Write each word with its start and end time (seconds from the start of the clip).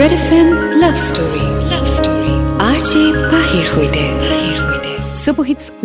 Red 0.00 0.12
F 0.18 0.30
M 0.38 0.48
love 0.82 0.96
story 1.08 1.44
love 1.72 1.84
story 1.96 2.32
R 2.68 2.78
J 2.88 3.02
পাহিৰ 3.32 3.64
সৈতে 3.72 4.04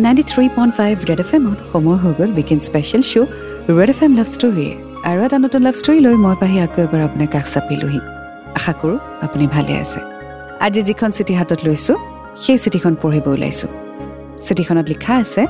ninety 0.04 0.24
three 0.30 0.44
point 0.56 0.72
five 0.78 0.94
Red 1.10 1.20
F 1.24 1.30
এমত 1.36 1.58
সময় 1.72 1.98
হৈ 2.02 2.12
গ'ল 2.18 2.30
weekend 2.38 2.62
special 2.68 3.02
show' 3.10 3.28
Red 3.78 3.90
F 3.94 4.00
M 4.06 4.12
love 4.18 4.28
story 4.36 4.68
আৰু 5.08 5.18
এটা 5.26 5.38
নতুন 5.44 5.60
লাভ 5.66 5.74
ষ্টৰী 5.80 5.98
লৈ 6.06 6.14
মই 6.24 6.34
পাহি 6.42 6.56
আকৌ 6.66 6.78
এবাৰ 6.86 7.00
আপোনাৰ 7.08 7.28
কাষ 7.34 7.46
চাপিলোহি। 7.54 8.00
আশা 8.58 8.72
কৰোঁ 8.80 8.98
আপুনি 9.24 9.44
ভালে 9.54 9.72
আছে। 9.82 10.00
আজি 10.66 10.80
যিখন 10.88 11.10
চিঠি 11.16 11.34
হাতত 11.40 11.60
লৈছোঁ 11.66 11.96
সেই 12.42 12.58
চিঠিখন 12.64 12.92
পঢ়িব 13.02 13.26
ওলাইছোঁ। 13.34 13.70
চিঠিখনত 14.46 14.86
লিখা 14.92 15.12
আছে 15.22 15.42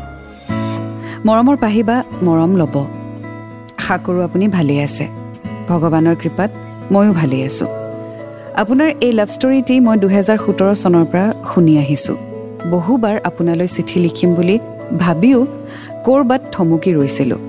মৰমৰ 1.27 1.57
পাহিবা 1.65 1.97
মৰম 2.27 2.53
ল'ব। 2.61 2.75
আশা 3.81 3.97
কৰোঁ 4.05 4.21
আপুনি 4.29 4.45
ভালেই 4.57 4.81
আছে। 4.87 5.05
ভগৱানৰ 5.69 6.17
কৃপাত 6.23 6.51
ময়ো 6.93 7.13
ভালেই 7.21 7.45
আছোঁ। 7.51 7.71
আপোনাৰ 8.61 8.91
এই 9.01 9.13
লাভ 9.13 9.29
ষ্টৰীটি 9.29 9.75
মই 9.81 9.97
দুহেজাৰ 9.99 10.39
সোতৰ 10.45 10.75
চনৰ 10.83 11.05
পৰা 11.13 11.27
শুনি 11.51 11.79
আহিছোঁ। 11.79 12.17
বহুবাৰ 12.71 13.17
আপোনালৈ 13.25 13.67
চিঠি 13.67 14.01
লিখিম 14.01 14.31
বুলি 14.35 14.59
ভাবিও 14.99 15.47
ক'ৰবাত 16.07 16.43
থমকি 16.53 16.91
ৰৈছিলোঁ। 16.95 17.41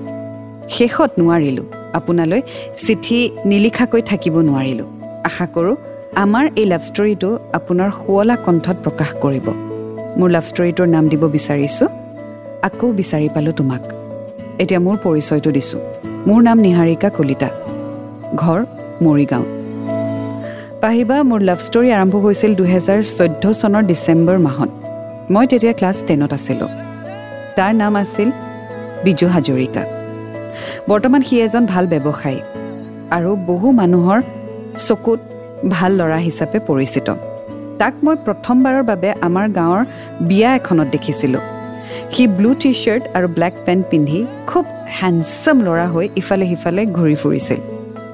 শেষত 0.68 1.10
নোৱাৰিলোঁ। 1.20 1.66
আপোনালৈ 1.92 2.40
চিঠি 2.86 3.18
নিলিখাকৈ 3.44 4.02
থাকিব 4.10 4.34
নোৱাৰিলোঁ। 4.48 4.88
আশা 5.24 5.46
কৰোঁ 5.46 5.76
আমাৰ 6.16 6.44
এই 6.56 6.66
লাভ 6.72 6.82
ষ্টৰীটো 6.88 7.38
আপোনাৰ 7.52 7.90
শুৱলা 7.90 8.36
কণ্ঠত 8.36 8.76
প্ৰকাশ 8.84 9.10
কৰিব। 9.14 9.46
মোৰ 10.18 10.28
লাভ 10.30 10.44
ষ্টৰীটোৰ 10.50 10.86
নাম 10.86 11.04
দিব 11.08 11.22
বিচাৰিছোঁ। 11.36 11.88
আকৌ 12.62 12.86
বিচাৰি 12.92 13.28
পালোঁ 13.34 13.52
তোমাক। 13.52 13.82
এতিয়া 14.62 14.80
মোৰ 14.80 14.96
পৰিচয়টো 15.04 15.50
দিছোঁ। 15.50 15.80
মোৰ 16.26 16.40
নাম 16.42 16.58
নিহাৰিকা 16.58 17.08
কলিতা। 17.08 17.48
ঘৰ 18.36 18.60
মৰিগাঁও। 19.02 19.63
পাহিবা 20.84 21.16
মোৰ 21.28 21.40
লাভ 21.48 21.60
ষ্টৰী 21.66 21.88
আৰম্ভ 21.96 22.14
হৈছিল 22.24 22.52
দুহেজাৰ 22.60 23.00
চৈধ্য 23.18 23.44
চনৰ 23.60 23.82
ডিচেম্বৰ 23.90 24.38
মাহত। 24.46 24.70
মই 25.34 25.44
তেতিয়া 25.50 25.72
ক্লাছ 25.80 25.96
টেনত 26.08 26.32
আছিলোঁ। 26.38 26.68
তাৰ 27.56 27.72
নাম 27.80 27.92
আছিল 28.02 28.28
বিজু 29.04 29.26
হাজৰিকা। 29.34 29.82
বৰ্তমান 30.90 31.20
সি 31.28 31.34
এজন 31.46 31.62
ভাল 31.72 31.84
ব্যৱসায়ী 31.92 32.40
আৰু 33.16 33.30
বহু 33.50 33.68
মানুহৰ 33.80 34.20
চকুত 34.86 35.20
ভাল 35.74 35.92
ল'ৰা 36.00 36.18
হিচাপে 36.26 36.58
পৰিচিত। 36.68 37.08
তাক 37.80 37.94
মই 38.04 38.16
প্ৰথমবাৰৰ 38.26 38.84
বাবে 38.90 39.08
আমাৰ 39.26 39.46
গাঁৱৰ 39.58 39.82
বিয়া 40.28 40.50
এখনত 40.58 40.88
দেখিছিলোঁ। 40.94 41.44
সি 42.12 42.22
ব্লু 42.38 42.50
টি 42.62 42.70
শ্বাৰ্ট 42.82 43.04
আৰু 43.16 43.26
ব্লেক 43.36 43.54
পেণ্ট 43.66 43.84
পিন্ধি 43.90 44.20
খুব 44.50 44.64
হেণ্ডচাম 44.98 45.56
ল'ৰা 45.66 45.86
হৈ 45.94 46.06
ইফালে 46.20 46.44
সিফালে 46.50 46.82
ঘূৰি 46.96 47.16
ফুৰিছিল। 47.22 47.60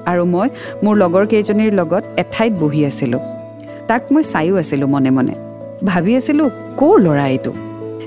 আৰু 0.05 0.25
মই 0.25 0.47
মোৰ 0.83 0.95
লগৰ 0.97 1.25
কেইজনীৰ 1.25 1.71
লগত 1.73 2.03
এঠাইত 2.17 2.53
বহি 2.53 2.85
আছিলোঁ। 2.85 3.19
তাক 3.87 4.01
মই 4.11 4.23
চায়ো 4.23 4.55
আছিলোঁ 4.57 4.87
মনে 4.87 5.09
মনে। 5.09 5.33
ভাবি 5.85 6.15
আছিলোঁ 6.15 6.49
ক'ৰ 6.77 6.99
ল'ৰা 6.99 7.25
এইটো? 7.27 7.51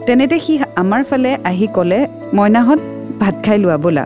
তেনেতে 0.07 0.39
সি 0.41 0.59
আমাৰ 0.77 1.03
ফালে 1.05 1.37
আহি 1.45 1.67
ক'লে 1.67 2.07
মইনাহঁত 2.35 2.81
ভাত 3.21 3.35
খাই 3.45 3.59
লোৱা 3.59 3.77
ব'লা। 3.77 4.05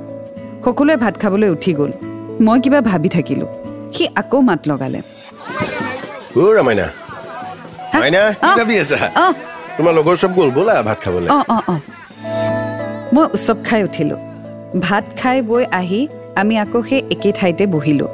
সকলোৱে 0.65 0.97
ভাত 0.97 1.15
খাবলৈ 1.23 1.49
উঠি 1.49 1.73
গ'ল। 1.75 1.93
মই 2.41 2.61
কিবা 2.61 2.81
ভাবি 2.81 3.09
থাকিলোঁ। 3.09 3.49
সি 3.95 4.05
আকৌ 4.15 4.41
মাত 4.41 4.61
লগালে। 4.69 5.01
মই 13.15 13.27
উৎসৱ 13.35 13.57
খাই 13.65 13.83
উঠিলোঁ। 13.83 14.19
ভাত 14.81 15.05
খাই 15.23 15.43
বৈ 15.43 15.65
আহি 15.73 16.09
আমি 16.41 16.55
আকৌ 16.65 16.79
সেই 16.89 17.01
একেই 17.15 17.33
ঠাইতে 17.39 17.65
বহিলোঁ। 17.75 18.11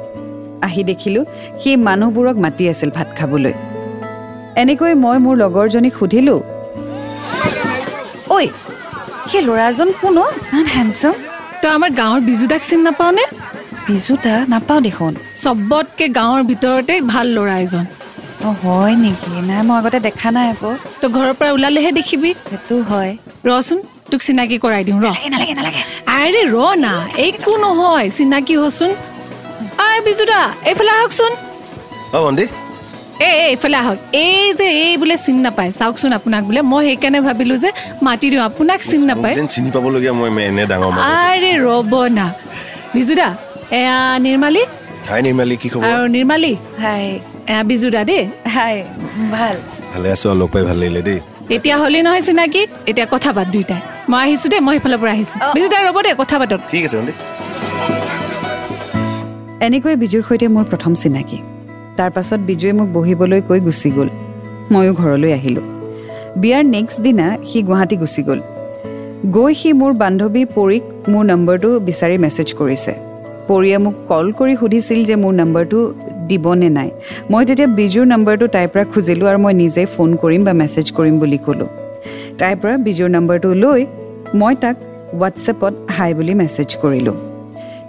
আহি 0.67 0.81
দেখিলোঁ 0.89 1.23
সি 1.61 1.69
মানুহবোৰক 1.87 2.35
মাতি 2.45 2.63
আছিল 2.71 2.89
ভাত 2.97 3.09
খাবলৈ। 3.17 3.53
এনেকৈ 4.61 4.93
মই 5.03 5.17
মোৰ 5.25 5.35
লগৰজনীক 5.43 5.93
সুধিলোঁ 5.99 6.39
ঐ 8.35 8.37
সেই 9.29 9.41
ল'ৰাজন 9.47 9.89
কোন 10.01 10.17
ইমান 10.49 10.65
হেণ্ডচাম 10.75 11.15
তই 11.61 11.71
আমাৰ 11.77 11.91
গাঁৱৰ 11.99 12.21
বিজুদাক 12.29 12.61
চিনি 12.69 12.83
নাপাও 12.87 13.11
নে? 13.17 13.25
বিজুতা 13.87 14.33
নাপাওঁ 14.53 14.81
দেখোন। 14.87 15.13
চবতকে 15.41 16.05
গাঁৱৰ 16.19 16.41
ভিতৰতে 16.49 16.93
ভাল 17.11 17.27
ল'ৰা 17.37 17.55
এজন। 17.65 17.85
অঁ 18.47 18.53
হয় 18.63 18.95
নেকি? 19.03 19.31
নাই 19.49 19.61
মই 19.67 19.75
আগতে 19.79 19.99
দেখা 20.07 20.29
নাই 20.35 20.45
আকৌ। 20.53 20.71
তই 21.01 21.09
ঘৰৰ 21.15 21.33
পৰা 21.39 21.49
ওলালেহে 21.55 21.91
দেখিবি। 21.99 22.29
সেইটো 22.49 22.75
হয়। 22.89 23.11
ৰচোন। 23.49 23.79
তোক 24.11 24.21
চিনাকি 24.27 24.57
কৰাই 24.63 24.83
দিওঁ 24.87 24.99
ৰ। 25.03 25.05
নালাগে 25.33 25.53
নালাগে 25.59 25.81
আৰে 26.17 26.41
ৰ 26.55 26.57
না 26.85 26.93
একো 27.27 27.51
নহয় 27.63 28.07
চিনাকি 28.17 28.55
হচোন। 28.63 28.91
আই 29.87 29.97
বিজুদা 30.07 30.41
এইফালে 30.69 30.91
আহকচোন। 30.99 31.31
অ 32.15 32.17
ভণ্টি। 32.25 32.45
এ 33.27 33.29
এ, 33.41 33.43
এইফালে 33.53 33.77
আহক। 33.83 33.97
এই 34.23 34.53
যে 34.59 34.67
এই 34.83 34.93
বোলে 35.01 35.15
চিনি 35.25 35.41
নাপায়। 35.47 35.71
চাওকচোন 35.79 36.11
আপোনাক 36.19 36.41
বোলে। 36.47 36.61
মই 36.71 36.81
সেইকাৰণে 36.87 37.19
ভাবিলো 37.27 37.55
যে 37.63 37.69
মাতি 38.05 38.27
দিওঁ। 38.31 38.43
আপোনাক 38.49 38.79
চিনি 38.89 39.05
নাপায়। 39.11 39.33
চিনি 39.53 39.69
পাবলগীয়া 39.75 40.13
মই 40.19 40.29
এনে 40.49 40.63
ডাঙৰ 40.71 40.91
আৰে 41.27 41.51
ৰ'ব 41.67 41.93
না। 42.17 42.25
বিজুদা 42.95 43.27
এয়া 43.79 43.97
নিৰ্মালী? 44.25 44.63
হাই 45.09 45.19
নিৰ্মালী 45.27 45.55
কি 45.61 45.67
খবৰ? 45.73 45.83
আৰু 45.89 46.05
নিৰ্মালী? 46.15 46.53
হাই। 46.83 47.05
এয়া 47.51 47.61
বিজুদা 47.69 48.01
দেই। 48.09 48.23
হাই 48.55 48.75
ভাল। 49.33 49.55
ভালে 49.93 50.07
আছো 50.13 50.27
লগ 50.41 50.49
পাই 50.53 50.63
ভাল 50.69 50.77
লাগিলে 50.81 51.01
দেই। 51.07 51.19
এতিয়া 51.49 51.77
হ'লেই 51.77 52.01
নহয় 52.01 52.21
চিনাকি? 52.21 52.67
এতিয়া 52.87 53.07
কথা 53.11 53.33
পাত 53.33 53.47
দুইটাই। 53.47 53.81
মই 54.09 54.21
আহিছো 54.21 54.49
দেই 54.49 54.59
মই 54.59 54.75
সেইফালৰ 54.75 54.97
পৰা 54.97 55.11
আহিছো। 55.11 55.35
অ। 55.45 55.53
বিজুদাই 55.53 55.81
ৰ'ব 55.87 56.01
দেই 56.01 56.15
কথা 56.17 56.39
পাতক। 56.39 56.59
ঠিক 56.71 56.85
আছে 56.85 56.97
ভণ্টি। 56.97 57.13
এনেকৈ 59.61 59.95
বিজুৰ 59.95 60.23
সৈতে 60.29 60.47
মোৰ 60.47 60.63
প্ৰথম 60.63 60.93
চিনাকি। 60.93 61.37
তাৰ 61.97 62.11
পাছত 62.11 62.39
বিজুৱে 62.39 62.71
মোক 62.71 62.87
বহিবলৈ 62.93 63.41
কৈ 63.41 63.59
গুচি 63.59 63.89
গ'ল। 63.91 64.09
ময়ো 64.71 64.93
ঘৰলৈ 64.93 65.31
আহিলোঁ। 65.33 65.63
বিয়াৰ 66.35 66.63
নেক্সট 66.65 67.01
দিনা 67.01 67.37
সি 67.43 67.63
গুৱাহাটী 67.63 67.95
গুচি 67.97 68.23
গ'ল। 68.23 68.39
গৈ 69.31 69.53
সি 69.53 69.73
মোৰ 69.73 69.93
বান্ধৱী 69.93 70.45
পৰীক 70.45 70.83
মোৰ 71.07 71.23
নম্বৰটো 71.25 71.79
বিচাৰি 71.79 72.17
মেছেজ 72.17 72.53
কৰিছে। 72.53 72.93
পৰীয়ে 73.47 73.77
মোক 73.77 73.95
কল 74.07 74.31
কৰি 74.31 74.55
সুধিছিল 74.57 75.03
যে 75.03 75.15
মোৰ 75.15 75.33
নম্বৰটো 75.33 75.93
দিবনে 76.27 76.69
নাই? 76.69 76.89
মই 77.31 77.45
তেতিয়া 77.45 77.67
বিজুৰ 77.79 78.05
নম্বৰটো 78.13 78.45
তাইৰ 78.47 78.67
পৰা 78.73 78.83
খুজিলোঁ 78.83 79.27
আৰু 79.31 79.39
মই 79.45 79.53
নিজেই 79.53 79.85
ফোন 79.85 80.09
কৰিম 80.15 80.41
বা 80.43 80.53
মেছেজ 80.61 80.85
কৰিম 80.97 81.15
বুলি 81.19 81.39
ক'লোঁ। 81.45 81.69
তাইৰ 82.39 82.55
পৰা 82.61 82.75
বিজুৰ 82.87 83.09
নম্বৰটো 83.09 83.49
লৈ 83.63 83.81
মই 84.35 84.53
তাক 84.63 84.75
হোৱাটছএপত 85.13 85.73
হাই 85.95 86.11
বুলি 86.13 86.33
মেছেজ 86.33 86.69
কৰিলোঁ। 86.81 87.15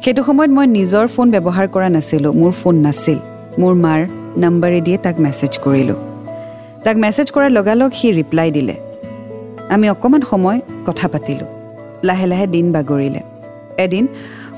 সেইটো 0.03 0.23
সময়ত 0.23 0.51
মই 0.51 0.67
নিজৰ 0.79 1.07
ফোন 1.07 1.27
ব্যৱহাৰ 1.31 1.67
কৰা 1.69 1.89
নাছিলোঁ 1.89 2.33
মোৰ 2.33 2.53
ফোন 2.53 2.75
নাছিল। 2.87 3.19
মোৰ 3.59 3.75
মাৰ 3.85 4.01
নাম্বাৰেদিয়ে 4.37 4.99
তাক 4.99 5.17
মেছেজ 5.21 5.53
কৰিলোঁ। 5.65 5.99
তাক 6.85 6.97
মেছেজ 6.97 7.27
কৰাৰ 7.35 7.51
লগালগ 7.51 7.91
সি 7.99 8.07
ৰিপ্লাই 8.13 8.49
দিলে। 8.51 8.75
আমি 9.69 9.87
অকণমান 9.91 10.23
সময় 10.31 10.59
কথা 10.87 11.07
পাতিলোঁ। 11.09 11.49
লাহে 12.05 12.27
লাহে 12.27 12.47
দিন 12.47 12.67
বাগৰিলে। 12.73 13.21
এদিন 13.85 14.05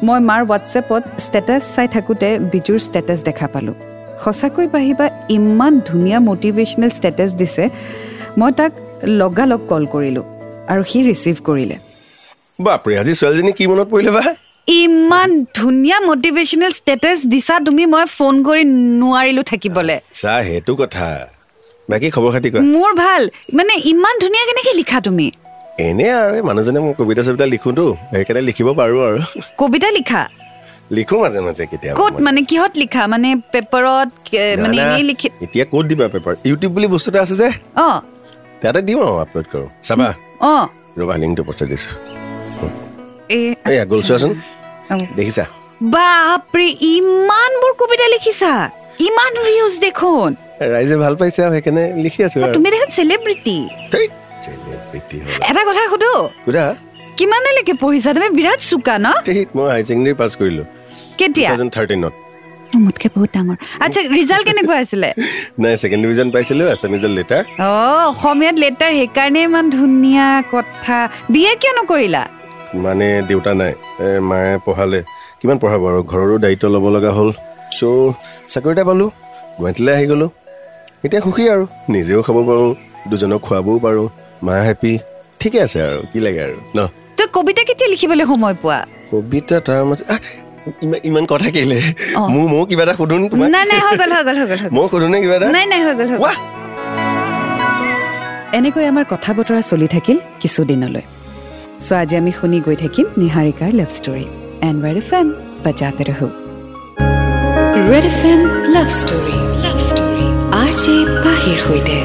মই 0.07 0.21
মাৰ 0.29 0.43
হোৱাটছএপত 0.49 1.03
ষ্টেটাছ 1.27 1.63
চাই 1.75 1.89
থাকোঁতে 1.95 2.29
বিজুৰ 2.53 2.79
ষ্টেটাছ 2.87 3.19
দেখা 3.29 3.47
পালোঁ। 3.53 3.77
সঁচাকৈ 4.23 4.67
পাহিবা 4.75 5.07
ইমান 5.37 5.73
ধুনীয়া 5.89 6.19
মটিভেশ্যনেল 6.29 6.91
ষ্টেটাছ 6.99 7.31
দিছে 7.41 7.65
মই 8.39 8.51
তাক 8.59 8.73
লগালগ 9.21 9.61
কল 9.71 9.85
কৰিলোঁ 9.95 10.25
আৰু 10.73 10.83
সি 10.91 10.99
ৰিচিভ 11.09 11.37
কৰিলে। 11.49 11.77
বাপৰে 12.67 12.95
আজি 13.01 13.13
ছোৱালীজনী 13.21 13.53
কি 13.59 13.65
মনত 13.71 13.89
পৰিলে 13.93 14.11
বা? 14.17 14.25
ইমান 14.83 15.31
ধুনীয়া 15.59 15.99
মটিভেশ্যনেল 16.09 16.73
ষ্টেটাছ 16.81 17.19
দিছা 17.33 17.55
তুমি 17.67 17.83
মই 17.95 18.05
ফোন 18.17 18.35
কৰি 18.49 18.63
নোৱাৰিলোঁ 19.03 19.45
থাকিবলৈ। 19.51 19.99
চা 20.21 20.35
সেইটো 20.49 20.73
কথা। 20.83 21.07
বাকী 21.91 22.09
খবৰ 22.15 22.31
খাতি 22.35 22.49
কোৱা? 22.53 22.63
মোৰ 22.75 22.91
ভাল। 23.05 23.23
মানে 23.59 23.75
ইমান 23.93 24.15
ধুনীয়া 24.23 24.45
কেনেকৈ 24.49 24.75
লিখা 24.81 24.99
তুমি? 25.07 25.27
এনে 25.87 26.07
আৰু 26.21 26.39
মানুহজনে 26.49 26.79
মই 26.85 26.93
কবিতা 27.01 27.23
চবিতা 27.27 27.47
লিখোতো 27.55 27.85
সেইকাৰণে 28.13 28.43
লিখিব 28.49 28.69
পাৰো 28.79 28.97
আৰু। 29.09 29.19
কবিতা 29.61 29.89
লিখা? 29.99 30.23
লিখো 30.97 31.17
মাজে 31.23 31.41
মাজে 31.47 31.65
কেতিয়াবা 31.71 31.97
ক'ত। 32.01 32.15
মানে 32.27 32.41
কিহত 32.51 32.73
লিখা? 32.83 33.03
মানে 33.13 33.29
পেপাৰত 33.53 34.11
মানে 34.63 34.77
এনেই 34.85 35.05
লিখি 35.11 35.29
এতিয়া 35.45 35.65
ক'ত 35.73 35.85
দিবা 35.91 36.07
পেপাৰ? 36.15 36.35
ইউটিউব 36.49 36.71
বুলি 36.77 36.87
বস্তু 36.95 37.09
এটা 37.11 37.21
আছে 37.25 37.35
যে। 37.43 37.49
অঁ। 37.87 37.99
তাতে 38.63 38.81
দিম 38.87 38.99
আৰু 39.07 39.17
আপলোড 39.25 39.47
কৰোঁ। 39.53 39.69
চাবা। 39.89 40.09
অঁ। 40.51 40.65
ৰবা 40.99 41.15
লিংকটো 41.23 41.43
পঠাই 41.49 41.67
দিছো। 41.71 41.91
এইয়া 43.69 43.85
গ'ল 43.91 44.01
চোৱাচোন। 44.09 44.33
দেখিছা? 45.19 45.45
বাপৰে 45.95 46.69
ইমানবোৰ 46.95 47.73
কবিতা 47.81 48.07
লিখিছা। 48.15 48.53
ইমান 49.09 49.33
ভিউজ 49.47 49.75
দেখোন। 49.87 50.31
ৰাইজে 50.73 50.97
ভাল 51.05 51.15
পাইছে 51.21 51.41
আৰু 51.47 51.53
সেইকাৰণে 51.57 51.85
লিখি 52.05 52.21
আছো 52.27 52.37
তুমি 52.57 52.69
দেখোন 52.75 52.89
চেলিব্ৰিটি। 52.97 53.57
এটা 55.51 55.63
কথা 55.69 55.83
সুধো। 55.93 56.13
সোধা? 56.47 56.67
কিমানলৈকে 57.19 57.75
পঢ়িছা? 57.83 58.11
তুমি 58.17 58.29
বিৰাট 58.39 58.61
চোকা 58.71 58.95
ন? 59.05 59.07
মই 59.57 59.67
হাই 59.73 59.83
ছেকেণ্ডেৰী 59.89 60.15
পাছ 60.21 60.33
কৰিলো। 60.41 60.63
কেতিয়া? 61.19 61.49
থাৰ্টিনত 61.77 62.15
মোতকে 62.85 63.09
বহুত 63.15 63.31
ডাঙৰ। 63.37 63.57
আচ্ছা 63.85 64.01
ৰিজাল্ট 64.19 64.45
কেনেকুৱা 64.49 64.77
আছিলে? 64.85 65.09
নাই 65.63 65.75
ছেকেণ্ড 65.81 66.03
ডিভিজন 66.05 66.29
পাইছিলো 66.35 66.65
এছামিজৰ 66.75 67.13
লেটাৰ। 67.19 67.43
অঁ 67.69 68.03
অসমীয়াত 68.13 68.57
লেটাৰ 68.65 68.91
সেইকাৰণে 68.99 69.41
ইমান 69.49 69.65
ধুনীয়া 69.77 70.27
কথা। 70.53 70.99
বি 71.33 71.41
এ 71.51 71.53
কিয় 71.61 71.73
নকৰিলা? 71.79 72.23
মানে 72.85 73.07
দেউতা 73.29 73.53
নাই 73.61 73.73
মায়ে 74.29 74.53
পঢ়ালে। 74.67 75.01
কিমান 75.41 75.57
পঢ়াব 75.63 75.83
আৰু? 75.91 76.01
ঘৰৰো 76.13 76.35
দায়িত্ব 76.45 76.65
ল'ব 76.75 76.85
লগা 76.97 77.11
হ'ল। 77.17 77.31
চ' 77.79 78.13
চাকৰি 78.53 78.73
এটা 78.75 78.85
পালোঁ 78.89 79.09
গুৱাহাটীলৈ 79.59 79.93
আহি 79.97 80.07
গ'লোঁ। 80.13 80.31
এতিয়া 81.05 81.21
সুখী 81.25 81.45
আৰু 81.55 81.65
নিজেও 81.95 82.21
খাব 82.23 82.37
পাৰোঁ 82.49 82.69
দুজনক 83.11 83.41
খুৱাবও 83.47 83.79
পাৰোঁ। 83.85 84.07
মা 84.47 84.55
হেপী 84.67 84.93
ঠিকে 85.41 85.59
আছে 85.67 85.79
আৰু 85.89 86.01
কি 86.13 86.19
লাগে 86.27 86.41
আৰু 86.47 86.57
ন? 86.77 86.81
তই 87.19 87.27
কবিতা 87.37 87.63
কেতিয়া 87.69 87.89
লিখিবলৈ 87.93 88.25
সময় 88.33 88.55
পোৱা? 88.63 88.79
কবিতা 89.11 89.57
তাৰ 89.67 89.81
মাজত 89.91 90.03
ইমান 91.09 91.25
কথা 91.33 91.49
কেলে। 91.57 91.79
মোৰ 92.33 92.45
ময়ো 92.53 92.65
কিবা 92.71 92.83
এটা 92.87 92.95
সুধো 93.01 93.15
নে 93.21 93.27
তোমাক। 93.33 93.47
নাই 93.55 93.65
নাই 93.71 93.81
হৈ 93.87 93.95
গ'ল 94.01 94.11
হৈ 94.17 94.23
গ'ল 94.29 94.37
হৈ 94.41 94.47
গ'ল। 94.51 94.59
মই 94.77 94.87
সুধো 94.93 95.07
নে 95.13 95.19
কিবা 95.23 95.35
এটা? 95.39 95.47
নাই 95.57 95.65
নাই 95.73 95.81
হৈ 95.87 95.95
গ'ল! 96.01 96.11
এনেকৈ 98.59 98.85
আমাৰ 98.93 99.05
কথা 99.13 99.31
বতৰা 99.39 99.61
চলি 99.71 99.87
থাকিল 99.95 100.17
কিছুদিনলৈ। 100.43 101.05
চ' 101.87 101.93
আজি 102.03 102.15
আমি 102.21 102.33
শুনি 102.39 102.59
গৈ 102.67 102.77
থাকিম 102.85 103.07
নিহাৰিকাৰ 103.23 103.71
love 103.79 103.91
story 103.99 104.25
and 104.69 104.79
Red 104.85 104.97
F 105.03 105.11
M 105.19 105.27
বজাতে 105.65 106.03
ৰহো। 106.09 106.29
Red 107.91 108.05
F 108.13 108.21
M 108.33 108.41
love 108.75 108.89
story 109.01 109.37
love 109.65 109.79
story 109.89 110.25
R 110.63 110.71
J 110.83 110.95
পাহিৰ 111.25 111.57
সৈতে। 111.67 111.97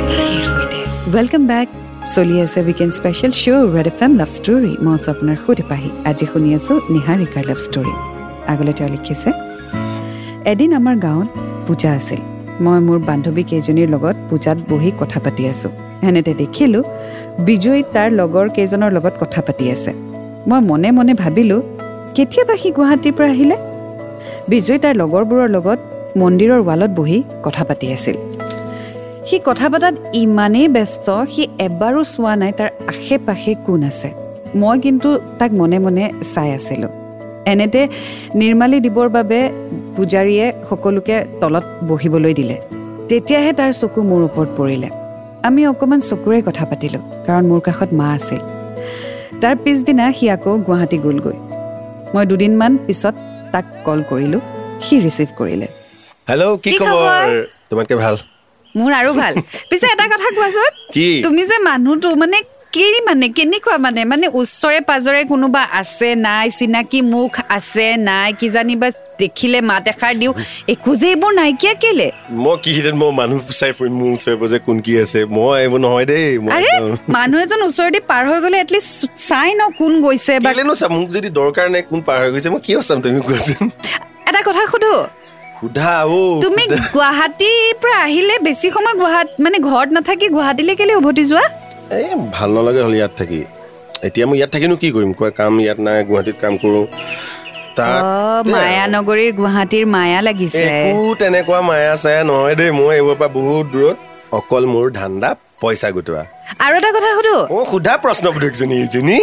ৱেলকাম 1.16 1.44
বেক 1.52 1.68
চলি 2.12 2.36
আছে 2.46 2.60
weekend 2.68 2.94
special 3.00 3.34
show' 3.42 3.68
Red 3.76 3.88
F 3.92 4.00
M 4.06 4.12
love 4.20 4.30
story 4.38 4.72
মই 4.86 4.94
আছোঁ 4.98 5.10
আপোনাৰ 5.16 5.38
সৈতে 5.44 5.64
পাহি 5.72 5.90
আজি 6.10 6.26
শুনি 6.32 6.50
আছোঁ 6.58 6.76
নিহাৰিকাৰ 6.94 7.44
লাভ 7.50 7.60
ষ্টৰী 7.68 7.94
আগলৈ 8.52 8.74
তেওঁ 8.78 8.90
লিখিছে 8.96 9.30
এদিন 10.52 10.70
আমাৰ 10.80 10.96
গাঁৱত 11.06 11.30
পূজা 11.68 11.90
আছিল। 12.00 12.22
মই 12.66 12.80
মোৰ 12.88 13.00
বান্ধৱী 13.10 13.44
কেইজনীৰ 13.52 13.90
লগত 13.96 14.16
পূজাত 14.30 14.58
বহি 14.72 14.90
কথা 15.02 15.20
পাতি 15.26 15.44
আছোঁ। 15.52 15.72
এনেতে 16.08 16.32
দেখিলোঁ 16.42 16.84
বিজয় 17.48 17.82
তাৰ 17.96 18.10
লগৰ 18.20 18.46
কেইজনৰ 18.58 18.92
লগত 18.98 19.14
কথা 19.22 19.40
পাতি 19.48 19.66
আছে। 19.76 19.92
মই 20.50 20.60
মনে 20.70 20.90
মনে 20.98 21.14
ভাবিলোঁ 21.24 21.62
কেতিয়াবা 22.16 22.56
সি 22.62 22.70
গুৱাহাটীৰ 22.78 23.14
পৰা 23.18 23.30
আহিলে? 23.36 23.58
বিজয় 24.52 24.80
তাৰ 24.84 24.94
লগৰবোৰৰ 25.02 25.50
লগত 25.56 25.80
মন্দিৰৰ 26.22 26.62
ৱালত 26.68 26.92
বহি 27.00 27.20
কথা 27.46 27.64
পাতি 27.70 27.88
আছিল। 27.96 28.16
সি 29.28 29.38
কথা 29.48 29.68
পতাত 29.74 29.96
ইমানেই 30.24 30.68
ব্যস্ত 30.76 31.08
সি 31.34 31.44
এবাৰো 31.68 32.02
চোৱা 32.14 32.34
নাই 32.42 32.52
তাৰ 32.60 32.70
আশে 32.92 33.16
পাশে 33.28 33.52
কোন 33.66 33.82
আছে। 33.90 34.10
মই 34.62 34.78
কিন্তু 34.86 35.10
তাক 35.40 35.52
মনে 35.60 35.78
মনে 35.86 36.04
চাই 36.34 36.50
আছিলোঁ। 36.58 36.92
এনেতে 37.54 37.82
নিৰ্মালী 38.40 38.78
দিবৰ 38.86 39.08
বাবে 39.18 39.40
পূজাৰীয়ে 39.96 40.46
সকলোকে 40.70 41.16
তলত 41.42 41.66
বহিবলৈ 41.90 42.34
দিলে। 42.40 42.56
তেতিয়াহে 43.10 43.52
তাৰ 43.60 43.72
চকু 43.82 44.00
মোৰ 44.10 44.22
ওপৰত 44.28 44.50
পৰিলে। 44.60 44.90
আমি 45.48 45.62
অকণমান 45.72 46.00
চকুৰে 46.10 46.40
কথা 46.48 46.64
পাতিলোঁ 46.70 47.04
কাৰণ 47.26 47.44
মোৰ 47.52 47.60
কাষত 47.68 47.90
মা 48.00 48.08
আছিল। 48.18 48.42
তাৰ 49.42 49.56
পিছদিনা 49.64 50.06
সি 50.18 50.26
আকৌ 50.36 50.54
গুৱাহাটী 50.68 50.98
গ'লগৈ। 51.06 51.38
মই 52.14 52.24
দুদিনমান 52.30 52.74
পিছত 52.86 53.16
তাক 53.54 53.66
কল 53.86 54.00
কৰিলোঁ 54.12 54.42
সি 54.86 54.96
ৰিচিভ 55.06 55.30
কৰিলে। 55.40 55.68
হেল্ল' 56.30 56.56
কি 56.64 56.70
খবৰ? 56.80 57.28
তোমাতকে 57.70 57.96
ভাল? 58.04 58.16
মোৰ 58.76 58.92
আৰু 58.94 59.12
ভাল। 59.14 59.34
পিছে 59.70 59.88
এটা 59.94 60.06
কথা 60.14 60.28
কোৱাচোন? 60.38 60.72
তুমি 61.26 61.42
যে 61.52 61.58
মানুহটো 61.70 62.10
মানে 62.16 62.38
কি 62.74 62.86
মানে 63.06 63.28
কেনেকুৱা 63.38 63.76
মানে? 63.78 64.02
মানে 64.12 64.26
ওচৰে 64.40 64.80
পাজৰে 64.90 65.22
কোনোবা 65.32 65.62
আছে 65.82 66.10
নাই 66.26 66.48
চিনাকি 66.58 67.00
মুখ 67.14 67.32
আছে 67.58 67.88
নাই 68.10 68.30
কিজানি 68.40 68.76
বা 68.82 68.88
দেখিলে 69.20 69.60
মাত 69.70 69.86
এষাৰ 69.92 70.14
দিওঁ 70.22 70.34
একো 70.74 70.92
যে 70.96 71.08
এইবোৰ 71.14 71.32
নাইকিয়া 71.34 71.74
কেলে? 71.84 72.08
মই 72.44 72.56
কি 72.64 72.72
মই 73.02 73.12
মানুহ 73.12 73.40
চাই 73.60 73.72
ফুৰিম 73.78 73.94
মোৰ 74.00 74.10
ওচৰে 74.18 74.36
পাজৰে 74.42 74.60
কোন 74.68 74.78
কি 74.86 74.94
আছে? 75.04 75.20
মই 75.36 75.52
এইবোৰ 75.64 75.80
নহয় 75.86 76.06
দেই 76.06 76.26
আৰে 76.56 76.70
মানুহ 77.18 77.38
এজন 77.46 77.62
ওচৰেদি 77.70 78.00
পাৰ 78.12 78.24
হৈ 78.30 78.40
গ'লে 78.42 78.58
এটলিষ্ট 78.60 79.00
চাই 79.30 79.50
ন 79.60 79.62
কোন 79.80 79.92
গৈছে 80.02 80.34
বা 80.40 80.50
মোক 80.96 81.08
যদি 81.10 81.30
দৰকাৰ 81.40 81.68
নাই 81.70 81.82
কোন 81.90 82.00
পাৰ 82.08 82.18
হৈ 82.24 82.30
গৈছে 82.34 82.50
মই 82.50 82.62
কিয় 82.68 82.80
চাম? 82.82 82.98
তুমি 83.06 83.20
কোৱাচোন। 83.28 83.66
এটা 84.30 84.42
কথা 84.48 84.62
সোধো। 84.72 84.94
সোধা 85.64 85.92
অ 86.16 86.20
তুমি 86.46 86.64
গুৱাহাটীৰ 86.96 87.74
পৰা 87.82 87.98
আহিলে 88.08 88.36
বেছি 88.46 88.68
সময় 88.76 88.96
গুৱাহাটী 89.02 89.32
মানে 89.46 89.58
ঘৰত 89.70 89.90
নাথাকি 89.98 90.28
গুৱাহাটীলৈ 90.36 90.76
কেলে 90.80 90.94
উভতি 91.00 91.24
যোৱা? 91.32 91.46
এই 92.00 92.08
ভাল 92.36 92.50
নালাগে 92.56 92.82
হ'ল 92.86 92.96
ইয়াত 93.00 93.14
থাকি। 93.20 93.40
এতিয়া 94.08 94.26
মই 94.30 94.36
ইয়াত 94.40 94.50
থাকিনো 94.56 94.76
কি 94.82 94.88
কৰিম? 94.96 95.12
কোৱা 95.20 95.30
কাম 95.40 95.54
ইয়াত 95.66 95.80
নাই 95.86 95.98
গুৱাহাটীত 96.10 96.38
কাম 96.44 96.54
কৰোঁ। 96.64 96.86
মায়ানগৰীৰ 98.54 99.32
গুৱাহাটীৰ 99.40 99.86
মায়া 99.96 100.20
লাগিছে। 100.28 100.64
একো 100.68 100.94
তেনেকুৱা 101.22 101.60
মায়া 101.70 101.96
চায়া 102.04 102.22
নহয় 102.30 102.56
দেই 102.60 102.72
মই 102.80 102.92
এইবোৰৰ 103.00 103.18
পৰা 103.22 103.30
বহুত 103.38 103.66
দূৰত। 103.74 103.98
অকল 104.40 104.64
মোৰ 104.74 104.86
ধান্দা 105.00 105.30
পইচা 105.62 105.90
গোটোৱা। 105.96 106.24
আৰু 106.64 106.74
এটা 106.80 106.90
কথা 106.96 107.10
সোধো? 107.18 107.38
অ 107.56 107.60
সোধা 107.72 107.94
প্ৰশ্ন 108.04 108.26
সুধিকজনী 108.36 108.76
এইজনী 108.84 109.20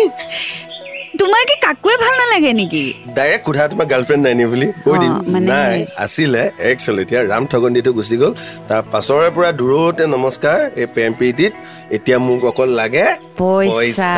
তোমাৰ 1.20 1.43
কি 1.49 1.56
কাকোৱে 1.64 1.94
ভাল 2.02 2.14
নালাগে 2.20 2.52
নেকি? 2.61 2.84
ডাইৰেক্ট 3.17 3.44
সোধা 3.46 3.64
তোমাৰ 3.72 3.87
গাৰ্লফ্ৰেণ্ড 3.93 4.22
নাই 4.26 4.34
নি 4.38 4.44
বুলি 4.52 4.69
কৈ 4.84 4.96
দিম। 5.02 5.14
নাই 5.52 5.76
আছিলে 6.05 6.43
একচুৱেল 6.70 6.99
এতিয়া 7.02 7.20
ৰাম 7.32 7.43
ঠগন্দিটো 7.52 7.90
গুচি 7.99 8.17
গ'ল। 8.20 8.32
তাৰ 8.69 8.82
পাছৰে 8.93 9.28
পৰা 9.37 9.50
দূৰতে 9.61 10.05
নমস্কাৰ 10.14 10.58
এই 10.81 10.87
প্ৰেম 10.94 11.11
প্ৰীতিত। 11.19 11.52
এতিয়া 11.96 12.19
মোক 12.26 12.43
অকল 12.50 12.69
লাগে 12.81 13.06
পইচা। 13.40 14.12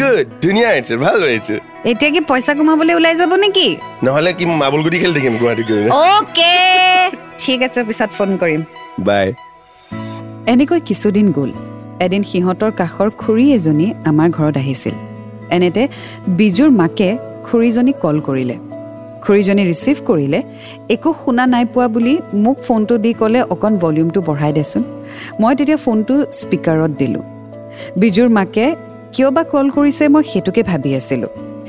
গুড 0.00 0.26
ধুনীয়া 0.42 0.68
আহিছে 0.74 0.94
ভাল 1.04 1.18
হৈছে। 1.28 1.56
এতিয়া 1.90 2.10
কি 2.14 2.20
পইচা 2.30 2.52
কমাবলৈ 2.58 2.92
ওলাই 2.98 3.14
যাব 3.20 3.32
নেকি? 3.44 3.68
নহ'লে 4.04 4.32
কি 4.38 4.44
গুটি 4.84 4.98
খেলি 5.02 5.14
থাকিম 5.18 5.34
গুৱাহাটীত 5.40 5.68
গৈ 5.70 5.80
অ'কে 6.06 6.54
ঠিক 7.42 7.58
আছে 7.66 7.80
পিছত 7.88 8.10
ফোন 8.18 8.30
কৰিম। 8.42 8.62
বাই। 9.08 9.26
এনেকৈ 10.52 10.80
কিছুদিন 10.88 11.26
গ'ল। 11.36 11.50
এদিন 12.04 12.22
সিহঁতৰ 12.30 12.70
কাষৰ 12.80 13.08
খুৰী 13.22 13.46
এজনী 13.56 13.86
আমাৰ 14.10 14.28
ঘৰত 14.36 14.56
আহিছিল। 14.62 14.96
এনেতে 15.50 15.88
বিজুৰ 16.28 16.70
মাকে 16.70 17.18
খুৰীজনীক 17.44 17.96
কল 18.02 18.20
কৰিলে। 18.20 18.56
খুৰীজনী 19.22 19.62
ৰিচিভ 19.70 19.96
কৰিলে 20.06 20.42
একো 20.88 21.14
শুনা 21.24 21.46
নাই 21.46 21.64
পোৱা 21.74 21.88
বুলি 21.88 22.18
মোক 22.34 22.58
ফোনটো 22.62 22.98
দি 22.98 23.12
ক'লে 23.12 23.42
অকণ 23.42 23.76
ভলিউমটো 23.76 24.20
বঢ়াই 24.20 24.52
দেচোন। 24.52 24.82
মই 25.40 25.54
তেতিয়া 25.56 25.76
ফোনটো 25.76 26.14
স্পীকাৰত 26.32 26.90
দিলোঁ। 26.98 27.22
বিজুৰ 27.96 28.28
মাকে 28.28 28.74
কিয় 29.12 29.30
বা 29.30 29.44
কল 29.44 29.70
কৰিছে 29.70 30.08
মই 30.08 30.22
সেইটোকে 30.22 30.62
ভাবি 30.62 30.94
আছিলোঁ। 30.94 31.28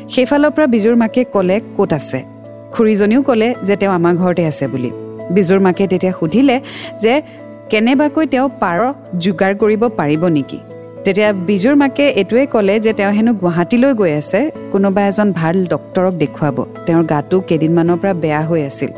সেইফালৰ 0.10 0.52
পৰা 0.52 0.68
বিজুৰ 0.68 0.96
মাকে 0.96 1.24
ক'লে 1.34 1.62
ক'ত 1.78 1.94
আছে? 1.94 2.24
খুৰীজনীও 2.72 3.22
ক'লে 3.22 3.56
যে 3.64 3.76
তেওঁ 3.76 3.94
আমাৰ 3.94 4.14
ঘৰতে 4.16 4.46
আছে 4.46 4.68
বুলি। 4.68 4.92
বিজুৰ 5.32 5.60
মাকে 5.60 5.88
তেতিয়া 5.88 6.14
সুধিলে 6.20 6.62
যে 7.02 7.22
কেনেবাকৈ 7.70 8.26
তেওঁ 8.28 8.50
পাৰ 8.60 8.94
যোগাৰ 9.20 9.56
কৰিব 9.56 9.88
পাৰিব 9.88 10.26
নেকি? 10.28 10.60
তেতিয়া 11.08 11.28
বিজুৰ 11.50 11.76
মাকে 11.82 12.06
এইটোৱে 12.22 12.44
ক'লে 12.54 12.76
যে 12.86 12.92
তেওঁ 13.00 13.12
হেনো 13.18 13.32
গুৱাহাটীলৈ 13.42 13.92
গৈ 14.02 14.12
আছে 14.22 14.40
কোনোবা 14.72 15.02
এজন 15.10 15.28
ভাল 15.40 15.56
ডক্তৰক 15.74 16.14
দেখুৱাব। 16.24 16.58
তেওঁৰ 16.86 17.04
গাটো 17.12 17.38
কেইদিনমানৰ 17.48 17.98
পৰা 18.02 18.14
বেয়া 18.24 18.42
হৈ 18.50 18.62
আছিল। 18.70 18.92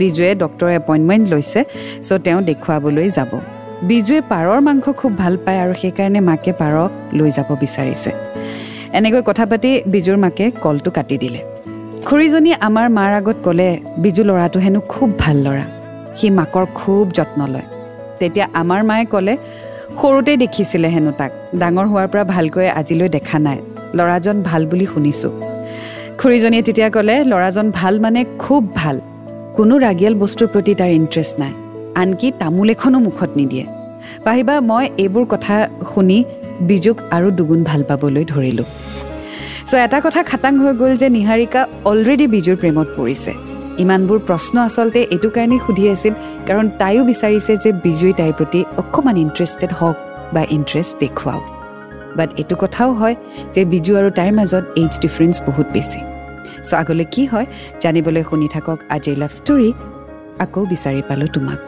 বিজুৱে 0.00 0.30
ডক্তৰৰ 0.42 0.70
এপইণ্টমেণ্ট 0.80 1.24
লৈছে 1.32 1.60
চ' 2.06 2.20
তেওঁ 2.24 2.40
দেখুৱাবলৈ 2.50 3.08
যাব। 3.18 3.32
বিজুৱে 3.90 4.18
পাৰৰ 4.30 4.60
মাংস 4.66 4.84
খুব 5.00 5.12
ভাল 5.22 5.34
পায় 5.44 5.58
আৰু 5.64 5.72
সেইকাৰণে 5.82 6.20
মাকে 6.20 6.52
পাৰ 6.60 6.74
লৈ 7.18 7.30
যাব 7.36 7.48
বিচাৰিছে। 7.62 8.10
এনেকৈ 8.98 9.22
কথা 9.28 9.44
পাতি 9.50 9.70
বিজুৰ 9.92 10.16
মাকে 10.24 10.44
কলটো 10.64 10.90
কাটি 10.90 11.16
দিলে। 11.18 11.40
খুৰীজনী 12.06 12.50
আমাৰ 12.68 12.86
মাৰ 12.96 13.10
আগত 13.20 13.36
ক'লে 13.46 13.68
বিজু 14.02 14.22
ল'ৰাটো 14.28 14.58
হেনো 14.58 14.80
খুব 14.92 15.08
ভাল 15.18 15.36
ল'ৰা। 15.46 15.64
সি 16.16 16.26
মাকৰ 16.38 16.64
খুব 16.74 17.04
যত্ন 17.16 17.40
লয়। 17.54 17.66
তেতিয়া 18.18 18.46
আমাৰ 18.60 18.80
মায়ে 18.84 19.06
ক'লে 19.12 19.34
সৰুতে 20.00 20.36
দেখিছিলে 20.36 20.88
হেনো 20.88 21.12
তাক। 21.18 21.32
ডাঙৰ 21.60 21.86
হোৱাৰ 21.86 22.08
পৰা 22.08 22.24
ভালকৈ 22.24 22.68
আজিলৈ 22.80 23.08
দেখা 23.08 23.38
নাই। 23.38 23.58
ল'ৰাজন 23.94 24.42
ভাল 24.42 24.66
বুলি 24.66 24.86
শুনিছোঁ। 24.86 25.32
খুৰীজনীয়ে 26.18 26.62
তেতিয়া 26.62 26.88
ক'লে 26.90 27.24
ল'ৰাজন 27.24 27.70
ভাল 27.70 28.00
মানে 28.00 28.24
খুব 28.38 28.62
ভাল। 28.74 29.00
কোনো 29.56 29.78
ৰাগিয়াল 29.78 30.14
বস্তুৰ 30.14 30.48
প্ৰতি 30.48 30.74
তাৰ 30.74 30.90
ইণ্টাৰেষ্ট 30.90 31.34
নাই। 31.40 31.52
আনকি 31.94 32.32
তামোল 32.38 32.70
এখনো 32.70 32.98
মুখত 32.98 33.30
নিদিয়ে। 33.36 33.66
পাহিবা 34.24 34.54
মই 34.60 34.84
এইবোৰ 34.98 35.24
কথা 35.24 35.68
শুনি 35.94 36.24
বিজুক 36.60 36.96
আৰু 37.10 37.30
দুগুণ 37.30 37.60
ভাল 37.64 37.82
পাবলৈ 37.82 38.24
ধৰিলোঁ। 38.24 38.68
চ' 39.66 39.74
এটা 39.74 40.00
কথা 40.00 40.22
খাটাং 40.22 40.54
হৈ 40.58 40.72
গ'ল 40.74 40.96
যে 40.96 41.08
নিহাৰিকা 41.08 41.60
অলৰেডি 41.84 42.26
বিজুৰ 42.26 42.56
প্ৰেমত 42.56 42.88
পৰিছে। 42.96 43.32
ইমানবোৰ 43.84 44.18
প্ৰশ্ন 44.28 44.54
আচলতে 44.68 45.00
এইটো 45.14 45.28
কাৰণেই 45.36 45.60
সুধি 45.66 45.84
আছিল 45.94 46.12
কাৰণ 46.48 46.66
তাইও 46.80 47.02
বিচাৰিছে 47.10 47.52
যে 47.64 47.70
বিজুই 47.84 48.12
তাইৰ 48.20 48.34
প্ৰতি 48.38 48.60
অকণমান 48.82 49.16
ইণ্টাৰেষ্টেড 49.24 49.72
হওক 49.80 49.96
বা 50.34 50.42
ইণ্টাৰেষ্ট 50.56 50.94
দেখুৱাওক। 51.02 51.44
বাট 52.18 52.30
এইটো 52.40 52.54
কথাও 52.62 52.90
হয় 53.00 53.16
যে 53.54 53.62
বিজু 53.72 53.92
আৰু 54.00 54.08
তাইৰ 54.18 54.32
মাজত 54.38 54.64
এইজ 54.80 54.92
ডিফাৰেঞ্চ 55.04 55.34
বহুত 55.48 55.66
বেছি। 55.76 56.00
চ' 56.68 56.74
আগলৈ 56.82 57.06
কি 57.14 57.22
হয় 57.32 57.46
জানিবলৈ 57.82 58.22
শুনি 58.30 58.48
থাকক 58.54 58.78
আজিৰ 58.94 59.16
লাভ 59.22 59.32
ষ্টৰী 59.38 59.68
আকৌ 60.44 60.60
বিচাৰি 60.72 61.02
পালোঁ 61.08 61.30
তোমাক। 61.34 61.58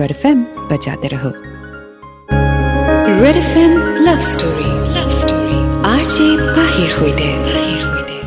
ৰেড 0.00 0.12
এফ 0.16 0.22
এম 0.30 0.38
বজাতে 0.70 1.08
ৰহ। 1.14 1.24
Red 3.22 3.36
F 3.44 3.52
M 3.64 3.72
love 4.06 4.20
story 4.32 4.68
love 4.96 5.10
story 5.20 5.58
R 5.94 6.02
J 6.14 6.26
পাহিৰ 6.56 6.88
সৈতে। 6.96 7.28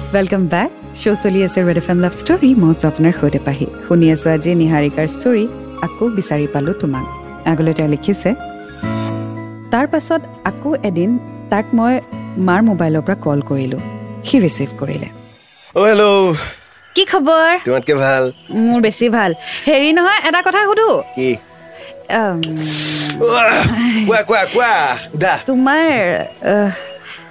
ৱেলকাম 0.08 0.44
বেক 0.48 0.70
শ্ব' 0.96 1.20
চলি 1.24 1.40
আছে 1.48 1.60
Red 1.68 1.78
F 1.82 1.88
M 1.92 2.00
love 2.04 2.14
story 2.22 2.50
মই 2.62 2.70
আছোঁ 2.74 2.88
আপোনাৰ 2.92 3.14
সৈতে 3.20 3.40
পাহি 3.48 3.66
শুনি 3.86 4.08
আছোঁ 4.16 4.30
আজি 4.36 4.52
নিহাৰিকাৰ 4.62 5.06
ষ্টৰী 5.14 5.44
আকৌ 5.86 6.04
বিচাৰি 6.18 6.46
পালোঁ 6.54 6.76
তোমাক 6.82 7.06
আগলৈ 7.52 7.74
তেওঁ 7.78 7.90
লিখিছে 7.94 8.30
তাৰ 9.72 9.86
পাছত 9.92 10.22
আকৌ 10.50 10.70
এদিন 10.90 11.10
তাক 11.52 11.66
মই 11.78 11.94
মাৰ 12.48 12.62
মোবাইলৰ 12.70 13.02
পৰা 13.06 13.18
কল 13.26 13.40
কৰিলোঁ 13.50 13.82
সি 14.28 14.36
ৰিচিভ 14.46 14.70
কৰিলে 14.80 15.10
কি 16.96 17.04
খবৰ 17.12 17.50
তোমাতকে 17.66 17.94
ভাল 18.04 18.24
মোৰ 18.66 18.80
বেছি 18.88 19.06
ভাল 19.18 19.32
হেৰি 19.68 19.90
নহয় 19.98 20.20
এটা 20.28 20.40
কথা 20.48 20.60
সুধো 20.68 20.90
তোমাৰ 25.48 25.84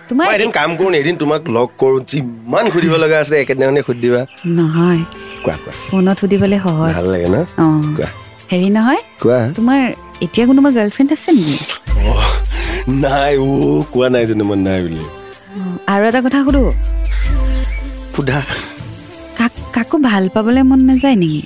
তোমাৰ 0.09 0.25
মই 0.27 0.35
এদিন 0.35 0.51
কাম 0.51 0.71
কৰোঁ 0.79 0.91
নি 0.91 0.97
এদিন 0.99 1.17
তোমাক 1.17 1.43
লগ 1.49 1.69
কৰোঁ 1.79 1.99
যিমান 2.07 2.65
সুধিব 2.73 2.93
লগা 2.95 3.17
আছে 3.19 3.35
একেদিনাখনে 3.41 3.83
সুধি 3.87 4.01
দিবা। 4.01 4.23
নহয়। 4.47 5.01
কোৱা 5.45 5.57
কোৱা। 5.65 5.73
ফোনত 5.91 6.17
সুধিবলৈ 6.21 6.59
সহজ। 6.59 6.91
ভাল 6.95 7.07
লাগে 7.13 7.29
ন? 7.29 7.37
অঁ। 7.59 7.83
কোৱা। 7.97 8.09
হেৰি 8.53 8.69
নহয় 8.71 9.01
কোৱা। 9.21 9.39
তোমাৰ 9.57 9.81
এতিয়া 10.23 10.45
কোনোবা 10.47 10.71
গাৰ্লফ্ৰেণ্ড 10.71 11.11
আছে 11.13 11.31
নেকি? 11.33 11.57
অ' 12.07 12.25
নাই 13.03 13.33
অ' 13.39 13.83
কোৱা 13.93 14.09
নাই 14.09 14.25
জানো 14.27 14.45
মই 14.45 14.57
নাই 14.57 14.79
বুলি। 14.83 15.05
অঁ, 15.57 15.77
আৰু 15.89 16.03
এটা 16.09 16.21
কথা 16.21 16.39
সুধো। 16.45 16.63
সোধা। 18.17 18.41
কাক 19.39 19.53
কাকো 19.73 19.97
ভাল 19.99 20.25
পাবলৈ 20.29 20.63
মন 20.63 20.81
নাযায় 20.81 21.17
নেকি? 21.17 21.43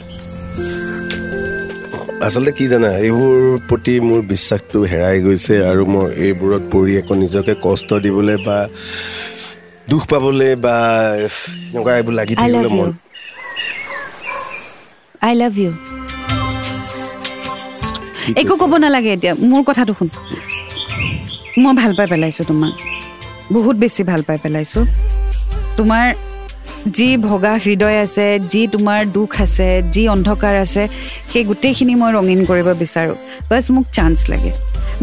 আচলতে 2.27 2.53
কি 2.55 2.65
জানা 2.71 2.89
এইবোৰ 3.01 3.37
প্ৰতি 3.69 3.93
মোৰ 4.07 4.21
বিশ্বাসটো 4.27 4.79
হেৰাই 4.91 5.17
গৈছে 5.23 5.55
আৰু 5.65 5.85
মই 5.89 6.07
এইবোৰত 6.27 6.63
পৰি 6.73 6.93
আকৌ 7.01 7.15
নিজকে 7.21 7.55
কষ্ট 7.63 7.89
দিবলৈ 8.05 8.37
বা 8.47 8.57
দুখ 9.91 10.03
পাবলৈ 10.11 10.51
বা 10.65 10.75
এনেকুৱা 11.19 11.93
এইবোৰ 11.97 12.15
লাগি 12.15 12.35
থাকিবলৈ 12.41 12.71
মন। 12.75 12.91
আই 15.23 15.35
লাভ 15.35 15.55
ইউ 15.59 15.73
একো? 18.37 18.55
ক'ব 18.61 18.73
নালাগে 18.85 19.11
এতিয়া 19.17 19.33
মোৰ 19.51 19.63
কথাটো 19.67 19.93
শুন। 19.99 20.09
মই 21.63 21.73
ভাল 21.81 21.93
পাই 21.99 22.07
পেলাইছোঁ 22.13 22.45
তোমাক। 22.51 22.73
বহুত 23.53 23.77
বেছি 23.83 24.03
ভাল 24.11 24.21
পাই 24.29 24.39
পেলাইছোঁ। 24.45 24.85
তোমাৰ 25.77 26.05
যি 26.89 27.17
ভগা 27.17 27.53
হৃদয় 27.65 27.99
আছে 28.07 28.27
যি 28.53 28.63
তোমাৰ 28.67 29.01
দুখ 29.17 29.31
আছে 29.41 29.69
যি 29.95 30.03
অন্ধকাৰ 30.09 30.55
আছে 30.65 30.83
সেই 31.31 31.45
গোটেইখিনি 31.45 31.95
মই 32.01 32.11
ৰঙীন 32.17 32.41
কৰিব 32.51 32.69
বিচাৰোঁ। 32.83 33.17
বাছ 33.51 33.65
মোক 33.71 33.85
চান্স 33.97 34.19
লাগে। 34.33 34.53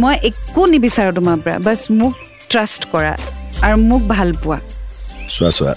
মই 0.01 0.15
একো 0.29 0.62
নিবিচাৰোঁ 0.74 1.13
তোমাৰ 1.17 1.38
পৰা। 1.43 1.55
বাছ 1.67 1.81
মোক 2.00 2.13
ট্ৰাষ্ট 2.51 2.81
কৰা 2.93 3.13
আৰু 3.65 3.75
মোক 3.89 4.01
ভাল 4.13 4.29
পোৱা। 4.43 4.60
চোৱা 5.34 5.51
চোৱা 5.57 5.74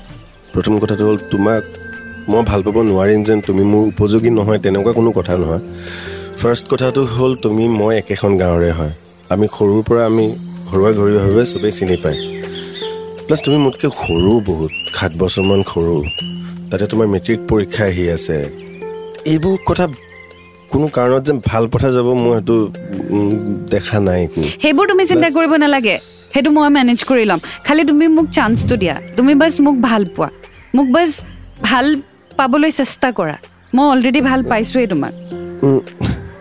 প্ৰথম 0.55 0.75
কথাটো 0.83 1.03
হ'ল 1.09 1.19
তোমাক 1.33 1.63
মই 2.31 2.43
ভাল 2.51 2.61
পাব 2.67 2.77
নোৱাৰিম 2.91 3.21
যেন 3.29 3.39
তুমি 3.49 3.63
মোৰ 3.73 3.85
উপযোগী 3.93 4.31
নহয় 4.39 4.59
তেনেকুৱা 4.65 4.93
কোনো 4.99 5.11
কথা 5.19 5.33
নহয়। 5.43 5.63
ফাৰ্ষ্ট 6.41 6.65
কথাটো 6.73 7.01
হ'ল 7.15 7.33
তুমি 7.45 7.65
মই 7.81 7.93
একেখন 8.01 8.33
গাঁৱৰে 8.43 8.71
হয়। 8.79 8.93
আমি 9.33 9.47
সৰুৰ 9.57 9.83
পৰা 9.89 10.03
আমি 10.11 10.27
ঘৰুৱা 10.71 10.91
ঘৰুৱাভাৱে 10.99 11.45
চবেই 11.53 11.73
চিনি 11.79 11.97
পায়। 12.05 12.40
প্লাছ 13.31 13.45
তুমি 13.49 13.59
মোতকৈ 13.67 13.89
সৰু 14.03 14.33
বহুত 14.51 14.73
সাত 14.99 15.13
বছৰমান 15.23 15.61
সৰু। 15.73 15.97
তাতে 16.71 16.85
তোমাৰ 16.93 17.07
মেট্ৰিক 17.15 17.41
পৰীক্ষা 17.51 17.85
আহি 17.91 18.05
আছে। 18.17 18.37
এইবোৰ 19.33 19.57
কথা 19.69 19.85
কোনো 20.73 20.87
কাৰণত 20.97 21.23
যেন 21.29 21.39
ভাল 21.51 21.65
পথা 21.73 21.89
যাব 21.97 22.09
মই 22.23 22.33
সেইটো 22.35 22.57
দেখা 23.75 23.99
নাই 24.09 24.23
সেইবোৰ 24.63 24.85
তুমি 24.91 25.05
চিন্তা 25.11 25.29
কৰিব 25.37 25.53
নালাগে। 25.63 25.97
সেইটো 26.33 26.51
মই 26.57 26.69
মেনেজ 26.77 27.01
কৰি 27.11 27.25
ল'ম। 27.31 27.41
খালি 27.67 27.83
তুমি 27.91 28.05
মোক 28.17 28.27
চান্সটো 28.37 28.75
দিয়া। 28.83 28.97
তুমি 29.19 29.33
বাছ 29.41 29.55
মোক 29.67 29.77
ভাল 29.89 30.03
পোৱা। 30.17 30.29
মোক 30.77 30.87
বাছ 30.95 31.11
ভাল 31.69 31.87
পাবলৈ 32.39 32.71
চেষ্টা 32.81 33.09
কৰা। 33.19 33.37
মই 33.77 33.87
অলৰেডি 33.93 34.21
ভাল 34.29 34.41
পাইছোৱেই 34.51 34.87
তোমাক। 34.93 35.13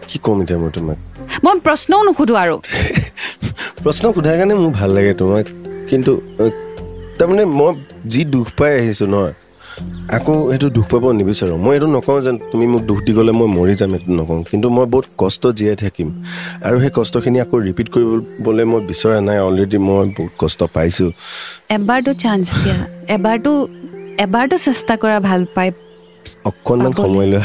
কি 0.09 0.17
ক'ম 0.25 0.37
এতিয়া 0.43 0.57
মই 0.63 0.71
তোমাক? 0.77 0.97
মই 1.45 1.55
প্ৰশ্নও 1.65 2.01
নুসুধো 2.07 2.33
আৰু। 2.43 2.55
প্ৰশ্ন 3.83 4.03
সোধাৰ 4.15 4.35
কাৰণে 4.39 4.55
মোৰ 4.61 4.71
ভাল 4.79 4.89
লাগে 4.97 5.13
তোমাক। 5.21 5.45
কিন্তু 5.89 6.11
তাৰমানে 7.19 7.43
মই 7.59 7.71
যি 8.13 8.21
দুখ 8.33 8.47
পাই 8.57 8.71
আহিছোঁ 8.79 9.07
নহয় 9.13 9.33
আকৌ 10.17 10.33
সেইটো 10.51 10.67
দুখ 10.77 10.85
পাব 10.91 11.03
নিবিচাৰোঁ। 11.19 11.57
মই 11.65 11.73
এইটো 11.77 11.87
নকওঁ 11.95 12.17
যেন 12.25 12.35
তুমি 12.51 12.65
মোক 12.73 12.81
দুখ 12.89 12.99
দি 13.05 13.11
গ'লে 13.17 13.31
মই 13.39 13.47
মৰি 13.57 13.73
যাম 13.79 13.91
এইটো 13.97 14.09
নকওঁ 14.19 14.37
কিন্তু 14.51 14.67
মই 14.75 14.85
বহুত 14.93 15.05
কষ্ট 15.21 15.43
জীয়াই 15.59 15.77
থাকিম। 15.83 16.07
আৰু 16.67 16.77
সেই 16.83 16.91
কষ্টখিনি 16.97 17.37
আকৌ 17.45 17.55
ৰিপিট 17.67 17.87
কৰিবলৈ 17.93 18.63
মই 18.71 18.81
বিচৰা 18.89 19.17
নাই 19.27 19.37
অলৰেডি 19.47 19.77
মই 19.87 20.05
বহুত 20.17 20.33
কষ্ট 20.41 20.59
পাইছোঁ। 20.75 21.09
এবাৰতো 21.75 22.11
চান্স 22.23 22.47
দিয়া। 22.63 22.77
এবাৰতো 23.15 23.51
এবাৰতো 24.25 24.55
চেষ্টা 24.67 24.93
কৰা 25.03 25.17
ভাল 25.29 25.41
পাই 25.55 25.69
অকণমান। 26.49 26.91
সময় 27.03 27.27
লৈ 27.31 27.39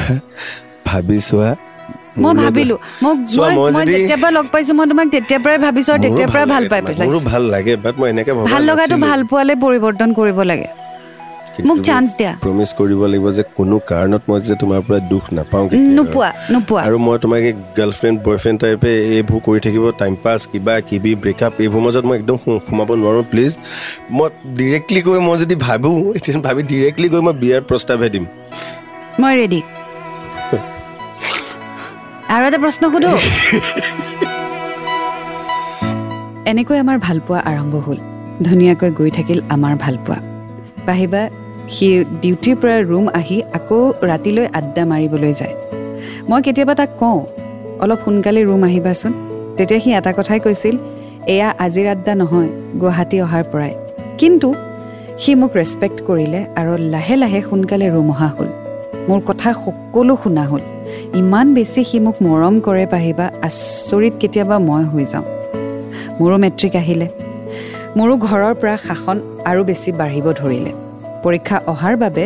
ভাবি 0.89 1.19
চোৱা। 1.29 1.51
মই 2.23 2.35
ভাবিলো 2.43 2.77
মোক 3.05 3.17
মই 3.75 3.85
যেতিয়াৰ 3.91 4.21
পৰা 4.23 4.33
লগ 4.39 4.47
পাইছো 4.53 4.73
মই 4.79 4.87
তোমাক 4.91 5.07
তেতিয়াৰ 5.15 5.41
পৰাই 5.45 5.59
ভাবিছো 5.67 5.91
আৰু 5.95 6.01
তেতিয়াৰ 6.05 6.29
পৰাই 6.35 6.47
ভাল 6.55 6.65
পাই 6.73 6.81
পেলাইছো। 6.87 7.21
ভাল 7.33 7.43
লাগে 7.55 7.73
বাট 7.85 7.95
মই 8.01 8.09
এনেকৈ 8.15 8.33
ভাল 8.53 8.63
লগাটো। 8.71 8.97
ভাল 9.09 9.21
পোৱালে 9.31 9.55
পৰিৱৰ্তন 9.65 10.09
কৰিব 10.19 10.41
লাগে। 10.53 10.69
মোক 11.69 11.79
chance 11.89 12.13
দিয়া। 12.19 12.33
প্ৰমিচ 12.45 12.71
কৰিব 12.79 13.01
লাগিব 13.13 13.27
যে 13.39 13.43
কোনো 13.59 13.77
কাৰণত 13.91 14.23
মই 14.29 14.39
যে 14.49 14.55
তোমাৰ 14.63 14.81
পৰা 14.87 14.99
দুখ 15.13 15.25
নাপাওঁ। 15.39 15.67
নোপোৱা 15.97 16.31
নোপোৱা। 16.55 16.81
আৰু 16.87 16.97
মই 17.07 17.17
তোমাক 17.23 17.41
এই 17.51 17.55
গাৰ্লফ্ৰেণ্ড 17.79 18.17
বয়ফ্ৰেণ্ড 18.27 18.59
টাইপে 18.63 18.91
এইবোৰ 19.17 19.41
কৰি 19.47 19.61
থাকিব 19.67 19.85
টাইম 20.03 20.15
পাছ 20.25 20.41
কিবা 20.53 20.75
কিবি 20.89 21.13
ব্ৰেকআপ 21.23 21.53
এইবোৰ 21.65 21.81
মাজত 21.87 22.05
মই 22.09 22.17
একদম 22.21 22.37
সোমাব 22.67 22.91
নোৱাৰোঁ 23.03 23.25
প্লিজ 23.33 23.53
মই 24.17 24.29
ডিৰেক্টলি 24.59 25.01
গৈ 25.09 25.19
মই 25.27 25.37
যদি 25.43 25.55
ভাবোঁ 25.67 25.95
এতিয়া 26.17 26.43
ভাবি 26.49 26.63
ডিৰেক্টলি 26.73 27.09
গৈ 27.13 27.21
মই 27.27 27.35
বিয়াৰ 27.43 27.61
প্ৰস্তাৱহে 27.69 28.09
দিম। 28.15 28.25
মই 29.23 29.33
ৰেডি 29.41 29.61
আৰু 32.33 32.45
এটা 32.49 32.59
প্ৰশ্ন 32.59 32.83
সোধো। 32.93 33.13
এনেকৈ 36.51 36.77
আমাৰ 36.85 36.97
ভালপোৱা 37.07 37.39
আৰম্ভ 37.51 37.75
হ'ল। 37.87 37.99
ধুনীয়াকৈ 38.43 38.91
গৈ 38.99 39.11
থাকিল 39.11 39.41
আমাৰ 39.55 39.75
ভালপোৱা। 39.85 40.19
পাহিবা 40.87 41.23
সি 41.75 41.87
ডিউটিৰ 42.23 42.57
পৰা 42.63 42.77
ৰুম 42.91 43.05
আহি 43.21 43.37
আকৌ 43.59 43.81
ৰাতিলৈ 44.11 44.47
আড্ডা 44.59 44.83
মাৰিবলৈ 44.93 45.33
যায়। 45.41 45.55
মই 46.29 46.41
কেতিয়াবা 46.43 46.75
তাক 46.75 46.91
কওঁ 47.01 47.19
অলপ 47.83 47.99
সোনকালে 48.05 48.41
ৰুম 48.49 48.65
আহিবাচোন। 48.65 49.13
তেতিয়া 49.57 49.81
সি 49.81 49.91
এটা 49.99 50.13
কথাই 50.13 50.41
কৈছিল 50.41 50.75
এয়া 51.35 51.49
আজিৰ 51.65 51.87
আড্ডা 51.95 52.15
নহয় 52.15 52.49
গুৱাহাটী 52.81 53.17
অহাৰ 53.27 53.45
পৰাই। 53.53 53.73
কিন্তু 54.21 54.49
সি 55.23 55.31
মোক 55.41 55.53
ৰেচপেক্ট 55.61 55.99
কৰিলে 56.09 56.41
আৰু 56.61 56.73
লাহে 56.95 57.17
লাহে 57.23 57.41
সোনকালে 57.49 57.87
ৰুম 57.95 58.11
অহা 58.11 58.29
হ'ল। 58.37 58.64
মোৰ 59.09 59.21
কথা 59.29 59.51
সকলো 59.65 60.15
শুনা 60.23 60.45
হ'ল। 60.51 60.63
ইমান 61.21 61.47
বেছি 61.57 61.81
সি 61.89 61.99
মোক 62.07 62.17
মৰম 62.27 62.55
কৰে 62.67 62.87
পাহিবা 62.95 63.27
আচৰিত 63.49 64.15
কেতিয়াবা 64.21 64.57
মই 64.69 64.85
হৈ 64.93 65.05
যাওঁ। 65.13 65.27
মোৰো 66.21 66.37
মেট্ৰিক 66.45 66.75
আহিলে। 66.83 67.07
মোৰো 67.97 68.15
ঘৰৰ 68.27 68.55
পৰা 68.61 68.77
শাসন 68.87 69.17
আৰু 69.51 69.61
বেছি 69.69 69.91
বাঢ়িব 70.01 70.27
ধৰিলে। 70.41 70.73
পৰীক্ষা 71.25 71.57
অহাৰ 71.73 71.95
বাবে 72.03 72.25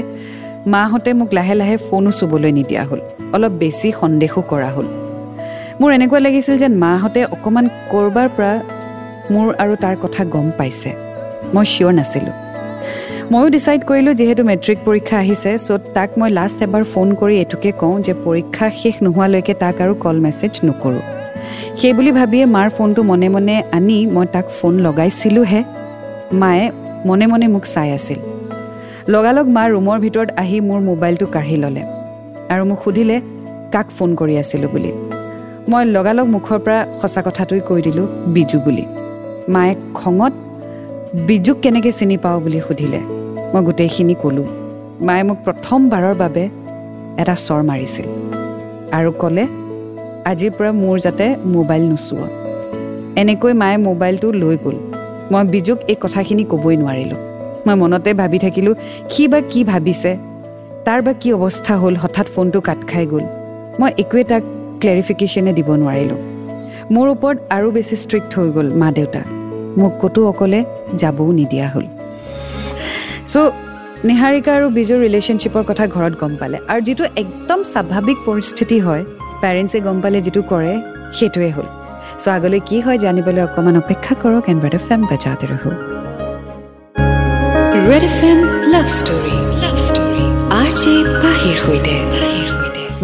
মাহঁতে 0.72 1.10
মোক 1.18 1.30
লাহে 1.38 1.54
লাহে 1.60 1.76
ফোনো 1.86 2.10
চুবলৈ 2.18 2.52
নিদিয়া 2.58 2.84
হ'ল। 2.88 3.00
অলপ 3.34 3.52
বেছি 3.62 3.88
সন্দেহো 4.00 4.40
কৰা 4.50 4.70
হ'ল। 4.74 4.86
মোৰ 5.80 5.90
এনেকুৱা 5.96 6.20
লাগিছিল 6.26 6.54
যেন 6.62 6.72
মাহঁতে 6.84 7.20
অকণমান 7.34 7.66
ক'ৰবাৰ 7.92 8.28
পৰা 8.36 8.52
মোৰ 9.32 9.46
আৰু 9.62 9.74
তাৰ 9.82 9.96
কথা 10.02 10.20
গম 10.34 10.46
পাইছে। 10.58 10.90
মই 11.54 11.64
চিয়'ৰ 11.72 11.92
নাছিলোঁ। 11.98 12.47
ময়ো 13.32 13.48
ডিচাইড 13.54 13.82
কৰিলোঁ 13.88 14.12
যিহেতু 14.20 14.42
মেট্ৰিক 14.50 14.78
পৰীক্ষা 14.88 15.16
আহিছে 15.22 15.50
চ' 15.66 15.80
তাক 15.96 16.10
মই 16.20 16.30
লাষ্ট 16.38 16.58
এবাৰ 16.66 16.84
ফোন 16.92 17.08
কৰি 17.20 17.34
এইটোকে 17.42 17.70
কওঁ 17.80 17.96
যে 18.06 18.12
পৰীক্ষা 18.26 18.66
শেষ 18.80 18.94
নোহোৱালৈকে 19.04 19.54
তাক 19.62 19.76
আৰু 19.84 19.92
কল 20.04 20.16
মেছেজ 20.26 20.52
নকৰোঁ। 20.66 21.02
সেই 21.80 21.92
বুলি 21.96 22.10
ভাবিয়ে 22.18 22.44
মাৰ 22.56 22.68
ফোনটো 22.76 23.00
মনে 23.10 23.28
মনে 23.34 23.56
আনি 23.76 23.98
মই 24.14 24.26
তাক 24.34 24.46
ফোন 24.58 24.74
লগাইছিলোঁহে। 24.86 25.60
মায়ে 26.40 26.64
মনে 27.08 27.26
মনে 27.32 27.46
মোক 27.54 27.64
চাই 27.74 27.88
আছিল। 27.98 28.18
লগালগ 29.14 29.46
মা 29.56 29.62
ৰুমৰ 29.74 29.98
ভিতৰত 30.04 30.28
আহি 30.42 30.56
মোৰ 30.68 30.80
মোবাইলটো 30.90 31.26
কাঢ়ি 31.34 31.56
ল'লে 31.62 31.82
আৰু 32.52 32.62
মোক 32.70 32.78
সুধিলে 32.84 33.16
কাক 33.74 33.86
ফোন 33.96 34.10
কৰি 34.20 34.34
আছিলোঁ 34.42 34.68
বুলি? 34.74 34.90
মই 35.70 35.82
লগালগ 35.96 36.26
মুখৰ 36.34 36.58
পৰা 36.64 36.78
সঁচা 37.00 37.20
কথাটোৱে 37.26 37.60
কৈ 37.68 37.80
দিলোঁ 37.86 38.06
বিজু 38.34 38.58
বুলি। 38.66 38.84
মায়ে 39.54 39.74
খঙত 40.00 40.34
বিজুক 41.14 41.56
কেনেকৈ 41.62 41.92
চিনি 41.98 42.16
পাওঁ 42.24 42.38
বুলি 42.44 42.60
সুধিলে 42.66 43.00
মই 43.52 43.62
গোটেইখিনি 43.66 44.14
ক'লোঁ। 44.22 44.48
মায়ে 45.06 45.24
মোক 45.28 45.38
প্ৰথমবাৰৰ 45.46 46.14
বাবে 46.22 46.44
এটা 47.20 47.34
চৰ 47.46 47.60
মাৰিছিল 47.70 48.06
আৰু 48.96 49.10
ক'লে 49.20 49.44
আজিৰ 50.30 50.50
পৰা 50.56 50.70
মোৰ 50.82 50.96
যাতে 51.04 51.26
মোবাইল 51.54 51.82
নোচোৱা। 51.90 52.28
এনেকৈ 53.20 53.52
মায়ে 53.62 53.78
মোবাইলটো 53.88 54.28
লৈ 54.42 54.56
গ'ল। 54.64 54.76
মই 55.32 55.44
বিজুক 55.54 55.78
এই 55.92 55.96
কথাখিনি 56.04 56.44
ক'বই 56.52 56.76
নোৱাৰিলোঁ। 56.82 57.20
মই 57.66 57.76
মনতে 57.82 58.10
ভাবি 58.20 58.38
থাকিলোঁ 58.44 58.74
সি 59.12 59.22
বা 59.32 59.40
কি 59.50 59.60
ভাবিছে? 59.64 60.10
তাৰ 60.86 61.00
বা 61.06 61.12
কি 61.20 61.28
অৱস্থা 61.32 61.74
হ'ল? 61.80 61.94
হঠাৎ 62.02 62.26
ফোনটো 62.34 62.58
কাট 62.68 62.80
খাই 62.90 63.04
গ'ল। 63.12 63.24
মই 63.80 63.90
একোৱে 64.02 64.24
তাক 64.30 64.42
ক্লেৰিফিকেশ্যনে 64.80 65.52
দিব 65.58 65.68
নোৱাৰিলোঁ। 65.82 66.20
মোৰ 66.94 67.06
ওপৰত 67.14 67.38
আৰু 67.56 67.68
বেছি 67.76 67.96
ষ্ট্ৰিক্ট 68.04 68.30
হৈ 68.38 68.48
গ'ল 68.56 68.68
মা 68.80 68.88
দেউতা 68.98 69.37
মোক 69.80 69.92
ক'তো 70.02 70.20
অকলে 70.30 70.60
যাবও 71.00 71.30
নিদিয়া 71.38 71.66
হ'ল। 71.72 71.86
চ' 73.32 73.52
নিহাৰিকা 74.08 74.50
আৰু 74.56 74.66
বিজুৰ 74.78 74.98
ৰিলেশ্যনশ্বিপৰ 75.06 75.62
কথা 75.70 75.84
ঘৰত 75.94 76.14
গম 76.22 76.32
পালে। 76.40 76.56
আৰু 76.70 76.80
যিটো 76.88 77.04
একদম 77.22 77.60
স্বাভাৱিক 77.72 78.18
পৰিস্থিতি 78.28 78.78
হয় 78.86 79.02
পেৰেণ্টছে 79.42 79.78
গম 79.86 79.96
পালে 80.04 80.18
যিটো 80.26 80.40
কৰে 80.52 80.72
সেইটোৱে 81.16 81.50
হ'ল। 81.56 81.68
চ' 82.22 82.28
আগলৈ 82.36 82.60
কি 82.68 82.76
হয় 82.84 82.98
জানিবলৈ 83.04 83.42
অকণমান 83.48 83.76
অপেক্ষা 83.82 84.14
কৰক 84.22 84.44
এণ্ড 84.50 84.60
ৰেড 84.64 84.74
এফ 84.80 84.86
এম 84.94 85.00
বজাতে 85.10 85.46
ৰহো 85.52 85.70
Red 87.90 88.04
F 88.10 88.18
M 88.30 88.38
love 88.72 88.86
story 88.98 89.36
love 89.62 89.76
story 89.88 90.24
R 90.60 90.70
J 90.80 90.94
পাহিৰ 91.22 91.56
সৈতে। 91.64 91.96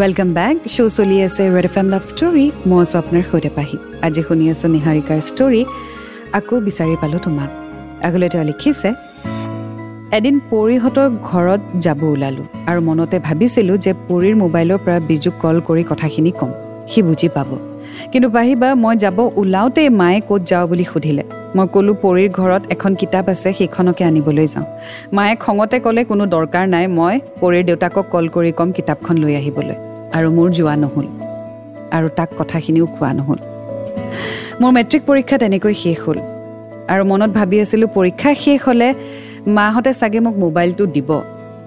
ৱেলকাম 0.00 0.28
বেক 0.38 0.57
শ্ব' 0.75 0.93
চলি 0.99 1.16
আছে 1.26 1.43
Red 1.57 1.66
F 1.71 1.76
M 1.81 1.88
love 1.95 2.02
story 2.11 2.47
মই 2.69 2.78
আছোঁ 2.85 2.99
আপোনাৰ 3.02 3.25
সৈতে 3.31 3.50
পাহি। 3.59 3.76
আজি 4.07 4.21
শুনি 4.28 4.45
আছোঁ 4.52 4.69
নিহাৰিকাৰ 4.76 5.19
ষ্টৰী 5.31 5.62
আকৌ 6.38 6.56
বিচাৰি 6.60 6.94
পালোঁ 7.02 7.20
তোমাক। 7.24 7.50
আগলৈ 8.06 8.28
তেওঁ 8.28 8.44
লিখিছে 8.50 8.88
এদিন 10.18 10.34
পৰিহঁতৰ 10.50 11.08
ঘৰত 11.30 11.60
যাব 11.84 12.00
ওলালোঁ 12.12 12.46
আৰু 12.70 12.80
মনতে 12.88 13.16
ভাবিছিলোঁ 13.26 13.76
যে 13.84 13.92
পৰিৰ 14.08 14.34
মোবাইলৰ 14.42 14.78
পৰা 14.84 14.98
বিজুক 15.10 15.34
কল 15.42 15.56
কৰি 15.68 15.82
কথাখিনি 15.90 16.32
ক'ম। 16.38 16.50
সি 16.90 17.00
বুজি 17.02 17.28
পাব। 17.36 17.50
কিন্তু 18.12 18.28
পাহিবা 18.30 18.68
মই 18.74 18.94
যাব 19.04 19.18
ওলাওঁতেই 19.40 19.88
মায়ে 20.00 20.20
ক'ত 20.28 20.40
যাওঁ 20.50 20.64
বুলি 20.70 20.84
সুধিলে। 20.92 21.24
মই 21.56 21.66
ক'লোঁ 21.74 21.94
পৰীৰ 22.02 22.28
ঘৰত 22.38 22.62
এখন 22.74 22.92
কিতাপ 23.00 23.26
আছে 23.28 23.48
সেইখনকে 23.58 24.02
আনিবলৈ 24.04 24.46
যাওঁ। 24.54 24.66
মায়ে 25.16 25.34
খঙতে 25.44 25.76
ক'লে 25.84 26.02
কোনো 26.10 26.24
দৰকাৰ 26.34 26.64
নাই 26.74 26.84
মই 26.98 27.14
পৰীৰ 27.40 27.62
দেউতাকক 27.68 28.06
কল 28.12 28.24
কৰি 28.34 28.50
ক'ম 28.58 28.68
কিতাপখন 28.76 29.16
লৈ 29.22 29.32
আহিবলৈ। 29.40 29.76
আৰু 30.16 30.28
মোৰ 30.36 30.48
যোৱা 30.56 30.74
নহ'ল। 30.82 31.06
আৰু 31.96 32.06
তাক 32.18 32.28
কথাখিনিও 32.38 32.86
কোৱা 32.96 33.12
নহ'ল। 33.18 33.53
মোৰ 34.61 34.71
মেট্ৰিক 34.76 35.02
পৰীক্ষা 35.09 35.37
তেনেকৈ 35.42 35.75
শেষ 35.83 35.99
হ'ল। 36.04 36.18
আৰু 36.92 37.02
মনত 37.11 37.30
ভাবি 37.38 37.56
আছিলোঁ 37.64 37.88
পৰীক্ষা 37.99 38.30
শেষ 38.42 38.59
হ'লে 38.66 38.88
মাহঁতে 39.56 39.92
চাগে 40.00 40.21
মোক 40.26 40.35
মোবাইলটো 40.44 40.85
দিব 40.94 41.11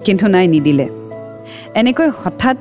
কিন্তু 0.04 0.24
নাই 0.34 0.46
নিদিলে। 0.54 0.86
এনেকৈ 1.80 2.08
হঠাৎ 2.22 2.56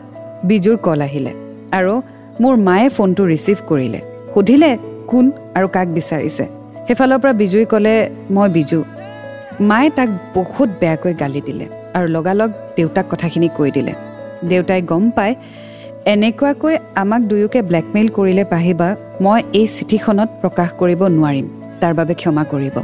বিজুৰ 0.49 0.77
কল 0.85 0.99
আহিলে 1.07 1.31
আৰু 1.77 1.93
মোৰ 2.41 2.53
মায়ে 2.67 2.87
ফোনটো 2.95 3.23
ৰিচিভ 3.31 3.57
কৰিলে। 3.69 3.99
সুধিলে 4.33 4.71
কোন 5.09 5.25
আৰু 5.57 5.67
কাক 5.75 5.87
বিচাৰিছে? 5.97 6.45
সেইফালৰ 6.87 7.19
পৰা 7.21 7.33
বিজুই 7.41 7.65
ক'লে 7.71 7.95
মই 8.35 8.47
বিজু। 8.57 8.79
মায়ে 9.69 9.89
তাক 9.97 10.09
বহুত 10.35 10.69
বেয়াকৈ 10.81 11.13
গালি 11.21 11.41
দিলে 11.47 11.65
আৰু 11.95 12.07
লগালগ 12.15 12.49
দেউতাক 12.75 13.05
কথাখিনি 13.11 13.49
কৈ 13.57 13.69
দিলে। 13.77 13.93
দেউতাই 14.49 14.81
গম 14.91 15.03
পাই 15.17 15.31
এনেকুৱাকৈ 16.13 16.75
আমাক 17.01 17.21
দুয়োকে 17.29 17.59
ব্লেকমেইল 17.69 18.07
কৰিলে 18.17 18.43
পাহিবা 18.53 18.87
মই 19.25 19.39
এই 19.59 19.67
চিঠিখনত 19.75 20.29
প্ৰকাশ 20.41 20.69
কৰিব 20.81 21.01
নোৱাৰিম 21.15 21.47
তাৰ 21.81 21.93
বাবে 21.99 22.13
ক্ষমা 22.21 22.43
কৰিব। 22.51 22.75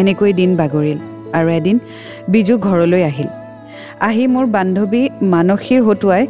এনেকৈ 0.00 0.30
দিন 0.40 0.50
বাগৰিল 0.60 0.98
আৰু 1.36 1.48
এদিন 1.58 1.76
বিজু 2.32 2.54
ঘৰলৈ 2.66 3.02
আহিল। 3.10 3.30
আহি 4.08 4.24
মোৰ 4.34 4.46
বান্ধৱী 4.56 5.02
মানসীৰ 5.34 5.80
হতুৱাই 5.88 6.24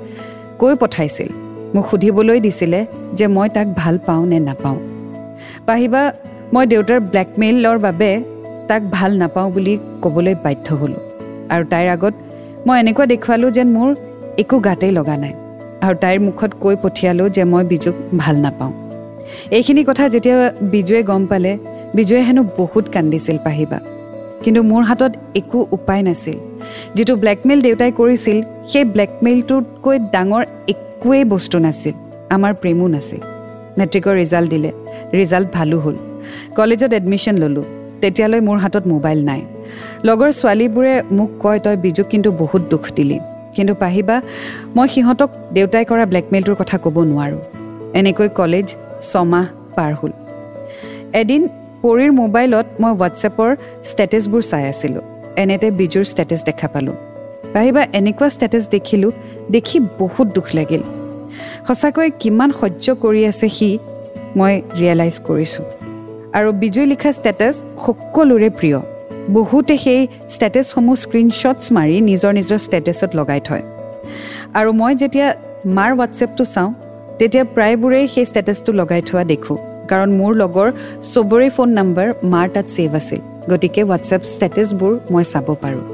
কৈ 0.61 0.75
পঠাইছিল। 0.83 1.29
মোক 1.75 1.85
সুধিবলৈ 1.91 2.39
দিছিলে 2.47 2.81
যে 3.19 3.27
মই 3.37 3.49
তাক 3.57 3.67
ভাল 3.81 3.95
পাওঁ 4.07 4.25
নে 4.31 4.39
নাপাওঁ। 4.49 4.79
পাহিবা 5.67 6.03
মই 6.53 6.65
দেউতাৰ 6.73 7.01
ব্লেকমেইলৰ 7.11 7.77
বাবে 7.87 8.11
তাক 8.69 8.83
ভাল 8.97 9.11
নাপাওঁ 9.23 9.49
বুলি 9.55 9.75
ক'বলৈ 10.03 10.35
বাধ্য 10.45 10.67
হ'লোঁ। 10.81 11.03
আৰু 11.53 11.65
তাইৰ 11.73 11.89
আগত 11.97 12.15
মই 12.67 12.77
এনেকুৱা 12.83 13.05
দেখুৱালোঁ 13.13 13.51
যেন 13.57 13.69
মোৰ 13.77 13.89
একো 14.43 14.57
গাতেই 14.67 14.95
লগা 15.01 15.17
নাই। 15.25 15.35
আৰু 15.83 15.95
তাইৰ 16.01 16.21
মুখত 16.21 16.51
কৈ 16.61 16.77
পঠিয়ালোঁ 16.83 17.29
যে 17.29 17.45
মই 17.45 17.65
বিজুক 17.65 17.95
ভাল 18.17 18.37
নাপাওঁ। 18.37 18.73
এইখিনি 19.51 19.85
কথা 19.85 20.09
যেতিয়া 20.09 20.53
বিজুৱে 20.61 21.03
গম 21.03 21.27
পালে 21.27 21.59
বিজুৱে 21.95 22.21
হেনো 22.21 22.43
বহুত 22.59 22.85
কান্দিছিল 22.93 23.39
পাহিবা। 23.45 23.79
কিন্তু 24.43 24.63
মোৰ 24.63 24.83
হাতত 24.83 25.13
একো 25.35 25.67
উপায় 25.73 26.03
নাছিল। 26.03 26.39
যিটো 26.95 27.17
ব্লেকমেইল 27.17 27.63
দেউতাই 27.63 27.93
কৰিছিল 27.93 28.43
সেই 28.67 28.85
ব্লেকমেইলটোতকৈ 28.85 29.99
ডাঙৰ 29.99 30.45
একোৱেই 30.69 31.25
বস্তু 31.25 31.59
নাছিল। 31.59 31.93
আমাৰ 32.31 32.55
প্ৰেমো 32.55 32.87
নাছিল। 32.89 33.21
মেট্ৰিকৰ 33.79 34.15
ৰিজাল্ট 34.15 34.49
দিলে। 34.51 34.71
ৰিজাল্ট 35.13 35.49
ভালো 35.53 35.79
হ'ল। 35.81 35.97
কলেজত 36.57 36.93
এডমিশ্যন 36.93 37.37
ল'লোঁ। 37.39 37.65
তেতিয়ালৈ 38.01 38.41
মোৰ 38.41 38.59
হাতত 38.59 38.87
মোবাইল 38.87 39.25
নাই। 39.25 39.41
লগৰ 40.05 40.31
ছোৱালীবোৰে 40.33 41.03
মোক 41.11 41.31
কয় 41.41 41.59
তই 41.59 41.77
বিজুক 41.77 42.07
কিন্তু 42.07 42.33
বহুত 42.33 42.63
দুখ 42.71 42.85
দিলি। 42.97 43.19
কিন্তু 43.55 43.75
পাহিবা 43.75 44.17
মই 44.77 44.89
সিহঁতক 44.89 45.31
দেউতাই 45.53 45.85
কৰা 45.85 46.05
ব্লেকমেইলটোৰ 46.07 46.55
কথা 46.55 46.79
ক'ব 46.79 46.97
নোৱাৰোঁ। 47.05 47.41
এনেকৈ 47.95 48.29
কলেজ 48.29 48.67
ছমাহ 49.03 49.47
পাৰ 49.77 49.93
হ'ল। 49.95 50.13
এদিন 51.13 51.49
পৰীৰ 51.83 52.11
মোবাইলত 52.13 52.67
মই 52.81 52.93
হোৱাটছএপৰ 52.95 53.51
ষ্টেটাছবোৰ 53.85 54.43
চাই 54.43 54.65
আছিলোঁ। 54.69 55.03
এনেতে 55.37 55.71
বিজুৰ 55.71 56.05
ষ্টেটাছ 56.05 56.45
দেখা 56.45 56.69
পালোঁ। 56.69 56.97
পাহিবা 57.53 57.83
এনেকুৱা 57.93 58.29
ষ্টেটাছ 58.29 58.65
দেখিলোঁ 58.71 59.11
দেখি 59.51 59.81
বহুত 59.81 60.27
দুখ 60.27 60.47
লাগিল। 60.55 60.83
সঁচাকৈ 61.67 62.11
কিমান 62.21 62.51
সহ্য 62.61 62.95
কৰি 62.95 63.23
আছে 63.27 63.49
সি 63.49 63.79
মই 64.37 64.55
ৰিয়েলাইজ 64.81 65.17
কৰিছোঁ। 65.29 65.65
আৰু 66.33 66.53
বিজুই 66.53 66.87
লিখা 66.87 67.13
ষ্টেটাছ 67.13 67.55
সকলোৰে 67.87 68.51
প্ৰিয়। 68.51 68.79
বহুতে 69.31 69.75
সেই 69.85 70.01
ষ্টেটাছসমূহ 70.29 70.97
স্ক্ৰীনশ্বটছ 71.05 71.65
মাৰি 71.73 71.97
নিজৰ 72.01 72.33
নিজৰ 72.39 72.59
ষ্টেটাছত 72.59 73.11
লগাই 73.17 73.41
থয়। 73.41 73.63
আৰু 74.55 74.71
মই 74.81 74.93
যেতিয়া 74.95 75.29
মাৰ 75.77 75.91
হোৱাটছএপটো 75.95 76.45
চাওঁ 76.45 76.71
তেতিয়া 77.19 77.45
প্ৰায়বোৰেই 77.55 78.07
সেই 78.15 78.25
ষ্টেটাছটো 78.25 78.71
লগাই 78.73 79.03
থোৱা 79.03 79.25
দেখোঁ। 79.25 79.57
কাৰণ 79.91 80.09
মোৰ 80.21 80.33
লগৰ 80.35 80.69
চবৰে 81.13 81.49
ফোন 81.51 81.69
নম্বৰ 81.69 82.07
মাৰ 82.33 82.49
তাত 82.55 82.67
ছেভ 82.67 82.95
আছিল। 82.95 83.21
গতিকে 83.51 83.83
হোৱাটছএপ 83.83 84.23
ষ্টেটাছবোৰ 84.35 84.93
মই 85.11 85.25
চাব 85.25 85.49
পাৰোঁ। 85.63 85.85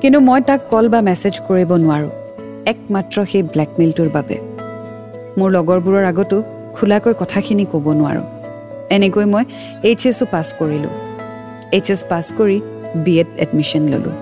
কিন্তু 0.00 0.20
মই 0.20 0.40
তাক 0.40 0.60
কল 0.70 0.88
বা 0.88 1.00
মেছেজ 1.00 1.34
কৰিব 1.48 1.70
নোৱাৰোঁ। 1.84 2.10
একমাত্ৰ 2.72 3.16
সেই 3.30 3.42
ব্লেকমেইলটোৰ 3.42 4.08
বাবে। 4.08 4.36
মোৰ 5.38 5.48
লগৰবোৰৰ 5.56 6.04
আগতো 6.04 6.36
খোলাকৈ 6.74 7.14
কথাখিনি 7.20 7.64
ক'ব 7.72 7.86
নোৱাৰোঁ। 8.00 8.26
এনেকৈ 8.90 9.24
মই 9.24 9.44
এইচ 9.88 10.06
এছো 10.06 10.24
পাছ 10.30 10.46
কৰিলোঁ। 10.58 11.03
এইচ 11.76 11.86
এছ 11.94 12.00
পাছ 12.10 12.24
কৰি 12.38 12.58
বি 13.04 13.14
এড 13.22 13.28
এডমিশ্যন 13.44 13.82
ল'লোঁ। 13.92 14.14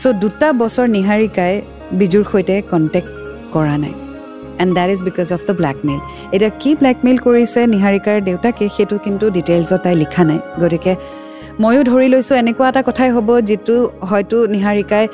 চ' 0.00 0.14
দুটা 0.22 0.48
বছৰ 0.60 0.86
নিহাৰিকাই 0.96 1.54
বিজুৰ 2.00 2.24
সৈতে 2.32 2.56
কণ্টেক্ট 2.70 3.10
কৰা 3.54 3.76
নাই। 3.84 3.94
And 4.62 4.72
that 4.78 4.88
is 4.94 5.00
because 5.08 5.28
of 5.36 5.40
the 5.48 5.54
blackmail 5.60 6.00
এতিয়া 6.34 6.52
কি 6.62 6.70
ব্লেকমেইল 6.80 7.18
কৰিছে 7.26 7.60
নিহাৰিকাৰ 7.74 8.16
দেউতাকে 8.28 8.64
সেইটো 8.76 8.96
কিন্তু 9.04 9.24
ডিটেইলছত 9.36 9.80
তাই 9.84 9.94
লিখা 10.02 10.22
নাই। 10.30 10.38
গতিকে 10.62 10.92
ময়ো 11.62 11.82
ধৰি 11.90 12.06
লৈছোঁ 12.14 12.36
এনেকুৱা 12.42 12.66
এটা 12.72 12.82
কথাই 12.88 13.10
হ'ব 13.14 13.28
যিটো 13.48 13.76
হয়তো 14.10 14.36
নিহাৰিকাই 14.54 15.04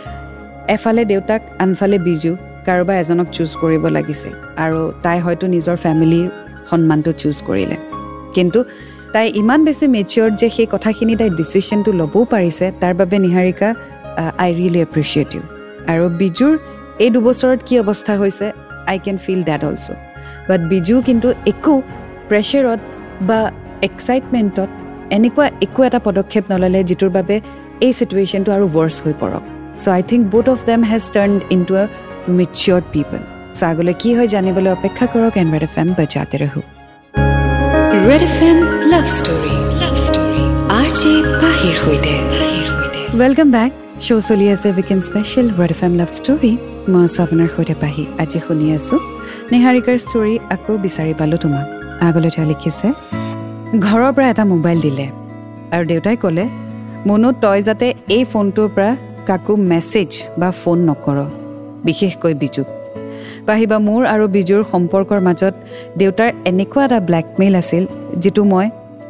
এফালে 0.76 1.02
দেউতাক 1.12 1.40
আনফালে 1.64 1.98
বিজু 2.08 2.32
কাৰোবাৰ 2.66 2.96
এজনক 3.02 3.28
চুজ 3.36 3.50
কৰিব 3.62 3.84
লাগিছিল। 3.96 4.32
আৰু 4.64 4.80
তাই 5.04 5.18
হয়তো 5.24 5.44
নিজৰ 5.54 5.76
ফেমিলিৰ 5.84 6.26
সন্মানটো 6.70 7.10
চুজ 7.20 7.36
কৰিলে। 7.48 7.76
কিন্তু 8.36 8.58
তাই 9.14 9.26
ইমান 9.40 9.60
বেছি 9.66 9.86
মেচিয়ৰ্ড 9.96 10.32
যে 10.40 10.48
সেই 10.56 10.68
কথাখিনি 10.74 11.14
তাই 11.20 11.30
ডিচিশ্যনটো 11.40 11.90
ল'বও 12.00 12.22
পাৰিছে 12.32 12.66
তাৰ 12.80 12.94
বাবে 13.00 13.16
Niharika 13.24 13.68
I 14.44 14.50
really 14.58 14.80
appreciate 14.86 15.28
you 15.36 15.42
আৰু 15.92 16.04
বিজুৰ 16.20 16.52
এই 17.04 17.10
দুবছৰত 17.16 17.60
কি 17.66 17.74
অৱস্থা 17.82 18.14
হৈছে 18.20 18.46
I 18.90 18.98
can 19.04 19.16
feel 19.24 19.42
that 19.50 19.62
also' 19.68 19.88
but 20.48 20.60
Biju 20.72 20.94
কিন্তু 21.08 21.28
একো 21.52 21.74
প্ৰেছাৰত 22.30 22.80
বা 23.28 23.40
এক্সাইটমেণ্টত 23.88 24.70
এনেকুৱা 25.16 25.46
একো 25.66 25.80
এটা 25.88 26.00
পদক্ষেপ 26.08 26.44
নল'লে 26.52 26.80
যিটোৰ 26.88 27.10
বাবে 27.16 27.36
এই 27.86 27.92
চিটুৱেশ্যনটো 27.98 28.50
আৰু 28.56 28.66
ৱৰ্ছ 28.76 28.96
হৈ 29.04 29.14
পৰক। 29.22 29.42
So' 29.82 29.88
I 29.96 30.02
think 30.10 30.22
both 30.32 30.46
of 30.54 30.58
them 30.70 30.80
has 30.90 31.04
turn 31.14 31.32
into 31.68 31.74
a 31.82 31.84
matured 32.38 32.84
people 32.94 33.20
so' 33.56 33.62
আগলৈ 33.70 33.94
কি 34.02 34.10
হয় 34.16 34.28
জানিবলৈ 34.34 34.70
অপেক্ষা 34.78 35.06
কৰক 35.12 35.34
ৰেড 35.52 35.62
এফ 35.68 35.74
এম 35.82 35.88
বজাতে 35.98 36.36
ৰহো। 36.42 36.75
Red 38.08 38.22
F 38.26 38.40
M 38.48 38.58
love 38.92 39.04
story 39.18 39.54
love 39.82 39.94
story 40.06 40.42
R 40.78 40.88
J 40.98 41.12
পাহিৰ 41.42 41.74
সৈতে 41.82 42.14
ৱেলকাম 43.20 43.48
বেক 43.56 43.70
শ্ব' 44.04 44.22
চলি 44.28 44.46
আছে 44.54 44.68
weekend 44.76 45.00
special 45.08 45.46
Red 45.60 45.70
F 45.76 45.80
M 45.86 45.92
love 46.00 46.10
story 46.18 46.52
মই 46.92 47.02
আছোঁ 47.06 47.22
আপোনাৰ 47.26 47.48
সৈতে 47.54 47.74
পাহি। 47.82 48.04
আজি 48.22 48.38
শুনি 48.46 48.66
আছোঁ 48.76 48.98
নিহাৰিকাৰ 49.52 49.96
ষ্টৰী 50.04 50.34
আকৌ 50.54 50.72
বিচাৰি 50.84 51.12
পালোঁ 51.20 51.38
তোমাক। 51.44 51.66
আগলৈ 52.08 52.30
তেওঁ 52.34 52.46
লিখিছে 52.52 52.88
ঘৰৰ 53.86 54.10
পৰা 54.16 54.26
এটা 54.32 54.44
মোবাইল 54.52 54.78
দিলে 54.86 55.06
আৰু 55.74 55.84
দেউতাই 55.90 56.16
ক'লে 56.22 56.44
মনো 57.08 57.28
তই 57.42 57.58
যাতে 57.68 57.86
এই 58.16 58.22
ফোনটোৰ 58.32 58.68
পৰা 58.74 58.90
কাকো 59.28 59.52
মেছেজ 59.70 60.10
বা 60.40 60.48
ফোন 60.60 60.78
নকৰ। 60.88 61.18
বিশেষকৈ 61.86 62.34
বিজুক। 62.42 62.68
পাহিবা 63.48 63.76
মোৰ 63.88 64.02
আৰু 64.14 64.24
বিজুৰ 64.36 64.62
সম্পৰ্কৰ 64.72 65.20
মাজত 65.26 65.54
দেউতাৰ 66.00 66.30
এনেকুৱা 66.50 66.82
এটা 66.86 66.98
ব্লেকমেইল 67.08 67.54
আছিল 67.62 67.84
যিটো 68.22 68.42
মই 68.52 68.66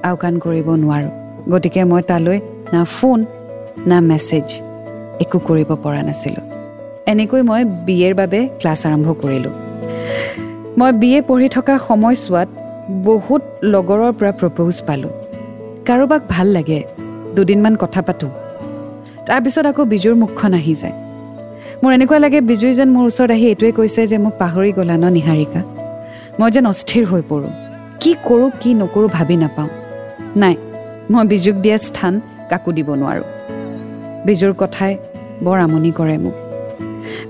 আওকাণ 0.09 0.35
কৰিব 0.45 0.69
নোৱাৰোঁ। 0.83 1.13
গতিকে 1.53 1.83
মই 1.91 2.03
তালৈ 2.11 2.39
না 2.73 2.81
ফোন 2.97 3.19
না 3.91 3.99
মেছেজ 4.11 4.47
একো 5.23 5.39
কৰিব 5.49 5.71
পৰা 5.85 6.01
নাছিলোঁ। 6.09 6.45
এনেকৈ 7.13 7.41
মই 7.51 7.63
বি 7.87 7.97
এৰ 8.07 8.15
বাবে 8.21 8.41
ক্লাছ 8.61 8.81
আৰম্ভ 8.89 9.09
কৰিলোঁ। 9.23 9.55
মই 10.79 10.91
বি 11.01 11.11
এ 11.19 11.21
পঢ়ি 11.29 11.49
থকা 11.57 11.75
সময়ছোৱাত 11.89 12.49
বহুত 13.09 13.43
লগৰৰ 13.73 14.13
পৰা 14.19 14.33
প্ৰপ'জ 14.41 14.77
পালোঁ। 14.89 15.13
কাৰোবাক 15.87 16.23
ভাল 16.35 16.47
লাগে 16.57 16.79
দুদিনমান 17.35 17.75
কথা 17.83 18.01
পাতোঁ। 18.07 18.33
তাৰপিছত 19.27 19.65
আকৌ 19.71 19.83
বিজুৰ 19.93 20.15
মুখখন 20.23 20.53
আহি 20.61 20.75
যায়। 20.83 20.97
মোৰ 21.83 21.93
এনেকুৱা 21.93 22.19
লাগে 22.19 22.41
বিজুই 22.41 22.73
যেন 22.73 22.89
মোৰ 22.89 23.05
ওচৰত 23.07 23.31
আহি 23.31 23.47
এইটোৱে 23.53 23.73
কৈছে 23.79 24.07
যে 24.07 24.19
মোক 24.19 24.35
পাহৰি 24.43 24.73
গ'লা 24.73 24.97
ন 25.03 25.05
নিহাৰিকা? 25.17 25.61
মই 26.41 26.51
যেন 26.51 26.67
অস্থিৰ 26.73 27.05
হৈ 27.11 27.23
পৰোঁ। 27.31 27.53
কি 28.01 28.11
কৰোঁ 28.29 28.51
কি 28.61 28.71
নকৰোঁ 28.75 29.09
ভাবি 29.09 29.37
নাপাওঁ। 29.37 29.69
নাই 30.37 30.55
মই 31.11 31.25
বিজুক 31.27 31.57
দিয়া 31.57 31.79
স্থান 31.79 32.21
কাকো 32.51 32.71
দিব 32.73 32.89
নোৱাৰোঁ। 33.01 33.27
বিজুৰ 34.27 34.53
কথাই 34.63 34.93
বৰ 35.45 35.59
আমনি 35.59 35.91
কৰে 35.91 36.17
মোক। 36.19 36.37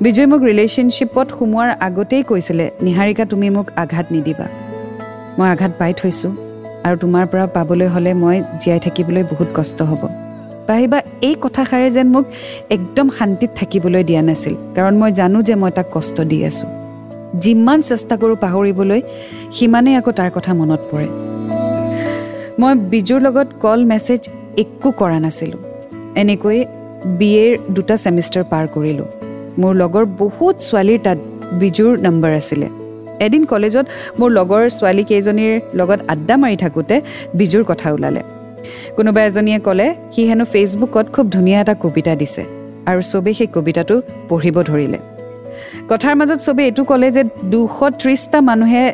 বিজয়ে 0.03 0.27
মোক 0.27 0.41
ৰিলেশ্যনশ্বিপত 0.51 1.27
সোমোৱাৰ 1.39 1.71
আগতেই 1.87 2.23
কৈছিলে 2.23 2.67
নিহাৰিকা 2.83 3.25
তুমি 3.25 3.51
মোক 3.51 3.67
আঘাত 3.77 4.07
নিদিবা। 4.13 4.47
মই 5.39 5.49
আঘাত 5.55 5.73
পাই 5.79 5.93
থৈছোঁ 6.01 6.33
আৰু 6.87 6.97
তোমাৰ 7.03 7.25
পৰা 7.27 7.47
পাবলৈ 7.47 7.87
হ'লে 7.87 8.13
মই 8.23 8.37
জীয়াই 8.61 8.81
থাকিবলৈ 8.81 9.23
বহুত 9.23 9.49
কষ্ট 9.55 9.83
হ'ব। 9.83 10.26
পাহিবা 10.69 10.99
এই 11.29 11.35
কথাষাৰে 11.45 11.89
যেন 11.97 12.07
মোক 12.15 12.25
একদম 12.77 13.07
শান্তিত 13.19 13.51
থাকিবলৈ 13.59 14.03
দিয়া 14.09 14.23
নাছিল 14.29 14.55
কাৰণ 14.77 14.95
মই 15.01 15.11
জানো 15.21 15.39
যে 15.49 15.55
মই 15.63 15.71
তাক 15.77 15.87
কষ্ট 15.95 16.17
দি 16.31 16.39
আছোঁ। 16.49 16.69
যিমান 17.45 17.79
চেষ্টা 17.91 18.15
কৰোঁ 18.21 18.37
পাহৰিবলৈ 18.45 19.01
সিমানেই 19.57 19.95
আকৌ 20.01 20.11
তাৰ 20.19 20.31
কথা 20.37 20.53
মনত 20.61 20.81
পৰে। 20.91 21.09
মই 22.61 22.73
বিজুৰ 22.93 23.21
লগত 23.27 23.49
কল 23.63 23.81
মেছেজ 23.85 24.21
একো 24.63 24.91
কৰা 25.01 25.19
নাছিলোঁ। 25.25 25.61
এনেকৈ 26.23 26.59
বি 27.19 27.31
এৰ 27.45 27.53
দুটা 27.75 27.97
ছেমিষ্টাৰ 28.05 28.45
পাৰ 28.53 28.65
কৰিলোঁ। 28.75 29.09
মোৰ 29.61 29.73
লগৰ 29.83 30.05
বহুত 30.23 30.55
ছোৱালীৰ 30.69 31.01
তাত 31.07 31.19
বিজুৰ 31.61 31.93
নম্বৰ 32.07 32.33
আছিলে। 32.41 32.69
এদিন 33.27 33.43
কলেজত 33.45 33.87
মোৰ 34.19 34.31
লগৰ 34.39 34.63
ছোৱালী 34.79 35.05
কেইজনীৰ 35.11 35.55
লগত 35.79 36.01
আড্ডা 36.13 36.35
মাৰি 36.43 36.57
থাকোঁতে 36.65 36.97
বিজুৰ 37.39 37.65
কথা 37.65 37.89
ওলালে। 37.93 38.23
কোনোবা 38.97 39.21
এজনীয়ে 39.29 39.59
ক'লে 39.67 39.87
সি 40.13 40.23
হেনো 40.29 40.45
ফেচবুকত 40.53 41.07
খুব 41.15 41.27
ধুনীয়া 41.35 41.59
এটা 41.61 41.75
কবিতা 41.83 42.13
দিছে 42.21 42.43
আৰু 42.91 43.01
চবেই 43.13 43.35
সেই 43.39 43.49
কবিতাটো 43.57 43.95
পঢ়িব 44.29 44.57
ধৰিলে। 44.71 44.99
কথাৰ 45.91 46.15
মাজত 46.21 46.39
চবেই 46.47 46.65
এইটো 46.69 46.83
ক'লে 46.91 47.09
যে 47.17 47.23
দুশ 47.53 47.79
ত্ৰিছটা 48.01 48.39
মানুহে 48.49 48.85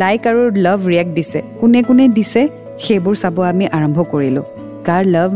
লাইক 0.00 0.22
আৰু 0.30 0.42
লাভ 0.66 0.78
ৰিয়েক্ট 0.90 1.12
দিছে। 1.18 1.38
কোনে 1.60 1.80
কোনে 1.88 2.04
দিছে 2.16 2.42
সেইবোৰ 2.84 3.14
চাব 3.22 3.36
আমি 3.52 3.64
আৰম্ভ 3.76 3.98
কৰিলোঁ। 4.12 4.44
কাৰ 4.88 5.02
লাভ 5.14 5.30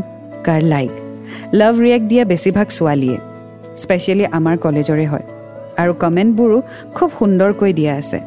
কাৰ 0.47 0.61
লাইক। 0.73 0.93
লাভ 1.61 1.75
ৰিয়েক্ট 1.85 2.07
দিয়া 2.11 2.25
বেছিভাগ 2.31 2.67
ছোৱালীয়ে 2.77 3.19
স্পেচিয়েলি 3.83 4.25
আমাৰ 4.39 4.57
কলেজৰে 4.65 5.07
হয়। 5.13 5.27
আৰু 5.81 5.93
কমেণ্টবোৰো 6.03 6.59
খুব 6.97 7.09
সুন্দৰকৈ 7.19 7.73
দিয়া 7.79 7.93
আছে। 8.01 8.19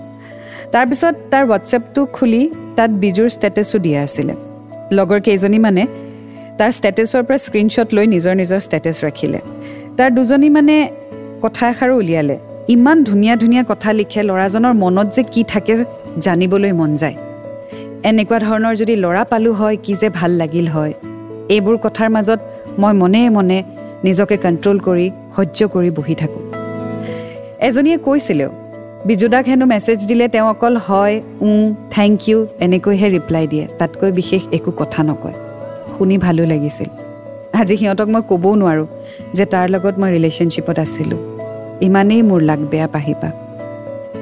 তাৰপিছত 0.74 1.16
তাৰ 1.32 1.44
হোৱাটছএপটো 1.48 2.02
খুলি 2.16 2.42
তাত 2.78 2.92
বিজুৰ 3.04 3.30
ষ্টেটাছো 3.36 3.78
দিয়া 3.86 4.00
আছিলে। 4.08 4.34
লগৰ 4.99 5.19
কেইজনীমানে 5.19 5.84
তাৰ 6.58 6.71
ষ্টেটাছৰ 6.77 7.23
পৰা 7.27 7.38
স্ক্ৰীণশ্বট 7.45 7.88
লৈ 7.93 8.06
নিজৰ 8.13 8.34
নিজৰ 8.41 8.60
ষ্টেটাছ 8.60 8.97
ৰাখিলে। 9.06 9.39
তাৰ 9.97 10.10
দুজনী 10.12 10.49
মানে 10.49 10.75
কথা 11.43 11.63
এষাৰো 11.69 11.93
উলিয়ালে। 11.97 12.38
ইমান 12.67 12.97
ধুনীয়া 13.03 13.36
ধুনীয়া 13.36 13.63
কথা 13.63 13.89
লিখে 13.93 14.21
ল'ৰাজনৰ 14.23 14.73
মনত 14.73 15.08
যে 15.15 15.23
কি 15.34 15.43
থাকে 15.43 15.73
জানিবলৈ 16.19 16.71
মন 16.71 16.91
যায়। 16.95 17.15
এনেকুৱা 18.10 18.38
ধৰণৰ 18.39 18.73
যদি 18.75 18.95
ল'ৰা 18.95 19.23
পালোঁ 19.23 19.53
হয় 19.53 19.77
কি 19.84 19.93
যে 20.01 20.10
ভাল 20.10 20.32
লাগিল 20.32 20.67
হয়। 20.67 20.93
এইবোৰ 21.49 21.77
কথাৰ 21.77 22.10
মাজত 22.10 22.39
মই 22.79 22.93
মনে 22.93 23.29
মনে 23.29 23.58
নিজকে 24.03 24.36
কণ্ট্ৰল 24.38 24.77
কৰি 24.79 25.08
সহ্য 25.36 25.60
কৰি 25.73 25.89
বহি 25.89 26.15
থাকোঁ। 26.15 26.43
এজনীয়ে 27.67 27.97
কৈছিলেও 27.97 28.51
বিজুদাক 29.08 29.46
হেনো 29.52 29.66
মেছেজ 29.74 30.00
দিলে 30.10 30.26
তেওঁ 30.34 30.48
অকল 30.54 30.74
হয় 30.88 31.16
ও 31.48 31.50
থেংক 31.96 32.18
ইউ 32.30 32.38
এনেকৈহে 32.66 33.08
ৰিপ্লাই 33.16 33.46
দিয়ে 33.52 33.66
তাতকৈ 33.80 34.12
বিশেষ 34.20 34.44
একো 34.58 34.72
কথা 34.82 35.02
নকয়। 35.10 35.38
শুনি 35.94 36.16
ভালো 36.26 36.44
লাগিছিল। 36.52 36.89
আজি 37.60 37.76
সিহঁতক 37.80 38.08
মই 38.13 38.22
ক'বও 38.32 38.52
নোৱাৰোঁ 38.62 38.88
যে 39.38 39.46
তাৰ 39.54 39.66
লগত 39.74 39.96
মই 40.02 40.10
ৰিলেশ্যনশ্বিপত 40.16 40.78
আছিলোঁ। 40.86 41.22
ইমানেই 41.88 42.22
মোৰ 42.30 42.42
লাগ 42.50 42.60
বেয়া 42.72 42.88
পাহিবা 42.96 43.30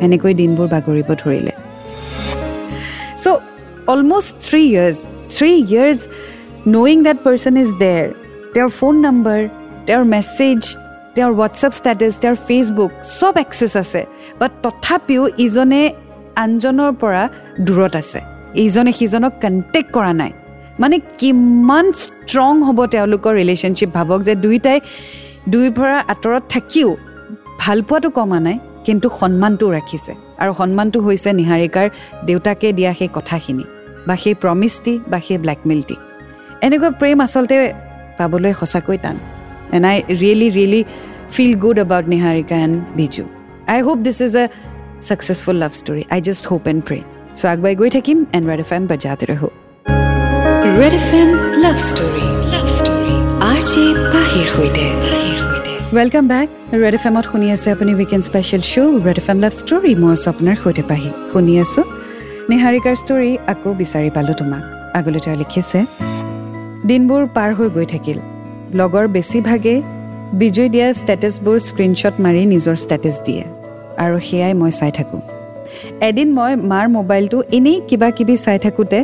এনেকৈ 0.06 0.34
দিনবোৰ 0.41 0.67
বাগৰিব 0.74 1.10
ধৰিলে। 1.22 1.54
So' 3.24 3.39
almost 3.94 4.34
three 4.48 4.62
years 4.74 4.98
three 5.36 5.52
years 5.63 6.00
knowing 6.74 6.98
that 7.08 7.17
person 7.26 7.54
is 7.63 7.70
there 7.84 8.04
তেওঁৰ 8.54 8.70
ফোন 8.80 8.94
নম্বৰ 9.08 9.39
তেওঁৰ 9.88 10.04
মেছেজ 10.15 10.60
তেওঁৰ 11.15 11.32
হোৱাটছএপ 11.38 11.74
ষ্টেটাছ 11.80 12.13
তেওঁৰ 12.22 12.38
ফেচবুক 12.48 12.91
চব 13.20 13.34
এক্সেছ 13.46 13.74
আছে। 13.84 14.02
বাট 14.41 14.51
তথাপিও 14.63 15.23
ইজনে 15.45 15.82
আনজনৰ 16.43 16.91
পৰা 17.01 17.23
দূৰত 17.67 17.93
আছে। 18.01 18.19
ইজনে 18.65 18.91
সিজনক 18.99 19.34
কণ্টেক্ট 19.43 19.89
কৰা 19.95 20.13
নাই। 20.21 20.32
মানে 20.82 20.95
কিমান 21.19 21.86
ষ্ট্ৰং 22.04 22.54
হ'ব 22.67 22.80
তেওঁলোকৰ 22.93 23.32
ৰিলেশ্যনশ্বিপ 23.41 23.89
ভাবক 23.97 24.19
যে 24.27 24.34
দুয়োটাই 24.43 24.80
দুই 25.54 25.67
পৰা 25.77 25.97
আঁতৰত 26.13 26.43
থাকিও 26.54 26.89
ভালপোৱাটো 27.63 28.10
কমা 28.17 28.39
নাই 28.45 28.58
কিন্তু 28.86 29.08
সন্মানটো 29.19 29.65
ৰাখিছে। 29.77 30.13
আৰু 30.41 30.51
সন্মানটো 30.62 30.97
হৈছে 31.06 31.30
নিহাৰিকাৰ 31.39 31.88
দেউতাকে 32.27 32.67
দিয়া 32.77 32.91
সেই 32.99 33.10
কথাখিনি 33.17 33.65
বা 34.08 34.15
সেই 34.23 34.36
প্ৰমিছটি 34.43 34.93
বা 35.12 35.17
সেই 35.27 35.38
ব্লেকমেইলটি 35.43 35.95
এনেকুৱা 36.65 36.89
প্ৰেম 36.99 37.17
আচলতে 37.25 37.56
পাবলৈ 38.17 38.51
সঁচাকৈ 38.60 38.97
টান। 39.04 39.17
And 39.75 39.86
I 39.91 39.97
really 40.21 40.47
really 40.58 40.82
feel 41.34 41.54
good 41.63 41.77
about 41.86 42.06
Niharika 42.13 42.56
and 42.65 42.75
Biju. 42.99 43.23
I 43.67 43.80
hope 43.82 43.97
this 44.00 44.17
is 44.21 44.36
a 44.38 44.45
successful 45.02 45.56
love 45.56 45.71
story 45.74 46.04
I 46.10 46.19
just 46.21 46.43
hope 46.52 46.63
and 46.67 46.82
pray 46.88 47.00
so' 47.36 47.45
আগুৱাই 47.54 47.74
গৈ 47.76 47.89
থাকিম 47.89 48.17
এণ্ড 48.34 48.45
ৰেড 48.52 48.60
এফ 48.60 48.71
এম 48.74 48.84
বজাতে 48.91 49.26
ৰহো 49.32 49.50
Red 50.80 50.93
F 50.93 51.10
M 51.13 51.30
love 51.63 51.78
story 51.89 52.26
love 52.54 52.65
story 52.78 53.15
R 53.50 53.60
J 53.71 53.86
পাহিৰ 54.13 54.45
সৈতে 54.54 54.86
welcome 55.95 56.26
back 56.34 56.47
Red 56.74 56.93
F 57.00 57.04
এমত 57.10 57.26
শুনি 57.32 57.47
আছে 57.56 57.67
আপুনি 57.76 57.91
weekend 58.00 58.24
special 58.30 58.62
show' 58.71 58.95
Red 59.08 59.17
F 59.17 59.28
M 59.30 59.38
love 59.43 59.54
story 59.62 59.91
মই 60.02 60.12
আছোঁ 60.15 60.30
আপোনাৰ 60.34 60.56
সৈতে 60.63 60.84
পাহি 60.89 61.10
শুনি 61.32 61.54
আছোঁ 61.63 61.86
নিহাৰিকাৰ 62.52 62.95
ষ্টৰী 63.02 63.32
আকৌ 63.54 63.69
বিচাৰি 63.82 64.10
পালোঁ 64.15 64.36
তোমাক 64.41 64.63
আগলৈ 65.00 65.19
তেওঁ 65.26 65.38
লিখিছে 65.41 65.80
দিনবোৰ 66.89 67.21
পাৰ 67.36 67.50
হৈ 67.58 67.67
গৈ 67.76 67.86
থাকিল 67.93 68.17
লগৰ 68.80 69.06
বেছিভাগেই 69.15 69.80
বিজয় 70.39 70.70
দিয়া 70.74 70.88
ষ্টেটাছবোৰ 71.02 71.58
স্ক্ৰীণশ্বট 71.67 72.15
মাৰি 72.26 72.41
নিজৰ 72.54 72.76
ষ্টেটাছ 72.84 73.15
দিয়ে। 73.28 73.44
আৰু 74.04 74.15
সেয়াই 74.28 74.54
মই 74.62 74.72
চাই 74.80 74.91
থাকোঁ। 74.98 75.22
এদিন 76.10 76.28
মই 76.38 76.52
মাৰ 76.72 76.86
মোবাইলটো 76.98 77.38
এনেই 77.58 77.78
কিবা 77.89 78.10
কিবি 78.17 78.36
চাই 78.46 78.58
থাকোঁতে 78.65 79.00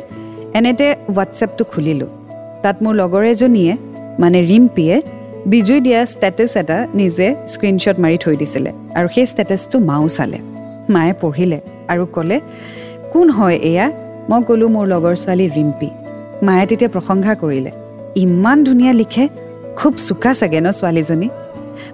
এনেতে 0.59 0.85
হোৱাটছএপটো 1.15 1.63
খুলিলোঁ। 1.71 2.09
তাত 2.63 2.75
মোৰ 2.83 2.93
লগৰ 3.01 3.23
এজনীয়ে 3.33 3.73
মানে 4.21 4.39
ৰিম্পীয়ে 4.49 4.95
বিজুই 5.51 5.79
দিয়া 5.85 5.99
ষ্টেটাছ 6.13 6.51
এটা 6.61 6.77
নিজে 6.99 7.27
স্ক্ৰীণশ্বট 7.53 7.97
মাৰি 8.03 8.17
থৈ 8.23 8.35
দিছিলে 8.41 8.71
আৰু 8.97 9.07
সেই 9.15 9.25
ষ্টেটাছটো 9.33 9.77
মাও 9.89 10.05
চালে। 10.17 10.39
মায়ে 10.93 11.13
পঢ়িলে 11.21 11.59
আৰু 11.91 12.03
ক'লে 12.15 12.37
কোন 13.13 13.27
হয় 13.37 13.57
এয়া? 13.71 13.87
মই 14.29 14.41
ক'লোঁ 14.47 14.69
মোৰ 14.75 14.85
লগৰ 14.93 15.15
ছোৱালী 15.23 15.45
ৰিম্পী। 15.57 15.89
মায়ে 16.45 16.65
তেতিয়া 16.69 16.89
প্ৰশংসা 16.95 17.33
কৰিলে 17.41 17.71
ইমান 18.23 18.57
ধুনীয়া 18.67 18.93
লিখে। 19.01 19.25
খুব 19.77 19.93
চোকা 20.07 20.31
চাগে 20.33 20.59
ন 20.61 20.67
ছোৱালীজনী? 20.71 21.29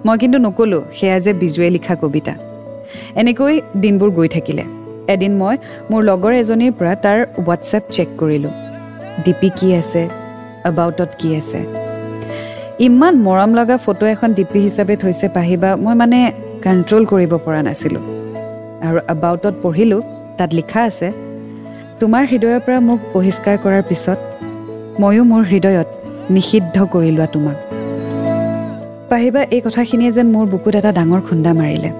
মই 0.06 0.16
কিন্তু 0.18 0.38
নক'লোঁ 0.38 0.82
সেয়া 1.00 1.18
যে 1.20 1.32
বিজুৱে 1.32 1.70
লিখা 1.70 1.94
কবিতা। 1.94 2.34
এনেকৈ 3.20 3.54
দিনবোৰ 3.80 4.10
গৈ 4.10 4.28
থাকিলে। 4.28 4.64
এদিন 5.14 5.32
মই 5.36 5.54
মোৰ 5.90 6.00
লগৰ 6.10 6.32
এজনীৰ 6.42 6.72
পৰা 6.78 6.94
তাৰ 6.94 7.18
হোৱাটছএপ 7.38 7.84
চেক 7.90 8.08
কৰিলোঁ। 8.18 8.52
ডিপি 9.24 9.48
কি 9.58 9.68
আছে? 9.74 10.02
এবাউটত 10.64 11.10
কি 11.18 11.28
আছে? 11.36 11.60
ইমান 12.78 13.14
মৰম 13.26 13.50
লগা 13.54 13.76
ফটো 13.76 14.04
এখন 14.06 14.32
ডিপি 14.32 14.58
হিচাপে 14.58 14.94
থৈছে 14.96 15.26
পাহিবা 15.28 15.70
মই 15.76 15.94
মানে 15.94 16.20
কণ্ট্ৰল 16.64 17.02
কৰিব 17.04 17.32
পৰা 17.44 17.60
নাছিলোঁ। 17.62 18.04
আৰু 18.86 18.98
এবাউটত 19.14 19.54
পঢ়িলোঁ 19.62 20.00
তাত 20.38 20.50
লিখা 20.54 20.80
আছে 20.82 21.08
তোমাৰ 22.00 22.22
হৃদয়ৰ 22.30 22.60
পৰা 22.66 22.78
মোক 22.80 23.00
বহিষ্কাৰ 23.14 23.56
কৰাৰ 23.64 23.82
পিছত 23.88 24.18
ময়ো 25.00 25.22
মোৰ 25.24 25.42
হৃদয়ত 25.52 25.88
নিষিদ্ধ 26.30 26.76
কৰি 26.92 27.10
লোৱা 27.10 27.26
তোমাক। 27.26 27.63
পাহিবা 29.10 29.40
এই 29.56 29.60
কথাখিনিয়ে 29.60 30.12
যেন 30.16 30.26
মোৰ 30.34 30.46
বুকুত 30.52 30.74
এটা 30.80 30.90
ডাঙৰ 30.98 31.20
খুন্দা 31.28 31.52
মাৰিলে। 31.60 31.90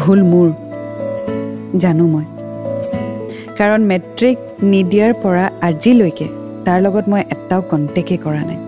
ভুল 0.00 0.20
মোৰ 0.32 0.48
জানো 1.82 2.04
মই। 2.12 2.24
কাৰণ 3.58 3.80
মেট্ৰিক 3.90 4.36
নিদিয়াৰ 4.72 5.12
পৰা 5.22 5.44
আজিলৈকে 5.68 6.26
তাৰ 6.66 6.78
লগত 6.86 7.04
মই 7.12 7.22
এটাও 7.34 7.60
কণ্টেক্টেই 7.70 8.18
কৰা 8.24 8.42
নাই। 8.48 8.58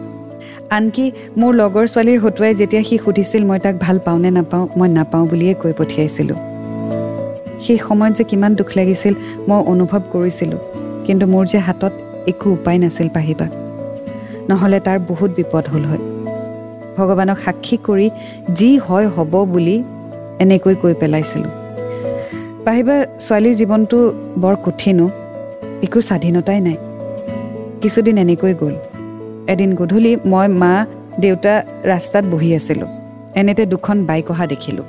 আনকি 0.76 1.04
মোৰ 1.40 1.52
লগৰ 1.60 1.84
ছোৱালীৰ 1.92 2.18
হতুৱাই 2.24 2.52
যেতিয়া 2.54 2.82
সি 2.88 2.96
সুধিছিল 3.04 3.42
মই 3.44 3.58
তাক 3.64 3.74
ভাল 3.84 3.96
পাওঁ 4.06 4.18
নে 4.18 4.30
নাপাওঁ 4.30 4.64
মই 4.78 4.88
নাপাওঁ 4.98 5.24
বুলিয়ে 5.26 5.54
কৈ 5.54 5.72
পঠিয়াইছিলোঁ। 5.78 6.38
সেই 7.64 7.78
সময়ত 7.88 8.12
যে 8.18 8.24
কিমান 8.30 8.52
দুখ 8.54 8.68
লাগিছিল 8.78 9.14
মই 9.48 9.60
অনুভৱ 9.72 10.02
কৰিছিলোঁ। 10.12 10.60
কিন্তু 11.06 11.24
মোৰ 11.26 11.44
যে 11.52 11.58
হাতত 11.58 11.92
একো 12.30 12.46
উপায় 12.56 12.78
নাছিল 12.78 13.08
পাহিবা। 13.16 13.46
নহ'লে 14.48 14.78
তাৰ 14.86 14.98
বহুত 15.10 15.30
বিপদ 15.38 15.64
হ'ল 15.72 15.84
হয়। 15.90 16.11
ভগৱানক 16.96 17.38
সাক্ষী 17.44 17.76
কৰি 17.86 18.10
যি 18.54 18.78
হয় 18.78 19.06
হ'ব 19.08 19.32
বুলি 19.44 19.76
এনেকৈ 20.38 20.74
কৈ 20.74 20.94
পেলাইছিলোঁ। 20.94 21.50
পাহিবা 22.64 22.96
ছোৱালীৰ 23.24 23.54
জীৱনটো 23.54 23.98
বৰ 24.36 24.54
কঠিনো 24.64 25.06
একো 25.82 26.00
স্বাধীনতাই 26.00 26.60
নাই। 26.60 26.76
কিছুদিন 27.82 28.18
এনেকৈ 28.18 28.54
গ'ল। 28.54 28.74
এদিন 29.52 29.74
গধূলি 29.74 30.16
মই 30.24 30.48
মা 30.62 30.86
দেউতা 31.20 31.54
ৰাস্তাত 31.84 32.24
বহি 32.24 32.50
আছিলোঁ। 32.54 32.88
এনেতে 33.34 33.66
দুখন 33.66 33.96
বাইক 34.04 34.30
অহা 34.30 34.46
দেখিলোঁ। 34.46 34.84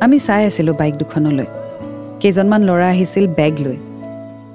আমি 0.00 0.18
চাই 0.18 0.42
আছিলোঁ 0.46 0.74
বাইক 0.74 0.94
দুখনলৈ। 0.96 1.46
কেইজনমান 2.20 2.62
ল'ৰা 2.62 2.88
আহিছিল 2.88 3.26
বেগ 3.28 3.54
লৈ। 3.60 3.76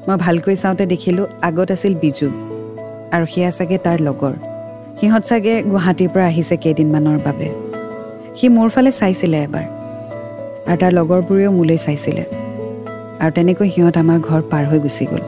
মই 0.08 0.18
ভালকৈ 0.18 0.56
চাওঁতে 0.56 0.86
দেখিলোঁ 0.86 1.26
আগত 1.42 1.72
আছিল 1.72 1.94
বিজু। 1.96 2.28
আৰু 3.14 3.26
সেয়া 3.34 3.52
চাগে 3.52 3.78
তাৰ 3.78 4.00
লগৰ। 4.02 4.51
সিহঁত 5.02 5.24
চাগে 5.30 5.54
গুৱাহাটীৰ 5.72 6.10
পৰা 6.14 6.26
আহিছে 6.32 6.56
কেইদিনমানৰ 6.64 7.18
বাবে। 7.28 7.48
সি 8.38 8.46
মোৰ 8.56 8.68
ফালে 8.74 8.92
চাইছিলে 9.00 9.38
এবাৰ 9.48 9.66
আৰু 10.70 10.78
তাৰ 10.82 10.92
লগৰবোৰেও 10.98 11.52
মোলৈ 11.60 11.78
চাইছিলে। 11.86 12.24
আৰু 13.22 13.32
তেনেকৈ 13.38 13.68
সিহঁত 13.74 13.96
আমাৰ 14.04 14.20
ঘৰ 14.28 14.42
পাৰ 14.52 14.64
হৈ 14.70 14.80
গুচি 14.86 15.06
গ'ল। 15.12 15.24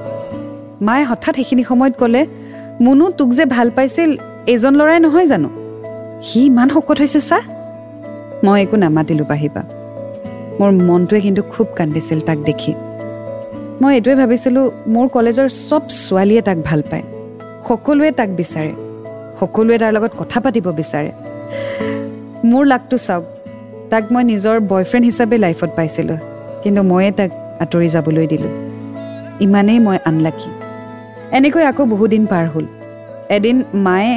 মায়ে 0.88 1.06
হঠাৎ 1.10 1.34
সেইখিনি 1.38 1.64
সময়ত 1.70 1.94
ক'লে 2.02 2.22
মুনু 2.84 3.06
তোক 3.18 3.30
যে 3.38 3.46
ভাল 3.56 3.68
পাইছিল 3.78 4.10
এইজন 4.52 4.74
ল'ৰাই 4.80 5.00
নহয় 5.06 5.28
জানো? 5.32 5.50
সি 6.28 6.40
ইমান 6.50 6.68
শকত 6.74 6.98
হৈছে 7.02 7.20
চা? 7.30 7.40
মই 8.46 8.58
একো 8.64 8.76
নামাতিলোঁ 8.86 9.28
পাহিবা 9.32 9.62
মোৰ 10.60 10.70
মনটোৱে 10.88 11.20
কিন্তু 11.26 11.42
খুব 11.54 11.68
কান্দিছিল 11.78 12.20
তাক 12.28 12.40
দেখি। 12.50 12.72
মই 13.82 13.92
এইটোৱে 13.98 14.16
ভাবিছিলোঁ 14.22 14.66
মোৰ 14.94 15.06
কলেজৰ 15.16 15.48
চব 15.70 15.84
ছোৱালীয়ে 16.04 16.42
তাক 16.48 16.58
ভাল 16.68 16.82
পায় 16.90 17.06
সকলোৱে 17.68 18.10
তাক 18.20 18.32
বিচাৰে। 18.42 18.74
সকলোৱে 19.40 19.76
তাৰ 19.82 19.92
লগত 19.96 20.12
কথা 20.22 20.38
পাতিব 20.44 20.66
বিচাৰে। 20.80 21.12
মোৰ 22.50 22.64
লাকটো 22.72 22.98
চাওক 23.08 23.24
তাক 23.92 24.04
মই 24.14 24.24
নিজৰ 24.32 24.56
বয়ফ্ৰেণ্ড 24.72 25.06
হিচাপে 25.10 25.36
লাইফত 25.46 25.70
পাইছিলোঁ 25.78 26.18
কিন্তু 26.64 26.82
ময়ে 26.92 27.12
তাক 27.18 27.32
আঁতৰি 27.64 27.88
যাবলৈ 27.96 28.26
দিলোঁ। 28.34 28.52
ইমানেই 29.46 29.80
মই 29.86 29.98
আনলাকি 30.10 30.50
এনেকৈ 31.38 31.64
আকৌ 31.72 31.84
বহুদিন 31.94 32.24
পাৰ 32.32 32.46
হ'ল। 32.54 32.66
এদিন 33.36 33.58
মায়ে 33.86 34.14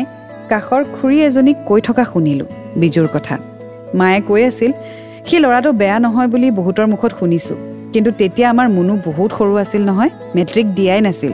কাষৰ 0.51 0.83
খুৰী 0.95 1.19
এজনীক 1.29 1.57
কৈ 1.69 1.81
থকা 1.87 2.05
শুনিলোঁ 2.13 2.49
বিজুৰ 2.81 3.09
কথা। 3.15 3.35
মায়ে 3.99 4.21
কৈ 4.29 4.41
আছিল 4.51 4.73
সি 5.27 5.37
ল'ৰাটো 5.45 5.71
বেয়া 5.81 5.97
নহয় 6.05 6.29
বুলি 6.33 6.49
বহুতৰ 6.59 6.87
মুখত 6.93 7.13
শুনিছোঁ 7.21 7.57
কিন্তু 7.93 8.11
তেতিয়া 8.21 8.47
আমাৰ 8.55 8.67
মুনু 8.77 8.93
বহুত 9.07 9.31
সৰু 9.39 9.55
আছিল 9.65 9.83
নহয় 9.91 10.11
মেট্ৰিক 10.37 10.67
দিয়াই 10.77 11.01
নাছিল। 11.07 11.33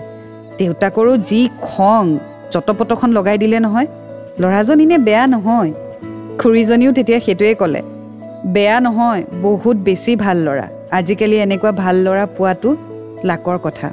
দেউতাকৰো 0.58 1.12
যি 1.28 1.40
খং। 1.68 2.04
চটপটখন 2.52 3.10
লগাই 3.18 3.36
দিলে 3.38 3.58
নহয় 3.66 3.88
ল'ৰাজন 4.40 4.78
এনে 4.84 4.98
বেয়া 5.06 5.24
নহয়। 5.26 5.70
খুৰীজনীও 6.40 6.92
তেতিয়া 6.92 7.18
সেইটোৱে 7.26 7.54
ক'লে 7.54 7.80
বেয়া 8.54 8.76
নহয় 8.80 9.22
বহুত 9.42 9.76
বেছি 9.86 10.12
ভাল 10.16 10.36
ল'ৰা। 10.46 10.66
আজিকালি 10.98 11.36
এনেকুৱা 11.46 11.70
ভাল 11.82 11.96
ল'ৰা 12.06 12.24
পোৱাটো 12.36 12.70
লাকৰ 13.24 13.56
কথা। 13.66 13.88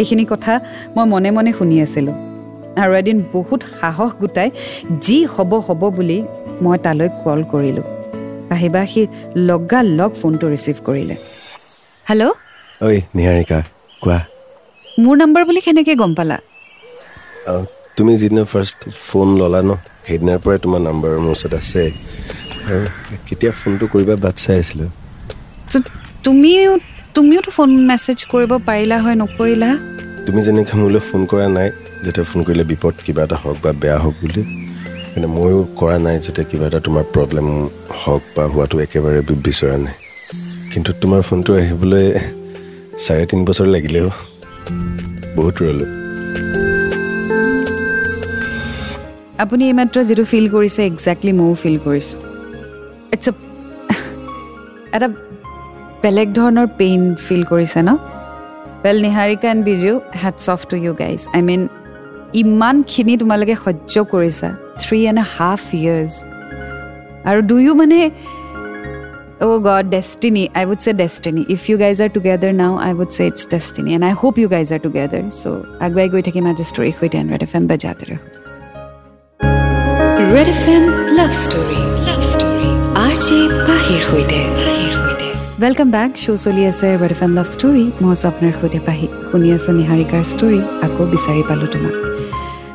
এইখিনি 0.00 0.24
কথা 0.24 0.52
মই 0.96 1.04
মনে 1.12 1.30
মনে 1.30 1.50
শুনি 1.58 1.76
আছিলোঁ। 1.84 2.16
আৰু 2.82 2.92
এদিন 3.00 3.16
বহুত 3.32 3.60
সাহস 3.80 4.10
গোটাই 4.20 4.48
যি 5.00 5.18
হ'ব 5.24 5.50
হ'ব 5.66 5.82
বুলি 5.96 6.18
মই 6.62 6.76
তালৈ 6.84 7.08
কল 7.24 7.40
কৰিলোঁ। 7.52 7.86
আহিবা 8.50 8.82
সি 8.86 9.02
লগালগ 9.48 10.10
ফোনটো 10.20 10.46
ৰিচিভ 10.54 10.76
কৰিলে। 10.86 11.16
হেল্ল' 12.06 12.34
ঐ 12.82 12.88
নিহাৰিকা 13.16 13.58
কোৱা? 14.02 14.18
মোৰ 14.98 15.14
নম্বৰ 15.16 15.42
বুলি 15.44 15.60
কেনেকৈ 15.60 15.94
গম 15.94 16.12
পালা? 16.14 16.38
তুমি 17.96 18.12
যিদিনা 18.20 18.42
ফাৰ্ষ্ট 18.52 18.78
ফোন 19.08 19.28
ল'লা 19.40 19.60
ন 19.68 19.70
সেইদিনাৰ 20.06 20.38
পৰাই 20.44 20.58
তোমাৰ 20.64 20.80
নাম্বাৰ 20.88 21.10
মোৰ 21.24 21.32
ওচৰত 21.36 21.54
আছে। 21.62 21.82
আৰু 22.70 22.84
কেতিয়া 23.26 23.52
ফোনটো 23.60 23.84
কৰিবা 23.92 24.14
বাট 24.24 24.34
চাই 24.44 24.56
আছিলোঁ। 24.62 24.90
তুমিও 26.26 26.70
তুমিওতো 27.16 27.50
ফোন 27.56 27.70
মেছেজ 27.90 28.18
কৰিব 28.32 28.52
পাৰিলা 28.68 28.96
হয় 29.04 29.16
নকৰিলা? 29.22 29.70
তুমি 30.26 30.40
যেনেকৈ 30.46 30.74
মোলৈ 30.80 31.00
ফোন 31.08 31.20
কৰা 31.30 31.46
নাই 31.56 31.68
যেতিয়া 32.04 32.26
ফোন 32.30 32.40
কৰিলে 32.46 32.64
বিপদ 32.72 32.94
কিবা 33.04 33.22
এটা 33.26 33.36
হওক 33.42 33.56
বা 33.64 33.70
বেয়া 33.82 33.98
হওক 34.02 34.14
বুলি 34.22 34.42
কিন্তু 35.12 35.28
ময়ো 35.36 35.58
কৰা 35.80 35.96
নাই 36.06 36.16
যাতে 36.24 36.42
কিবা 36.50 36.64
এটা 36.70 36.80
তোমাৰ 36.86 37.04
প্ৰব্লেম 37.14 37.46
হওক 38.02 38.22
বা 38.34 38.42
হোৱাটো 38.52 38.76
একেবাৰে 38.86 39.20
বিচৰা 39.46 39.76
নাই। 39.84 39.96
কিন্তু 40.72 40.90
তোমাৰ 41.02 41.20
ফোনটো 41.28 41.50
আহিবলৈ 41.60 42.06
চাৰে 43.04 43.24
তিনি 43.30 43.42
বছৰ 43.48 43.66
লাগিলেও 43.74 44.06
বহুত 45.36 45.56
ৰ'লোঁ 45.66 46.01
আপুনি 49.42 49.62
এইমাত্ৰ 49.70 49.98
যিটো 50.08 50.24
ফিল 50.32 50.46
কৰিছে 50.54 50.80
একজেক্টলি 50.90 51.32
ময়ো 51.38 51.54
ফিল 51.62 51.76
কৰিছোঁ। 51.86 52.18
ইটছ 53.14 53.26
এ 53.28 53.32
এটা 54.96 55.08
বেলেগ 56.02 56.28
ধৰণৰ 56.38 56.66
পেইন 56.80 57.00
ফিল 57.26 57.42
কৰিছে 57.52 57.80
ন? 57.88 57.90
Well 58.84 58.96
Niharika 59.06 59.46
and 59.54 59.62
Biju 59.70 59.92
hats 60.22 60.42
off 60.54 60.60
to 60.70 60.76
you 60.84 60.92
guys 61.02 61.20
I 61.36 61.40
mean 61.48 61.60
ইমানখিনি 62.42 63.14
তোমালোকে 63.22 63.54
সহ্য 63.64 63.94
কৰিছা 64.12 64.48
থ্ৰী 64.82 64.98
এণ্ড 65.10 65.20
হাফ 65.34 65.64
ইয়াৰ্ছ 65.80 66.12
আৰু 67.28 67.40
দুয়ো 67.50 67.72
মানে 67.80 67.98
অ' 69.46 69.58
God 69.68 69.84
destiny 69.96 70.44
I 70.58 70.64
would 70.70 70.80
say 70.84 70.92
destiny 71.02 71.42
if 71.54 71.62
you 71.70 71.76
guys 71.84 71.96
are 72.04 72.10
together 72.16 72.52
now 72.62 72.72
I 72.86 72.92
would 73.00 73.10
say 73.16 73.22
it's 73.30 73.42
destiny 73.54 73.90
and 73.96 74.04
I 74.10 74.14
hope 74.22 74.34
you 74.42 74.48
guys 74.54 74.68
are 74.74 74.80
together 74.86 75.24
so' 75.40 75.44
আগুৱাই 75.84 76.06
গৈ 76.12 76.22
থাকিম 76.28 76.44
আজি 76.52 76.64
ষ্টৰীৰ 76.70 76.94
সৈতে 76.98 77.16
এণ্ড্ৰইড 77.22 77.42
এফ 77.46 77.52
এম 77.58 77.64
বাজাতে 77.72 78.06
ৰহ। 78.10 78.41
Red 80.34 80.48
F 80.54 80.66
M 80.74 80.84
love 81.18 81.30
story 81.44 81.80
love 82.08 82.20
story 82.32 82.68
R 83.04 83.14
J 83.24 83.38
পাহিৰ 83.68 84.00
সৈতে 84.08 84.40
welcome 85.62 85.88
back 85.96 86.10
show 86.22 86.38
চলি 86.44 86.62
আছে 86.70 86.88
Red 87.02 87.12
F 87.16 87.20
M 87.26 87.32
love 87.38 87.48
story 87.54 87.84
মই 88.02 88.10
আছোঁ 88.14 88.28
আপোনাৰ 88.32 88.52
সৈতে 88.60 88.78
পাহি। 88.86 89.06
শুনি 89.30 89.48
আছোঁ 89.56 89.72
নিহাৰিকাৰ 89.80 90.22
ষ্টৰী 90.32 90.60
আকৌ 90.86 91.02
বিচাৰি 91.14 91.42
পালোঁ 91.48 91.68
তোমাক। 91.72 91.94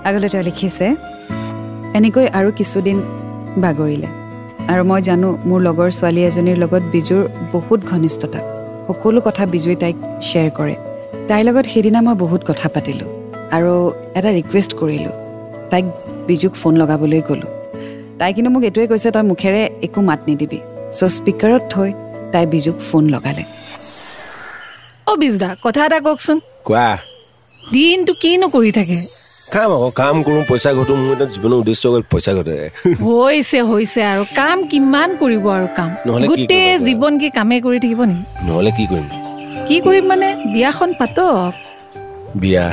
আগলৈ 0.08 0.28
তেওঁ 0.34 0.43
লিখিছে 0.50 0.88
এনেকৈ 1.98 2.26
আৰু 2.39 2.50
কিছুদিন 2.60 2.98
বাগৰিলে। 3.63 4.10
আৰু 4.72 4.82
মই 4.89 5.00
জানো 5.08 5.30
মোৰ 5.50 5.60
লগৰ 5.67 5.89
ছোৱালী 5.98 6.22
এজনীৰ 6.30 6.58
লগত 6.63 6.84
বিজুৰ 6.96 7.24
বহুত 7.56 7.80
ঘনিষ্ঠতা। 7.91 8.39
সকলো 8.88 9.20
কথা 9.28 9.43
বিজুৱে 9.54 9.76
তাইক 9.84 9.96
শ্বেয়াৰ 10.28 10.52
কৰে। 10.58 10.76
তাইৰ 11.30 11.43
লগত 11.48 11.65
সেইদিনা 11.74 12.00
মই 12.06 12.15
বহুত 12.24 12.41
কথা 12.50 12.67
পাতিলোঁ। 12.76 13.10
আৰু 13.56 13.74
এটা 14.17 14.30
ৰিকুৱেষ্ট 14.38 14.72
কৰিলোঁ। 14.82 15.13
তাইক 15.72 15.86
বিজুক 16.28 16.54
ফোন 16.62 16.74
লগাবলৈ 16.82 17.22
ক'লোঁ 17.30 17.52
তাই 18.20 18.32
কিন্তু 18.36 18.50
মোক 18.54 18.63
এইটোৱে 18.70 18.86
কৈছে 18.92 19.10
তই 19.16 19.24
মুখেৰে 19.32 19.62
একো 19.86 20.00
মাত 20.10 20.20
নিদিবি। 20.28 20.60
চ' 20.98 21.10
স্পীকাৰত 21.18 21.63
থৈ 21.74 21.90
তাই 22.32 22.44
বিজুক 22.54 22.78
ফোন 22.88 23.04
লগালে। 23.13 23.44
অ 25.10 25.12
বিজদা 25.22 25.50
কথা 25.63 25.82
এটা 25.88 26.00
কওকচোন। 26.06 26.38
কোৱা। 26.68 26.90
দিনটো 27.63 28.13
কিনো 28.22 28.48
কৰি 28.56 28.72
থাকে? 28.78 29.00
কাম 29.54 29.70
আকৌ 29.76 29.90
কাম 30.02 30.16
কৰোঁ 30.26 30.44
পইচা 30.50 30.72
ঘটো 30.78 30.94
মোৰ 31.00 31.13
এতিয়া 31.13 31.30
জীৱনৰ 31.34 31.58
উদ্দেশ্য 31.63 31.84
হ'ল 31.94 32.04
পইচা 32.12 32.32
ঘটে। 32.38 32.56
হৈছে 33.06 33.60
হৈছে 33.72 34.00
আৰু 34.12 34.24
কাম 34.40 34.58
কিমান 34.72 35.10
কৰিব 35.22 35.46
আৰু 35.58 35.68
কাম? 35.78 35.90
গোটেই? 36.30 36.68
জীৱন 36.88 37.13
কি 37.22 37.28
কামেই 37.38 37.60
কৰি 37.66 37.78
থাকিব 37.84 38.02
নেকি 38.10 38.24
নহ'লে 38.48 38.72
কি 38.78 38.84
কৰিম? 38.92 39.08
কি 39.68 39.78
কৰিম 39.86 40.06
মানে? 40.12 40.30
বিয়াখন 40.54 40.90
পাতক। 41.00 41.54
বিয়া। 42.42 42.66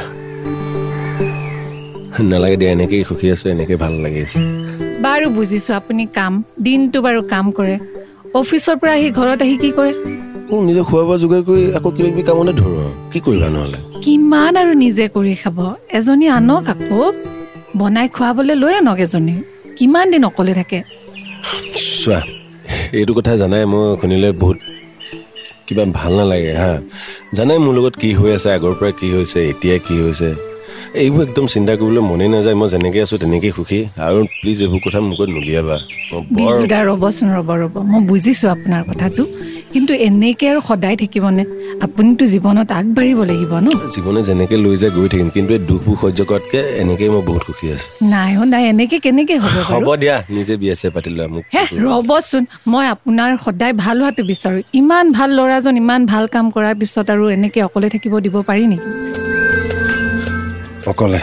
নালাগে 2.21 2.57
দিয়া 2.57 2.71
এনেকেই 2.71 3.05
সুখী 3.05 3.27
আছে 3.31 3.51
এনেকেই 3.51 3.77
ভাল 3.77 3.93
লাগি 3.93 4.21
আছে। 4.27 4.39
বাৰু 5.03 5.27
বুজিছো 5.31 5.75
আপুনি 5.75 6.07
কাম 6.07 6.45
দিনটো 6.63 6.99
বাৰু 7.07 7.21
কাম 7.29 7.53
কৰে। 7.53 7.77
অফিচৰ 8.35 8.77
পৰা 8.81 8.93
আহি 8.93 9.09
ঘৰত 9.11 9.43
আহি 9.43 9.57
কি 9.63 9.71
কৰে? 9.79 9.93
মোৰ 10.51 10.63
নিজে 10.65 10.83
খোৱা 10.89 11.03
বোৱা 11.09 11.17
যোগাৰ 11.23 11.43
কৰি 11.49 11.63
আকৌ 11.79 11.91
কিবা 11.97 12.09
কিবি 12.11 12.23
ধৰোঁ। 12.61 12.91
কি 13.13 13.19
কৰিবা 13.21 13.49
নহ'লে? 13.49 13.79
কিমান 14.05 14.57
আৰু 14.57 14.73
নিজে 14.75 15.09
কৰি 15.09 15.35
খাব। 15.43 15.59
এজনী 15.93 16.27
আনক 16.29 16.65
আকৌ। 16.69 17.13
বনাই 17.77 18.09
খুৱাবলৈ 18.09 18.55
লৈ 18.55 18.75
আনক 18.75 18.99
এজনী। 19.01 19.35
কিমান 19.79 20.07
দিন 20.11 20.25
অকলে 20.25 20.53
থাকে? 20.55 20.83
চোৱা 22.01 22.21
এইটো 22.93 23.13
কথা 23.15 23.37
জানাই 23.37 23.65
মই 23.65 23.97
শুনিলে 24.01 24.33
বহুত 24.33 24.59
কিবা 25.67 25.85
ভাল 25.93 26.13
নালাগে 26.19 26.53
হা। 26.53 26.81
জানাই 27.35 27.59
মোৰ 27.59 27.75
লগত 27.75 27.95
কি 28.01 28.09
হৈ 28.15 28.31
আছে 28.37 28.49
আগৰ 28.57 28.73
পৰা 28.79 28.91
কি 29.01 29.07
হৈছে 29.15 29.49
এতিয়া 29.51 29.79
কি 29.79 29.95
হৈছে। 30.03 30.54
এইবোৰ 31.03 31.23
একদম 31.29 31.47
চিন্তা 31.55 31.73
কৰিবলৈ 31.81 32.03
মনেই 32.11 32.31
নাযায়। 32.35 32.57
মই 32.61 32.69
যেনেকৈ 32.75 33.01
আছোঁ 33.05 33.19
তেনেকেই 33.23 33.53
সুখী। 33.59 33.79
আৰু 34.07 34.19
প্লিজ 34.41 34.59
এইবোৰ 34.65 34.81
কথা 34.87 34.99
মুখত 35.09 35.29
নুলিয়াবা। 35.37 35.77
বিজুদা 36.37 36.79
ৰ'বচোন 36.91 37.29
ৰ'ব 37.37 37.51
ৰ'ব। 37.63 37.75
মই 37.91 38.01
বুজিছো 38.11 38.47
আপোনাৰ 38.55 38.83
কথাটো। 38.91 39.23
কিন্তু 39.73 39.93
এনেকে 40.09 40.45
আৰু 40.53 40.61
সদায় 40.69 40.97
থাকিবনে 41.03 41.43
আপুনিতো 41.87 42.25
জীৱনত 42.33 42.69
আগবাঢ়িব 42.81 43.19
লাগিব 43.31 43.53
ন? 43.65 43.67
জীৱনে 43.95 44.21
যেনেকৈ 44.29 44.57
লৈ 44.65 44.75
যায় 44.83 44.93
গৈ 44.97 45.07
থাকিম। 45.13 45.29
কিন্তু 45.37 45.51
এই 45.57 45.63
দুখবোৰ 45.71 45.97
সহ্য 46.03 46.21
কৰাতকৈ 46.31 46.61
এনেকেই 46.83 47.11
মই 47.15 47.23
বহুত 47.29 47.43
সুখী 47.49 47.67
আছোঁ। 47.75 47.89
নাই 48.13 48.31
নাই 48.53 48.63
এনেকে 48.73 48.97
কেনেকে 49.05 49.35
হ'ব 49.43 49.57
হ'ব 49.71 49.89
দিয়া 50.03 50.17
নিজে 50.37 50.55
বিয়া 50.63 50.75
চিয়া 50.81 50.93
পাতি 50.95 51.11
লোৱা 51.17 51.27
মোক। 51.35 51.45
ৰ'বচোন 51.85 52.43
মই 52.73 52.85
আপোনাৰ 52.95 53.31
সদায় 53.45 53.75
ভাল 53.83 53.97
হোৱাটো 54.03 54.23
বিচাৰোঁ। 54.31 54.61
ইমান 54.81 55.05
ভাল 55.17 55.29
ল'ৰাজন 55.39 55.75
ইমান 55.83 56.01
ভাল 56.13 56.25
কাম 56.35 56.45
কৰাৰ 56.55 56.75
পিছত 56.81 57.07
আৰু 57.15 57.25
এনেকে 57.37 57.59
অকলে 57.69 57.89
থাকিব 57.95 58.13
দিব 58.25 58.37
পাৰি 58.49 58.65
নেকি? 58.73 58.91
অকলে। 60.93 61.21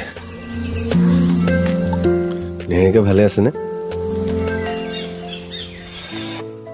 নিহাৰিকা 2.70 3.02
ভালে 3.08 3.22
আছেনে? 3.28 3.52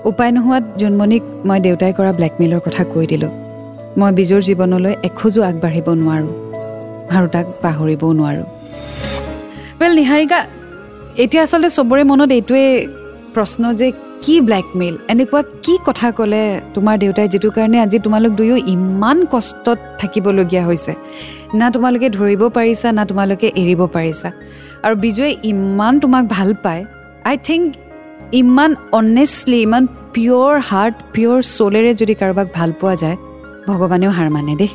উপায় 0.10 0.32
নোহোৱাত 0.36 0.64
জোনমণিক 0.80 1.24
মই 1.48 1.60
দেউতাই 1.66 1.92
কৰা 1.98 2.12
ব্লেকমেইলৰ 2.18 2.62
কথা 2.66 2.84
কৈ 2.94 3.06
দিলোঁ। 3.12 3.32
মই 4.00 4.12
বিজুৰ 4.18 4.42
জীৱনলৈ 4.48 4.94
এখোজো 5.08 5.42
আগবাঢ়িব 5.50 5.88
নোৱাৰোঁ 6.02 6.32
আৰু 7.16 7.28
তাক 7.36 7.46
পাহৰিবও 7.64 8.10
নোৱাৰোঁ। 8.20 8.48
ৱেল 9.80 9.94
নিহাৰিকা 10.00 10.40
এতিয়া 11.24 11.44
আচলতে 11.46 11.70
চবৰে 11.78 12.04
মনত 12.12 12.30
এইটোৱে 12.40 12.66
প্ৰশ্ন 13.36 13.64
যে 13.80 13.88
কি 14.24 14.36
ব্লেকমেইল 14.48 14.96
এনেকুৱা 15.14 15.42
কি 15.66 15.74
কথা 15.88 16.08
ক'লে 16.18 16.44
তোমাৰ 16.76 16.96
দেউতাই 17.04 17.28
যিটো 17.34 17.50
কাৰণে 17.56 17.78
আজি 17.86 17.98
তোমালোক 18.06 18.32
দুয়ো 18.40 18.56
ইমান 18.76 19.18
কষ্টত 19.32 19.80
থাকিবলগীয়া 20.00 20.64
হৈছে? 20.70 20.94
না 21.54 21.72
তোমালোকে 21.72 22.10
ধৰিব 22.10 22.42
পাৰিছা 22.50 22.92
না 22.92 23.06
তোমালোকে 23.06 23.48
এৰিব 23.62 23.82
পাৰিছা। 23.96 24.32
আৰু 24.84 24.96
বিজুৱে 24.96 25.36
ইমান 25.44 26.00
তোমাক 26.00 26.24
ভাল 26.36 26.54
পায়। 26.64 26.86
আই 27.26 27.38
থিংক 27.48 27.76
ইমান 28.32 28.76
অনেষ্টলি 28.92 29.62
ইমান 29.62 29.88
পিয়'ৰ 30.14 30.60
হাৰ্ট 30.70 30.96
পিয়'ৰ 31.14 31.42
চ'লেৰে 31.58 31.94
যদি 32.02 32.14
কাৰোবাক 32.14 32.48
ভাল 32.54 32.72
পোৱা 32.80 32.96
যায় 32.96 33.18
ভগৱানেও 33.68 34.12
হাৰ 34.12 34.30
মানে 34.30 34.56
দেই। 34.62 34.72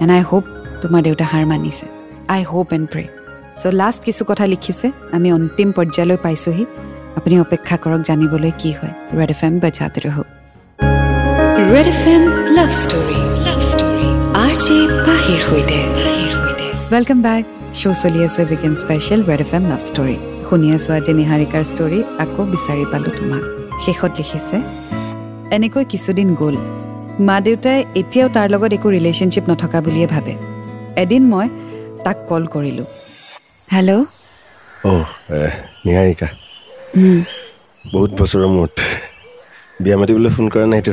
এণ্ড 0.00 0.12
আই 0.12 0.22
হোপ 0.30 0.44
তোমাৰ 0.82 1.02
দেউতা 1.02 1.24
হাৰ 1.32 1.44
মানিছে। 1.46 1.86
I 2.28 2.42
hope 2.42 2.72
and 2.72 2.86
pray 2.92 3.04
so' 3.60 3.66
last 3.80 4.00
কিছু 4.06 4.22
কথা 4.30 4.46
লিখিছে 4.46 4.86
আমি 5.12 5.32
অন্তিম 5.32 5.68
পৰ্যায়লৈ 5.76 6.16
পাইছোঁহি। 6.24 6.64
আপুনি 7.16 7.40
অপেক্ষা 7.40 7.76
কৰক 7.82 8.00
জানিবলৈ 8.08 8.52
কি 8.58 8.70
হয়। 8.78 8.94
ৰেড 9.18 9.30
এফ 9.30 9.44
এম 9.44 9.54
বাজাতে 9.58 10.00
ৰহ 10.06 10.16
Red 11.72 11.86
F 11.94 12.02
M 12.14 12.22
love 12.56 12.70
story 12.70 13.35
love 14.56 14.64
story 14.64 14.76
R 14.76 14.92
J 14.92 15.04
পাহিৰ 15.06 15.40
সৈতে 15.42 15.78
ৱেলকাম 16.90 17.18
বেক 17.22 17.44
শ্ব' 17.74 17.94
চলি 18.02 18.20
আছে 18.24 18.42
weekend 18.42 18.74
special 18.74 19.20
Red 19.22 19.40
F 19.40 19.54
M 19.54 19.64
love 19.68 19.80
story 19.80 20.16
শুনি 20.48 20.68
আছোঁ 20.76 20.92
আজি 20.94 21.12
নিহাৰিকাৰ 21.12 21.64
ষ্টৰী 21.64 21.98
আকৌ 22.18 22.42
বিচাৰি 22.44 22.84
পালোঁ 22.92 23.12
তোমাক 23.18 23.42
শেষত 23.84 24.12
লিখিছে 24.18 24.56
এনেকৈ 25.52 25.84
কিছুদিন 25.84 26.28
গ'ল 26.34 26.56
মা 27.20 27.36
দেউতাই 27.40 27.78
এতিয়াও 27.94 28.28
তাৰ 28.28 28.46
লগত 28.50 28.72
একো 28.72 28.88
ৰিলেশ্যনশ্বিপ 28.90 29.44
নথকা 29.50 29.78
বুলিয়ে 29.80 30.06
ভাবে 30.06 30.32
এদিন 31.02 31.22
মই 31.22 31.46
তাক 32.04 32.16
কল 32.28 32.42
কৰিলোঁ 32.54 32.86
হেল্ল' 33.68 34.04
অ' 34.84 35.04
নিহাৰিকা 35.86 36.28
বহুত 37.84 38.10
বছৰৰ 38.20 38.48
মূৰত 38.56 38.76
বিয়া 39.82 39.96
মাতিবলৈ 40.00 40.30
ফোন 40.36 40.46
কৰা 40.48 40.66
নাইতো 40.66 40.92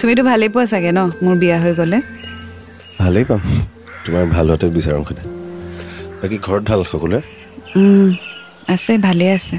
তুমিতো 0.00 0.22
ভালেই 0.22 0.48
পোৱা 0.48 0.66
চাগে 0.66 0.92
ন 0.92 1.00
মোৰ 1.24 1.34
বিয়া 1.42 1.58
হৈ 1.58 1.74
গ'লে 1.80 2.17
ভালেই 3.08 3.26
পাম। 3.30 3.42
তোমাৰ 4.04 4.24
ভাল 4.34 4.46
হোৱাতে 4.50 4.66
বিচাৰোঁ 4.76 5.04
সদায় 5.08 5.28
বাকী 6.20 6.36
ঘৰত 6.46 6.62
ভাল 6.70 6.80
সকলোৱে? 6.92 7.20
আছে 8.74 8.92
ভালে 9.06 9.26
আছে। 9.36 9.56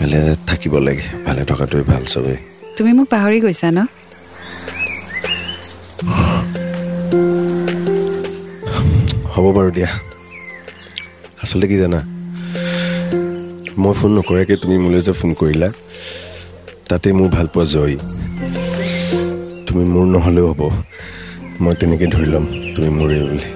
ভালে 0.00 0.18
থাকিব 0.48 0.74
লাগে 0.86 1.06
ভালে 1.26 1.42
থকাটোৱে 1.50 1.84
ভাল 1.92 2.02
চবেই। 2.12 2.38
তুমি 2.76 2.90
মোক 2.98 3.06
পাহৰি 3.14 3.38
গৈছা 3.44 3.68
ন? 3.76 3.78
হ'ব 9.32 9.46
বাৰু 9.56 9.70
দিয়া। 9.76 9.90
আচলতে 11.42 11.66
কি 11.70 11.76
জানা? 11.82 12.00
মই 13.82 13.94
ফোন 13.98 14.10
নকৰাকৈ 14.16 14.56
তুমি 14.62 14.76
মোলৈ 14.84 15.00
যে 15.06 15.12
ফোন 15.20 15.30
কৰিলা 15.40 15.68
তাতে 16.88 17.08
মোৰ 17.18 17.28
ভাল 17.36 17.46
পোৱা 17.54 17.66
জয়। 17.74 17.96
তুমি 19.66 19.82
মোৰ 19.92 20.06
নহ'লেও 20.14 20.46
হ'ব। 20.52 20.62
মই 21.64 21.74
তেনেকৈ 21.80 22.06
ধৰি 22.14 22.26
ল'ম 22.32 22.44
তুমি 22.74 22.88
মোৰেই 22.98 23.20
বুলি। 23.26 23.46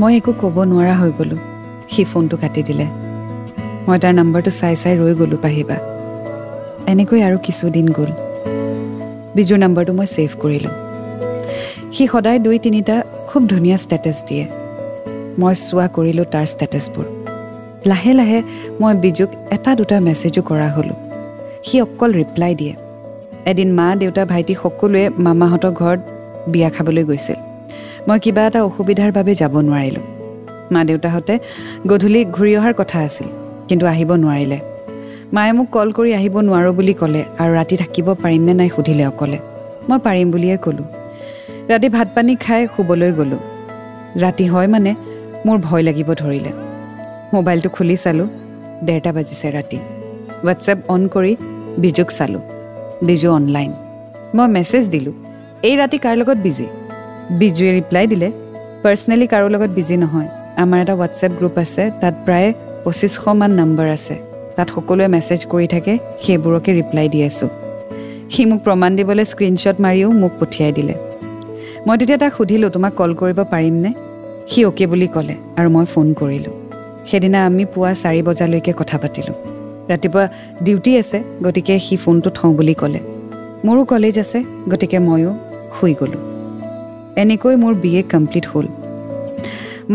মই 0.00 0.12
একো 0.18 0.32
ক'ব 0.40 0.56
নোৱাৰা 0.70 0.94
হৈ 1.00 1.10
গ'লোঁ। 1.18 1.40
সি 1.92 2.02
ফোনটো 2.10 2.36
কাটি 2.42 2.62
দিলে। 2.68 2.86
মই 3.86 3.96
তাৰ 4.02 4.12
নম্বৰটো 4.18 4.50
চাই 4.60 4.74
চাই 4.82 4.94
ৰৈ 5.00 5.14
গ'লোঁ 5.20 5.38
পাহিবা। 5.44 5.76
এনেকৈ 6.92 7.20
আৰু 7.26 7.36
কিছুদিন 7.46 7.86
গ'ল। 7.98 8.10
বিজুৰ 9.36 9.58
নম্বৰটো 9.64 9.92
মই 9.98 10.06
ছেভ 10.14 10.30
কৰিলোঁ। 10.42 10.74
সি 11.94 12.04
সদায় 12.12 12.38
দুই 12.46 12.56
তিনিটা 12.64 12.96
খুব 13.28 13.42
ধুনীয়া 13.52 13.76
ষ্টেটাছ 13.84 14.18
দিয়ে। 14.28 14.44
মই 15.40 15.54
চোৱা 15.66 15.86
কৰিলোঁ 15.96 16.26
তাৰ 16.32 16.46
ষ্টেটাছবোৰ 16.52 17.06
লাহে 17.90 18.12
লাহে 18.18 18.38
মই 18.80 18.94
বিজুক 19.04 19.30
এটা 19.56 19.70
দুটা 19.78 19.96
মেছেজো 20.06 20.42
কৰা 20.50 20.68
হ'লোঁ। 20.74 20.98
সি 21.66 21.76
অকল 21.86 22.10
ৰিপ্লাই 22.20 22.54
দিয়ে। 22.60 22.74
এদিন 23.46 23.72
মা 23.72 23.96
দেউতা 23.96 24.24
ভাইটি 24.24 24.54
সকলোৱে 24.62 25.08
মামাহঁতৰ 25.18 25.72
ঘৰত 25.72 26.00
বিয়া 26.52 26.70
খাবলৈ 26.70 27.04
গৈছিল। 27.04 27.38
মই 28.08 28.18
কিবা 28.18 28.42
এটা 28.46 28.60
অসুবিধাৰ 28.64 29.12
বাবে 29.12 29.34
যাব 29.34 29.54
নোৱাৰিলোঁ। 29.60 30.04
মা 30.72 30.84
দেউতাহঁতে 30.84 31.38
গধূলি 31.86 32.24
ঘূৰি 32.24 32.56
অহাৰ 32.56 32.74
কথা 32.74 32.98
আছিল 32.98 33.26
কিন্তু 33.68 33.86
আহিব 33.86 34.10
নোৱাৰিলে। 34.14 34.58
মায়ে 35.32 35.52
মোক 35.52 35.68
কল 35.70 35.88
কৰি 35.92 36.10
আহিব 36.14 36.34
নোৱাৰোঁ 36.40 36.72
বুলি 36.72 36.94
ক'লে 36.94 37.22
আৰু 37.38 37.52
ৰাতি 37.54 37.76
থাকিব 37.76 38.06
পাৰিম 38.14 38.42
নে 38.42 38.54
নাই 38.54 38.68
সুধিলে 38.76 39.04
অকলে। 39.06 39.38
মই 39.88 39.98
পাৰিম 39.98 40.30
বুলিয়ে 40.30 40.56
ক'লোঁ। 40.56 40.86
ৰাতি 41.68 41.88
ভাত 41.88 42.08
পানী 42.14 42.36
খাই 42.36 42.66
শুবলৈ 42.76 43.12
গ'লোঁ। 43.12 43.42
ৰাতি 44.22 44.46
হয় 44.46 44.66
মানে 44.66 44.94
মোৰ 45.46 45.58
ভয় 45.58 45.82
লাগিব 45.82 46.08
ধৰিলে। 46.14 46.52
মোবাইলটো 47.32 47.68
খুলি 47.68 47.96
চালোঁ। 47.96 48.28
ডেৰটা 48.84 49.12
বাজিছে 49.12 49.50
ৰাতি। 49.50 49.78
হোৱাটছএপ 50.42 50.78
অন 50.88 51.08
কৰি 51.08 51.36
বিজুক 51.78 52.10
চালোঁ। 52.10 52.51
বিজু 53.08 53.28
অনলাইন 53.38 53.72
মই 54.36 54.48
মেছেজ 54.56 54.84
দিলোঁ। 54.94 55.14
এই 55.68 55.74
ৰাতি 55.80 55.98
কাৰ 56.04 56.14
লগত 56.20 56.38
বিজি 56.46 56.66
বিজুৱে 57.40 57.70
ৰিপ্লাই 57.78 58.04
দিলে 58.12 58.28
পাৰ্চনেলি 58.82 59.26
কাৰো 59.32 59.48
লগত 59.54 59.70
বিজি 59.78 59.96
নহয়। 60.04 60.28
আমাৰ 60.62 60.78
এটা 60.82 60.94
হোৱাটছএপ 60.98 61.32
গ্ৰুপ 61.38 61.56
আছে 61.64 61.82
তাত 62.00 62.14
প্ৰায় 62.26 62.48
পঁচিছশমান 62.84 63.50
নম্বৰ 63.60 63.86
আছে। 63.96 64.14
তাত 64.56 64.68
সকলোৱে 64.74 65.06
মেছেজ 65.14 65.40
কৰি 65.52 65.66
থাকে 65.74 65.92
সেইবোৰকে 66.22 66.70
ৰিপ্লাই 66.78 67.06
দি 67.12 67.18
আছোঁ। 67.28 67.50
সি 68.32 68.42
মোক 68.50 68.60
প্ৰমাণ 68.66 68.90
দিবলৈ 68.98 69.24
স্ক্ৰীণশ্বট 69.32 69.76
মাৰিও 69.84 70.08
মোক 70.22 70.32
পঠিয়াই 70.40 70.72
দিলে। 70.78 70.94
মই 71.86 71.94
তেতিয়া 72.00 72.18
তাক 72.22 72.32
সুধিলোঁ 72.36 72.70
তোমাক 72.76 72.92
কল 73.00 73.10
কৰিব 73.20 73.38
পাৰিমনে? 73.52 73.90
সি 74.50 74.60
অ'কে 74.68 74.84
বুলি 74.92 75.08
ক'লে 75.14 75.34
আৰু 75.58 75.68
মই 75.74 75.86
ফোন 75.92 76.06
কৰিলোঁ। 76.20 76.54
সেইদিনা 77.08 77.38
আমি 77.48 77.64
পুৱা 77.72 77.90
চাৰি 78.02 78.20
বজালৈকে 78.28 78.72
কথা 78.80 78.96
পাতিলোঁ। 79.02 79.36
ৰাতিপুৱা 79.92 80.24
ডিউটি 80.64 80.92
আছে 81.02 81.18
গতিকে 81.44 81.74
সি 81.86 81.94
ফোনটো 82.02 82.28
থওঁ 82.36 82.52
বুলি 82.58 82.74
ক'লে। 82.80 83.00
মোৰো 83.66 83.82
কলেজ 83.92 84.16
আছে 84.24 84.38
গতিকে 84.70 84.98
ময়ো 85.08 85.30
শুই 85.76 85.92
গ'লোঁ। 86.00 86.22
এনেকৈ 87.22 87.54
মোৰ 87.62 87.74
বি 87.82 87.90
এ 87.98 88.02
কমপ্লিট 88.12 88.44
হ'ল। 88.52 88.66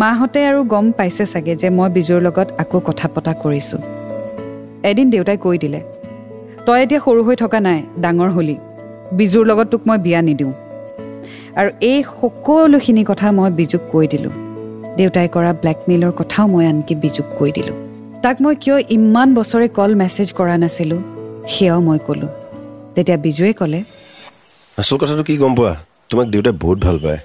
মাহঁতে 0.02 0.40
আৰু 0.50 0.60
গম 0.74 0.86
পাইছে 0.98 1.26
চাগে 1.34 1.54
যে 1.62 1.70
মই 1.78 1.90
বিজুৰ 1.96 2.20
লগত 2.28 2.48
আকৌ 2.62 2.80
কথা 2.88 3.08
পতা 3.16 3.34
কৰিছোঁ। 3.44 3.82
এদিন 4.90 5.08
দেউতাই 5.10 5.38
কৈ 5.46 5.58
দিলে 5.64 5.80
তই 6.66 6.78
এতিয়া 6.84 7.00
সৰু 7.06 7.22
হৈ 7.28 7.36
থকা 7.44 7.60
নাই 7.68 7.80
ডাঙৰ 8.04 8.30
হলি। 8.38 8.56
বিজুৰ 9.18 9.44
লগত 9.50 9.68
তোক 9.72 9.82
মই 9.88 9.98
বিয়া 10.06 10.22
নিদিওঁ। 10.28 10.54
আৰু 11.60 11.70
এই 11.92 12.00
সকলোখিনি 12.12 13.04
কথা 13.10 13.28
মই 13.38 13.50
বিজুক 13.60 13.84
কৈ 13.92 14.06
দিলোঁ। 14.14 14.34
দেউতাই 14.98 15.28
কৰা 15.36 15.52
ব্লেকমেইলৰ 15.62 16.12
কথাও 16.20 16.46
মই 16.48 16.66
আনকি 16.72 16.94
বিজুক 17.04 17.28
কৈ 17.40 17.52
দিলোঁ। 17.58 17.78
তাক 18.24 18.38
মই 18.44 18.56
কিয় 18.64 18.78
ইমান 18.90 19.30
বছৰে 19.38 19.68
কল 19.78 19.92
মেছেজ 20.02 20.30
কৰা 20.38 20.56
নাছিলোঁ 20.64 21.02
সেয়াও 21.52 21.80
মই 21.88 22.00
ক'লোঁ। 22.08 22.32
তেতিয়া 22.96 23.18
বিজুৱে 23.26 23.52
ক'লে 23.60 23.80
আচল 24.78 24.98
কথাটো 25.02 25.24
কি 25.24 25.34
গম 25.38 25.54
পোৱা? 25.56 25.74
তোমাক 26.10 26.28
দেউতাই 26.34 26.56
বহুত 26.64 26.78
ভাল 26.86 26.98
পায়। 27.06 27.20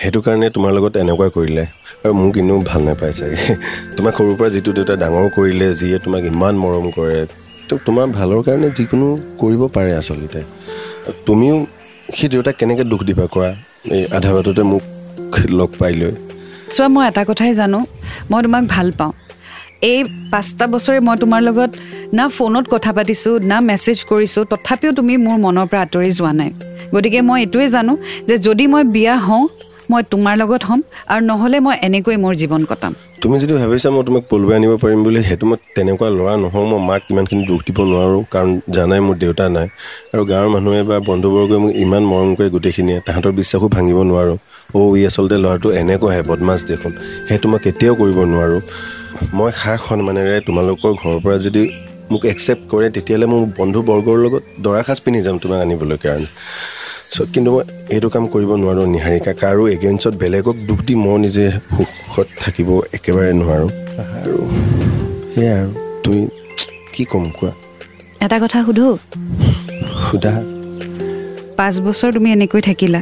সেইটো 0.00 0.18
কাৰণে 0.20 0.46
তোমাৰ 0.50 0.70
লগত 0.76 0.94
এনেকুৱা 0.96 1.28
কৰিলে 1.36 1.64
আৰু 2.04 2.12
মোক 2.20 2.34
এনেও 2.40 2.58
ভাল 2.70 2.80
নাপায় 2.88 3.12
চাগে। 3.12 3.38
তোমাক 3.96 4.12
সৰুৰ 4.18 4.36
পৰা 4.38 4.48
যিটো 4.54 4.70
দেউতাই 4.76 4.96
ডাঙৰ 5.02 5.26
কৰিলে 5.36 5.66
যিয়ে 5.80 5.96
তোমাক 6.04 6.22
ইমান 6.32 6.54
মৰম 6.64 6.86
কৰে 6.96 7.18
তো 7.68 7.74
তোমাৰ 7.86 8.06
ভালৰ 8.18 8.40
কাৰণে 8.46 8.68
যিকোনো 8.78 9.06
কৰিব 9.40 9.62
পাৰে 9.76 9.92
আচলতে। 10.00 10.40
তুমিও 11.26 11.56
সেই 12.16 12.28
দেউতাক 12.32 12.54
কেনেকৈ 12.60 12.84
দুখ 12.92 13.00
দিবা 13.08 13.26
কোৱা? 13.34 13.50
এই 13.96 14.02
আধা 14.16 14.30
বাটতে 14.34 14.62
মোক 14.72 14.82
লগ 15.58 15.70
পাই 15.80 15.92
লৈ। 16.00 16.12
চোৱা 16.74 16.88
মই 16.88 17.04
এটা 17.08 17.22
কথাই 17.24 17.52
জানো 17.54 17.78
মই 18.30 18.40
তোমাক 18.42 18.64
ভাল 18.74 18.88
পাওঁ। 18.98 19.12
এই 19.86 19.98
পাঁচটা 20.32 20.64
বছৰে 20.72 20.98
মই 21.06 21.16
তোমাৰ 21.22 21.40
লগত 21.48 21.70
না 22.12 22.24
ফোনত 22.36 22.64
কথা 22.74 22.90
পাতিছোঁ 22.96 23.34
না 23.50 23.56
মেছেজ 23.68 23.98
কৰিছোঁ 24.10 24.42
তথাপিও 24.52 24.90
তুমি 24.98 25.14
মোৰ 25.26 25.36
মনৰ 25.44 25.66
পৰা 25.70 25.80
আঁতৰি 25.86 26.10
যোৱা 26.18 26.32
নাই। 26.40 26.50
গতিকে 26.94 27.20
মই 27.28 27.38
এইটোৱে 27.44 27.66
জানো 27.76 27.92
যে 28.28 28.34
যদি 28.46 28.64
মই 28.72 28.82
বিয়া 28.94 29.14
হওঁ 29.26 29.44
মই 29.90 30.02
তোমাৰ 30.12 30.34
লগত 30.42 30.62
হ'ম 30.68 30.80
আৰু 31.12 31.20
নহ'লে 31.30 31.58
মই 31.66 31.74
এনেকৈ 31.86 32.16
মোৰ 32.24 32.34
জীৱন 32.40 32.62
কটাম। 32.70 32.92
তুমি 33.22 33.36
যদি 33.42 33.52
ভাবিছা 33.60 33.88
মই 33.90 34.02
তোমাক 34.04 34.24
পলুৱাই 34.30 34.54
আনিব 34.58 34.72
পাৰিম 34.82 35.00
বুলি 35.04 35.20
সেইটো 35.28 35.44
মই 35.50 35.58
তেনেকুৱা 35.76 36.08
ল'ৰা 36.18 36.32
নহওঁ 36.42 36.64
মই 36.70 36.80
মাক 36.88 37.02
ইমানখিনি 37.10 37.42
দুখ 37.50 37.60
দিব 37.66 37.78
নোৱাৰোঁ 37.90 38.22
কাৰণ 38.32 38.50
জানাই 38.76 39.00
মোৰ 39.06 39.16
দেউতা 39.22 39.44
নাই। 39.56 39.66
আৰু 40.12 40.22
গাঁৱৰ 40.30 40.48
মানুহে 40.48 40.82
বা 40.90 40.96
বন্ধুবৰ্গই 41.08 41.58
মোক 41.62 41.72
ইমান 41.84 42.02
মৰম 42.10 42.30
কৰে 42.38 42.48
গোটেইখিনিয়ে 42.50 42.98
তাহাঁতৰ 43.06 43.32
বিশ্বাসো 43.40 43.66
ভাঙিব 43.76 43.98
নোৱাৰোঁ। 44.10 44.36
অ' 44.76 44.90
ই 44.98 45.02
আচলতে 45.08 45.36
ল'ৰাটো 45.44 45.68
এনেকুৱাহে 45.80 46.22
বদমাছ 46.30 46.60
দেখোন। 46.70 46.92
সেইটো 47.28 47.46
মই 47.52 47.58
কেতিয়াও 47.64 47.94
কৰিব 48.00 48.18
নোৱাৰোঁ। 48.32 48.60
মই 49.38 49.50
সা 49.60 49.72
সন্মানেৰে 49.88 50.40
তোমালোকৰ 50.48 50.92
ঘৰৰ 51.00 51.18
পৰা 51.24 51.36
যদি 51.46 51.62
মোক 52.10 52.22
একচেপ্ট 52.24 52.64
কৰে 52.72 52.86
তেতিয়াহ'লে 52.90 53.26
মোৰ 53.26 53.42
বন্ধুবৰ্গৰ 53.58 54.16
লগত 54.24 54.42
দৰা 54.64 54.82
সাজ 54.82 54.98
পিন্ধি 55.04 55.20
যাম 55.26 55.36
তোমাক 55.38 55.58
আনিবলৈ 55.60 55.96
কাৰণে। 55.96 56.28
চ' 57.12 57.26
কিন্তু 57.32 57.50
মই 57.52 57.62
এইটো 57.94 58.08
কাম 58.08 58.24
কৰিব 58.26 58.50
নোৱাৰোঁ 58.62 58.86
নিহাৰিকা। 58.86 59.32
কাৰো 59.42 59.62
এগেইনষ্টত 59.68 60.14
বেলেগক 60.14 60.56
দুখ 60.68 60.78
দি 60.86 60.94
মই 60.94 61.16
নিজে 61.18 61.44
সুখত 61.76 62.28
থাকিব 62.40 62.68
একেবাৰে 62.92 63.32
নোৱাৰোঁ। 63.32 63.70
আৰু 64.22 64.38
সেয়াই 65.34 65.60
আৰু। 65.60 65.70
তুমি 66.02 66.20
কি 66.92 67.04
ক'ম 67.04 67.24
কোৱা? 67.30 67.52
এটা 68.20 68.36
কথা 68.38 68.58
সোধোঁ? 68.66 68.94
সোধা। 70.06 70.34
পাঁচ 71.56 71.74
বছৰ 71.80 72.12
তুমি 72.14 72.28
এনেকৈ 72.32 72.60
থাকিলা। 72.60 73.00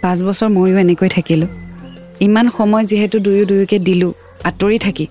পাঁচ 0.00 0.18
বছৰ 0.22 0.48
ময়ো 0.48 0.76
এনেকৈ 0.76 1.08
থাকিলোঁ। 1.08 1.48
ইমান 2.20 2.46
সময় 2.56 2.84
যিহেতু 2.84 3.18
দুয়ো 3.18 3.44
দুয়োকে 3.44 3.78
দিলোঁ 3.78 4.12
আঁতৰি 4.44 4.78
থাকি। 4.78 5.06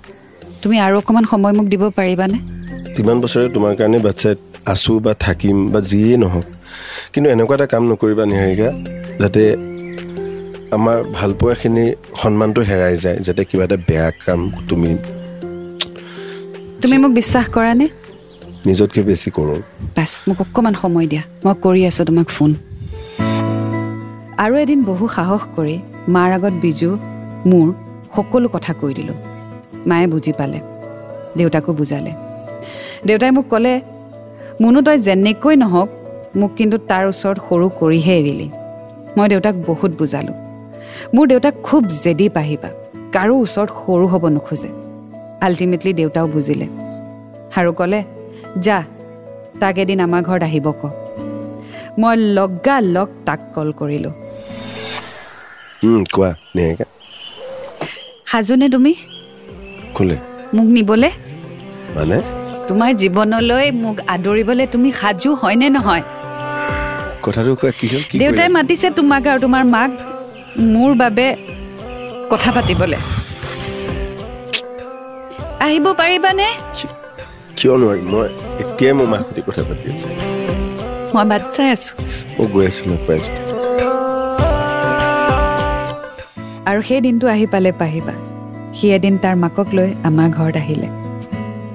তুমি 0.64 0.76
আৰু 0.86 0.95
অকণমান 1.01 1.26
সময় 1.32 1.53
মোক 1.57 1.68
দিব 1.74 1.84
পাৰিবানে? 1.99 2.38
কিমান 2.95 3.18
বছৰে 3.24 3.45
তোমাৰ 3.55 3.74
কাৰণে 3.80 3.99
বাচ্ছাত 4.07 4.38
আছোঁ 4.74 4.97
বা 5.05 5.14
থাকিম 5.26 5.57
বা 5.74 5.80
যিয়েই 5.89 6.18
নহওক 6.24 6.47
কিন্তু 7.14 7.28
এনেকুৱা 7.34 7.55
এটা 7.57 7.68
কাম 7.74 7.84
নকৰিবা 7.91 8.24
নিহাৰিকা 8.32 8.70
যাতে 9.22 9.43
আমাৰ 10.78 10.97
ভালপোৱাখিনিৰ 11.18 11.89
সন্মানটো 12.22 12.61
হেৰাই 12.70 12.95
যায় 13.03 13.18
যাতে 13.26 13.41
কিবা 13.49 13.64
এটা 13.64 13.78
বেয়া 13.88 14.09
কাম 14.26 14.39
তুমি 14.70 14.91
তুমি 16.82 16.95
মোক 16.97 17.11
বিশ্বাস 17.20 17.45
কৰানে? 17.55 17.86
নিজতকৈ 18.66 19.01
বেছি 19.09 19.30
কৰোঁ। 19.38 19.59
বাছ 19.97 20.11
মোক 20.28 20.39
অকণমান 20.41 20.76
সময় 20.84 21.07
দিয়া। 21.11 21.24
মই 21.45 21.55
কৰি 21.66 21.82
আছোঁ 21.89 22.03
তোমাক 22.09 22.28
ফোন। 22.36 22.51
আৰু 24.43 24.53
এদিন 24.64 24.80
বহু 24.89 25.05
সাহস 25.18 25.41
কৰি 25.55 25.76
মাৰ 26.16 26.30
আগত 26.38 26.53
বিজু 26.64 26.89
মোৰ 27.49 27.68
সকলো 28.16 28.47
কথা 28.55 28.72
কৈ 28.82 28.91
দিলোঁ। 28.93 29.18
মায়ে 29.88 30.08
বুজি 30.08 30.34
পালে। 30.34 30.60
দেউতাকো 31.38 31.72
বুজালে। 31.74 32.12
দেউতাই 33.06 33.32
মোক 33.32 33.46
ক'লে 33.50 33.74
মুনু 34.62 34.80
তই 34.82 34.98
যেনেকৈ 35.00 35.56
নহওক 35.56 35.90
মোক 36.36 36.52
কিন্তু 36.58 36.78
তাৰ 36.90 37.04
ওচৰত 37.08 37.38
সৰু 37.48 37.66
কৰিহে 37.80 38.14
এৰিলি। 38.20 38.48
মই 39.18 39.28
দেউতাক 39.30 39.56
বহুত 39.68 39.92
বুজালোঁ। 40.00 40.36
মোৰ 41.16 41.26
দেউতাক 41.28 41.54
খুব 41.64 41.82
জেদি 42.04 42.28
পাহিবা। 42.30 42.70
কাৰো 43.14 43.34
ওচৰত 43.42 43.70
সৰু 43.82 44.06
হ'ব 44.08 44.24
নোখোজে। 44.28 44.70
আল্টিমেটলি 45.42 45.92
দেউতাও 45.94 46.28
বুজিলে। 46.28 46.68
আৰু 47.60 47.72
ক'লে 47.74 48.00
যা 48.60 48.78
তাক 49.60 49.76
এদিন 49.78 50.00
আমাৰ 50.00 50.22
ঘৰত 50.24 50.44
আহিব 50.44 50.68
ক। 50.82 50.82
মই 52.00 52.16
লগা 52.38 52.78
লগ 52.96 53.10
তাক 53.26 53.40
কল 53.56 53.70
কৰিলোঁ। 53.80 54.14
কোৱা 56.12 56.32
সাজুনে 58.32 58.68
তুমি? 58.70 58.94
ক'লে। 59.98 60.18
মোক 60.56 60.68
নিবলৈ? 60.78 61.12
মানে? 61.96 62.18
তোমাৰ 62.68 62.91
জীৱনলৈ 63.02 63.66
মোক 63.84 63.98
আদৰিবলৈ 64.16 64.66
তুমি 64.74 64.89
সাজু 65.00 65.30
হয়নে 65.41 65.68
নহয়? 65.78 66.04
কথাটো 67.26 67.52
কোৱা 67.62 67.72
কি 67.80 67.86
হ'ল? 67.91 68.02
দেউতাই 68.22 68.50
মাতিছে 68.58 68.88
তোমাক 68.98 69.24
আৰু 69.32 69.39
তোমাৰ 69.46 69.64
মাক 69.76 69.89
মোৰ 70.74 70.91
বাবে 71.02 71.26
কথা 72.32 72.50
পাতিবলৈ। 72.56 73.00
আহিব 75.66 75.86
পাৰিবানে? 76.02 76.48
কিয় 77.58 77.74
নোৱাৰিম 77.82 78.08
মই 78.14 78.28
এতিয়াই 78.62 78.94
মোৰ 79.00 79.08
মাক 79.14 79.22
সৈতে 79.28 79.41
কথা 79.48 79.62
পাতি 79.68 79.86
আছোঁ। 79.94 80.10
মই 81.14 81.26
বাট 81.32 81.44
চাই 81.56 81.68
আছোঁ। 81.76 81.94
মই 82.38 82.46
গৈ 82.54 82.64
আছিলোঁ 82.70 82.98
পাইছোঁ 83.08 83.34
আৰু 86.70 86.80
সেই 86.88 87.02
দিনটো 87.06 87.26
আহি 87.34 87.46
পালে 87.54 87.72
পাহিবা। 87.82 88.14
সি 88.74 88.86
এদিন 88.92 89.18
তাৰ 89.18 89.36
মাকক 89.36 89.68
লৈ 89.74 89.90
আমাৰ 90.04 90.30
ঘৰত 90.30 90.56
আহিলে। 90.58 90.88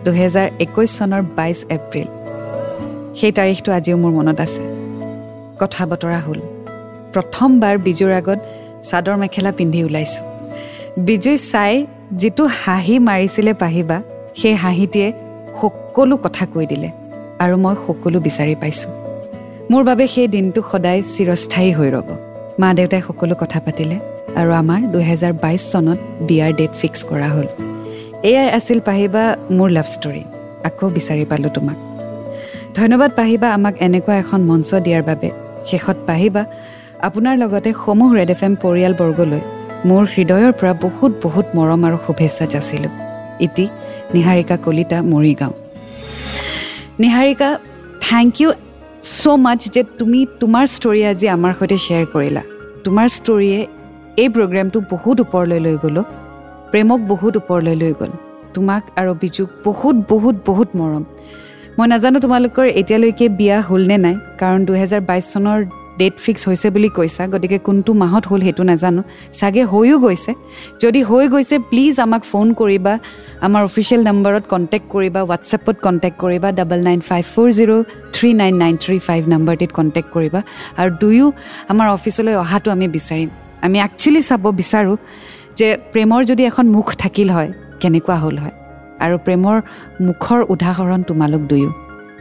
দুহেজাৰ 0.05 0.49
একৈছ 0.65 0.91
চনৰ 0.99 1.23
বাইছ 1.37 1.59
এপ্ৰিল। 1.77 2.09
সেই 3.19 3.33
তাৰিখটো 3.33 3.73
আজিও 3.73 3.97
মোৰ 3.97 4.13
মনত 4.13 4.41
আছে। 4.41 4.63
কথা 5.61 5.83
বতৰা 5.87 6.21
হ'ল। 6.21 6.41
প্ৰথমবাৰ 7.15 7.79
বিজুৰ 7.79 8.13
আগত 8.13 8.39
চাদৰ 8.89 9.17
মেখেলা 9.17 9.53
পিন্ধি 9.53 9.85
ওলাইছোঁ। 9.85 10.25
বিজুই 10.99 11.37
চাই 11.53 11.87
যিটো 12.13 12.45
হাঁহি 12.65 12.99
মাৰিছিলে 12.99 13.53
পাহিবা 13.55 14.03
সেই 14.35 14.55
হাঁহিটিয়ে 14.55 15.13
সকলো 15.61 16.17
কথা 16.17 16.45
কৈ 16.47 16.67
দিলে 16.67 16.89
আৰু 17.39 17.55
মই 17.57 17.75
সকলো 17.87 18.19
বিচাৰি 18.21 18.55
পাইছোঁ। 18.55 18.91
মোৰ 19.71 19.83
বাবে 19.85 20.05
সেই 20.09 20.29
দিনটো 20.29 20.61
সদায় 20.71 21.01
চিৰস্থায়ী 21.03 21.71
হৈ 21.73 21.89
ৰ'ব। 21.91 22.09
মা 22.59 22.69
দেউতাই 22.75 23.03
সকলো 23.09 23.35
কথা 23.41 23.61
পাতিলে। 23.61 24.18
আৰু 24.41 24.51
আমাৰ 24.63 24.81
দুহেজাৰ 24.95 25.33
বাইছ 25.43 25.63
চনত 25.73 25.99
বিয়াৰ 26.29 26.51
ডেট 26.59 26.73
ফিক্স 26.81 27.01
কৰা 27.11 27.29
হ'ল। 27.35 27.49
এয়াই 28.31 28.49
আছিল 28.59 28.79
পাহিবা 28.89 29.23
মোৰ 29.57 29.69
লাভ 29.77 29.87
ষ্টৰী 29.97 30.23
আকৌ 30.69 30.87
বিচাৰি 30.97 31.25
পালোঁ 31.31 31.51
তোমাক। 31.57 31.79
ধন্যবাদ 32.79 33.11
পাহিবা 33.21 33.49
আমাক 33.57 33.75
এনেকুৱা 33.87 34.15
এখন 34.23 34.41
মঞ্চ 34.51 34.71
দিয়াৰ 34.87 35.03
বাবে। 35.11 35.29
শেষত 35.71 35.99
পাহিবা 36.09 36.43
আপোনাৰ 37.09 37.35
লগতে 37.43 37.71
সমূহ 37.85 38.11
ৰেড 38.19 38.31
এফ 38.35 38.41
এম 38.47 38.55
পৰিয়ালবৰ্গলৈ 38.65 39.43
মোৰ 39.89 40.03
হৃদয়ৰ 40.15 40.53
পৰা 40.59 40.73
বহুত 40.85 41.13
বহুত 41.25 41.47
মৰম 41.57 41.81
আৰু 41.89 41.97
শুভেচ্ছা 42.07 42.45
যাচিলোঁ। 42.55 42.93
ইতি 43.47 43.67
Niharika 44.15 44.57
Kalita 44.65 44.99
Morigaon. 45.13 45.55
Niharika 47.03 47.49
thank 48.09 48.33
you 48.41 48.49
so' 49.19 49.37
much 49.45 49.61
যে 49.75 49.83
তুমি 49.99 50.21
তোমাৰ 50.41 50.65
ষ্টৰী 50.75 51.01
আজি 51.11 51.27
আমাৰ 51.37 51.53
সৈতে 51.59 51.77
শ্বেয়াৰ 51.85 52.07
কৰিলা। 52.15 52.43
তোমাৰ 52.85 53.07
ষ্টৰীয়ে 53.17 53.61
এই 54.23 54.29
প্ৰগ্ৰেমটো 54.37 54.79
বহুত 54.93 55.17
ওপৰলৈ 55.25 55.59
লৈ 55.67 55.77
গ'লো। 55.83 56.03
প্ৰেমক 56.73 57.01
বহুত 57.13 57.33
ওপৰলৈ 57.41 57.75
লৈ 57.83 57.93
গ'ল। 58.01 58.13
তোমাক 58.55 58.83
আৰু 59.01 59.13
বিজুক 59.23 59.49
বহুত 59.67 59.97
বহুত 60.13 60.37
বহুত 60.49 60.69
মৰম। 60.79 61.05
মই 61.79 61.87
নাজানো 61.93 62.19
তোমালোকৰ 62.25 62.67
এতিয়ালৈকে 62.81 63.27
বিয়া 63.39 63.59
হ'লনে 63.69 63.97
নাই 64.05 64.17
কাৰণ 64.41 64.61
দুহেজাৰ 64.69 65.03
বাইছ 65.09 65.25
চনৰ 65.35 65.59
ডেট 66.01 66.17
ফিক্স 66.25 66.43
হৈছে 66.49 66.69
বুলি 66.75 66.89
কৈছা 66.99 67.23
গতিকে 67.33 67.59
কোনটো 67.67 67.91
মাহত 68.03 68.25
হ'ল 68.31 68.41
সেইটো 68.47 68.63
নাজানো। 68.71 69.03
চাগে 69.39 69.63
হৈও 69.73 69.97
গৈছে। 70.05 70.33
যদি 70.83 71.01
হৈ 71.09 71.25
গৈছে 71.35 71.57
প্লিজ 71.71 71.95
আমাক 72.07 72.23
ফোন 72.31 72.47
কৰিবা 72.61 72.95
আমাৰ 73.47 73.63
অফিচিয়েল 73.71 74.03
নম্বৰত 74.09 74.45
কণ্টেক্ট 74.53 74.87
কৰিবা 74.95 75.21
হোৱাটছএপত 75.25 75.77
কণ্টেক্ট 75.87 76.17
কৰিবা 76.23 76.49
double 76.59 76.81
nine 76.89 77.01
five 77.09 77.25
four 77.35 77.49
zero' 77.59 77.73
three 78.15 78.31
nine 78.43 78.55
nine 78.63 78.75
three 78.85 78.97
five 79.09 79.21
নম্বৰটিত 79.35 79.71
contact 79.79 80.09
কৰিবা। 80.17 80.41
আৰু 80.81 80.91
দুয়ো 81.03 81.27
আমাৰ 81.73 81.87
অফিচলৈ 81.97 82.35
অহাটো 82.45 82.69
আমি 82.77 82.89
বিচাৰিম। 82.97 83.31
আমি 83.65 83.77
একচুৱেলি 83.87 84.23
চাব 84.29 84.45
বিচাৰোঁ 84.61 84.97
যে 85.59 85.69
প্ৰেমৰ 85.93 86.21
যদি 86.31 86.43
এখন 86.51 86.67
মুখ 86.77 86.87
থাকিল 87.03 87.29
হয় 87.37 87.51
কেনেকুৱা 87.81 88.17
হ'ল 88.23 88.37
হয়? 88.43 88.55
আৰু 89.05 89.15
প্ৰেমৰ 89.27 89.57
মুখৰ 90.07 90.41
উদাহৰণ 90.55 91.01
তোমালোক 91.09 91.43
দুয়ো। 91.51 91.71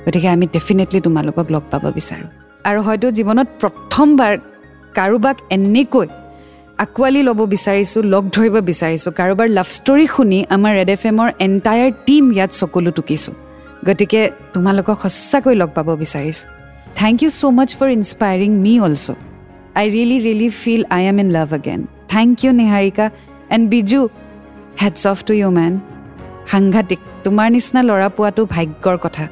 গতিকে 0.06 0.28
আমি 0.36 0.46
ডেফিনেটলি 0.56 1.00
তোমালোকক 1.08 1.48
লগ 1.56 1.64
পাব 1.72 1.84
বিচাৰোঁ। 1.98 2.30
আৰু 2.70 2.80
হয়তো 2.88 3.08
জীৱনত 3.18 3.48
প্ৰথমবাৰ 3.62 4.34
কাৰোবাক 4.98 5.38
এনেকৈ 5.56 6.08
আঁকোৱালি 6.84 7.22
ল'ব 7.28 7.40
বিচাৰিছোঁ 7.54 8.02
লগ 8.14 8.24
ধৰিব 8.36 8.56
বিচাৰিছোঁ 8.70 9.12
কাৰোবাৰ 9.20 9.48
লাভ 9.58 9.68
ষ্টৰী 9.78 10.06
শুনি 10.16 10.40
আমাৰ 10.56 10.72
ৰেড 10.78 10.90
এফ 10.96 11.04
এমৰ 11.12 11.30
এণ্টায়াৰ 11.46 11.90
টীম 12.08 12.26
ইয়াত 12.36 12.52
চকুলো 12.60 12.92
টুকিছোঁ। 12.98 13.36
গতিকে 13.88 14.22
তোমালোকক 14.54 14.98
সঁচাকৈ 15.04 15.56
লগ 15.62 15.70
পাব 15.78 15.88
বিচাৰিছোঁ। 16.04 16.46
Thank 17.00 17.18
you 17.24 17.30
so' 17.40 17.44
much 17.58 17.70
for 17.78 17.90
inspiring 18.00 18.50
me 18.64 18.74
also' 18.86 19.10
I 19.80 19.88
really 19.96 20.18
really 20.26 20.50
feel 20.62 20.82
I 20.98 21.04
am 21.12 21.18
in 21.24 21.30
love 21.38 21.50
again 21.58 21.80
thank 22.14 22.32
you 22.44 22.52
Niharika 22.62 23.06
and 23.56 23.64
Biju 23.74 24.02
hats 24.82 25.02
off 25.12 25.18
to 25.28 25.34
you 25.42 25.50
man 25.58 25.74
সাংঘাতিক 26.52 27.00
তোমাৰ 27.26 27.48
নিচিনা 27.56 27.82
ল'ৰা 27.90 28.10
পোৱাটো 28.18 28.42
ভাগ্যৰ 28.56 28.98
কথা। 29.06 29.26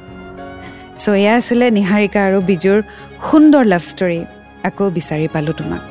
চ' 1.02 1.06
এয়া 1.20 1.32
আছিলে 1.40 1.66
নিহাৰিকা 1.78 2.20
আৰু 2.28 2.38
বিজুৰ 2.50 2.78
সুন্দৰ 3.28 3.64
লাভ 3.72 3.82
ষ্টৰী 3.92 4.20
আকৌ 4.68 4.84
বিচাৰি 4.98 5.26
পালোঁ 5.34 5.54
তোমাক। 5.60 5.82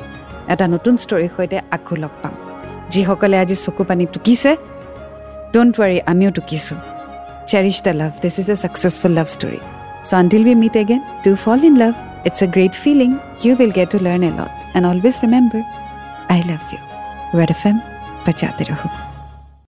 এটা 0.52 0.64
নতুন 0.74 0.94
ষ্টৰীৰ 1.04 1.30
সৈতে 1.36 1.58
আকৌ 1.76 1.94
লগ 2.02 2.12
পাম। 2.22 2.34
যিসকলে 2.92 3.36
আজি 3.42 3.56
চকু 3.64 3.82
পানী 3.88 4.04
টুকিছে 4.14 4.52
ডোণ্ট 5.52 5.72
ৱাৰি 5.80 5.98
আমিও 6.12 6.30
টুকিছোঁ। 6.36 6.78
Cherish 7.50 7.76
the 7.86 7.92
love 8.00 8.12
this 8.22 8.34
is 8.42 8.48
a 8.54 8.56
successful 8.62 9.12
love 9.18 9.28
story 9.36 9.60
so' 10.08 10.12
until 10.20 10.42
we 10.48 10.54
meet 10.62 10.74
again 10.82 11.00
to 11.24 11.30
fall 11.44 11.60
in 11.70 11.74
love 11.82 11.94
It's 12.26 12.42
a 12.42 12.46
great 12.48 12.74
feeling. 12.74 13.20
You 13.40 13.54
will 13.54 13.70
get 13.70 13.88
to 13.92 14.02
learn 14.02 14.24
a 14.24 14.32
lot. 14.34 14.66
And 14.74 14.84
always 14.84 15.22
remember, 15.22 15.62
I 16.28 16.42
love 16.48 16.72
you. 16.72 16.78
Red 17.32 17.50
FM, 17.50 17.80
bachate 18.24 18.66
raho. 18.66 19.05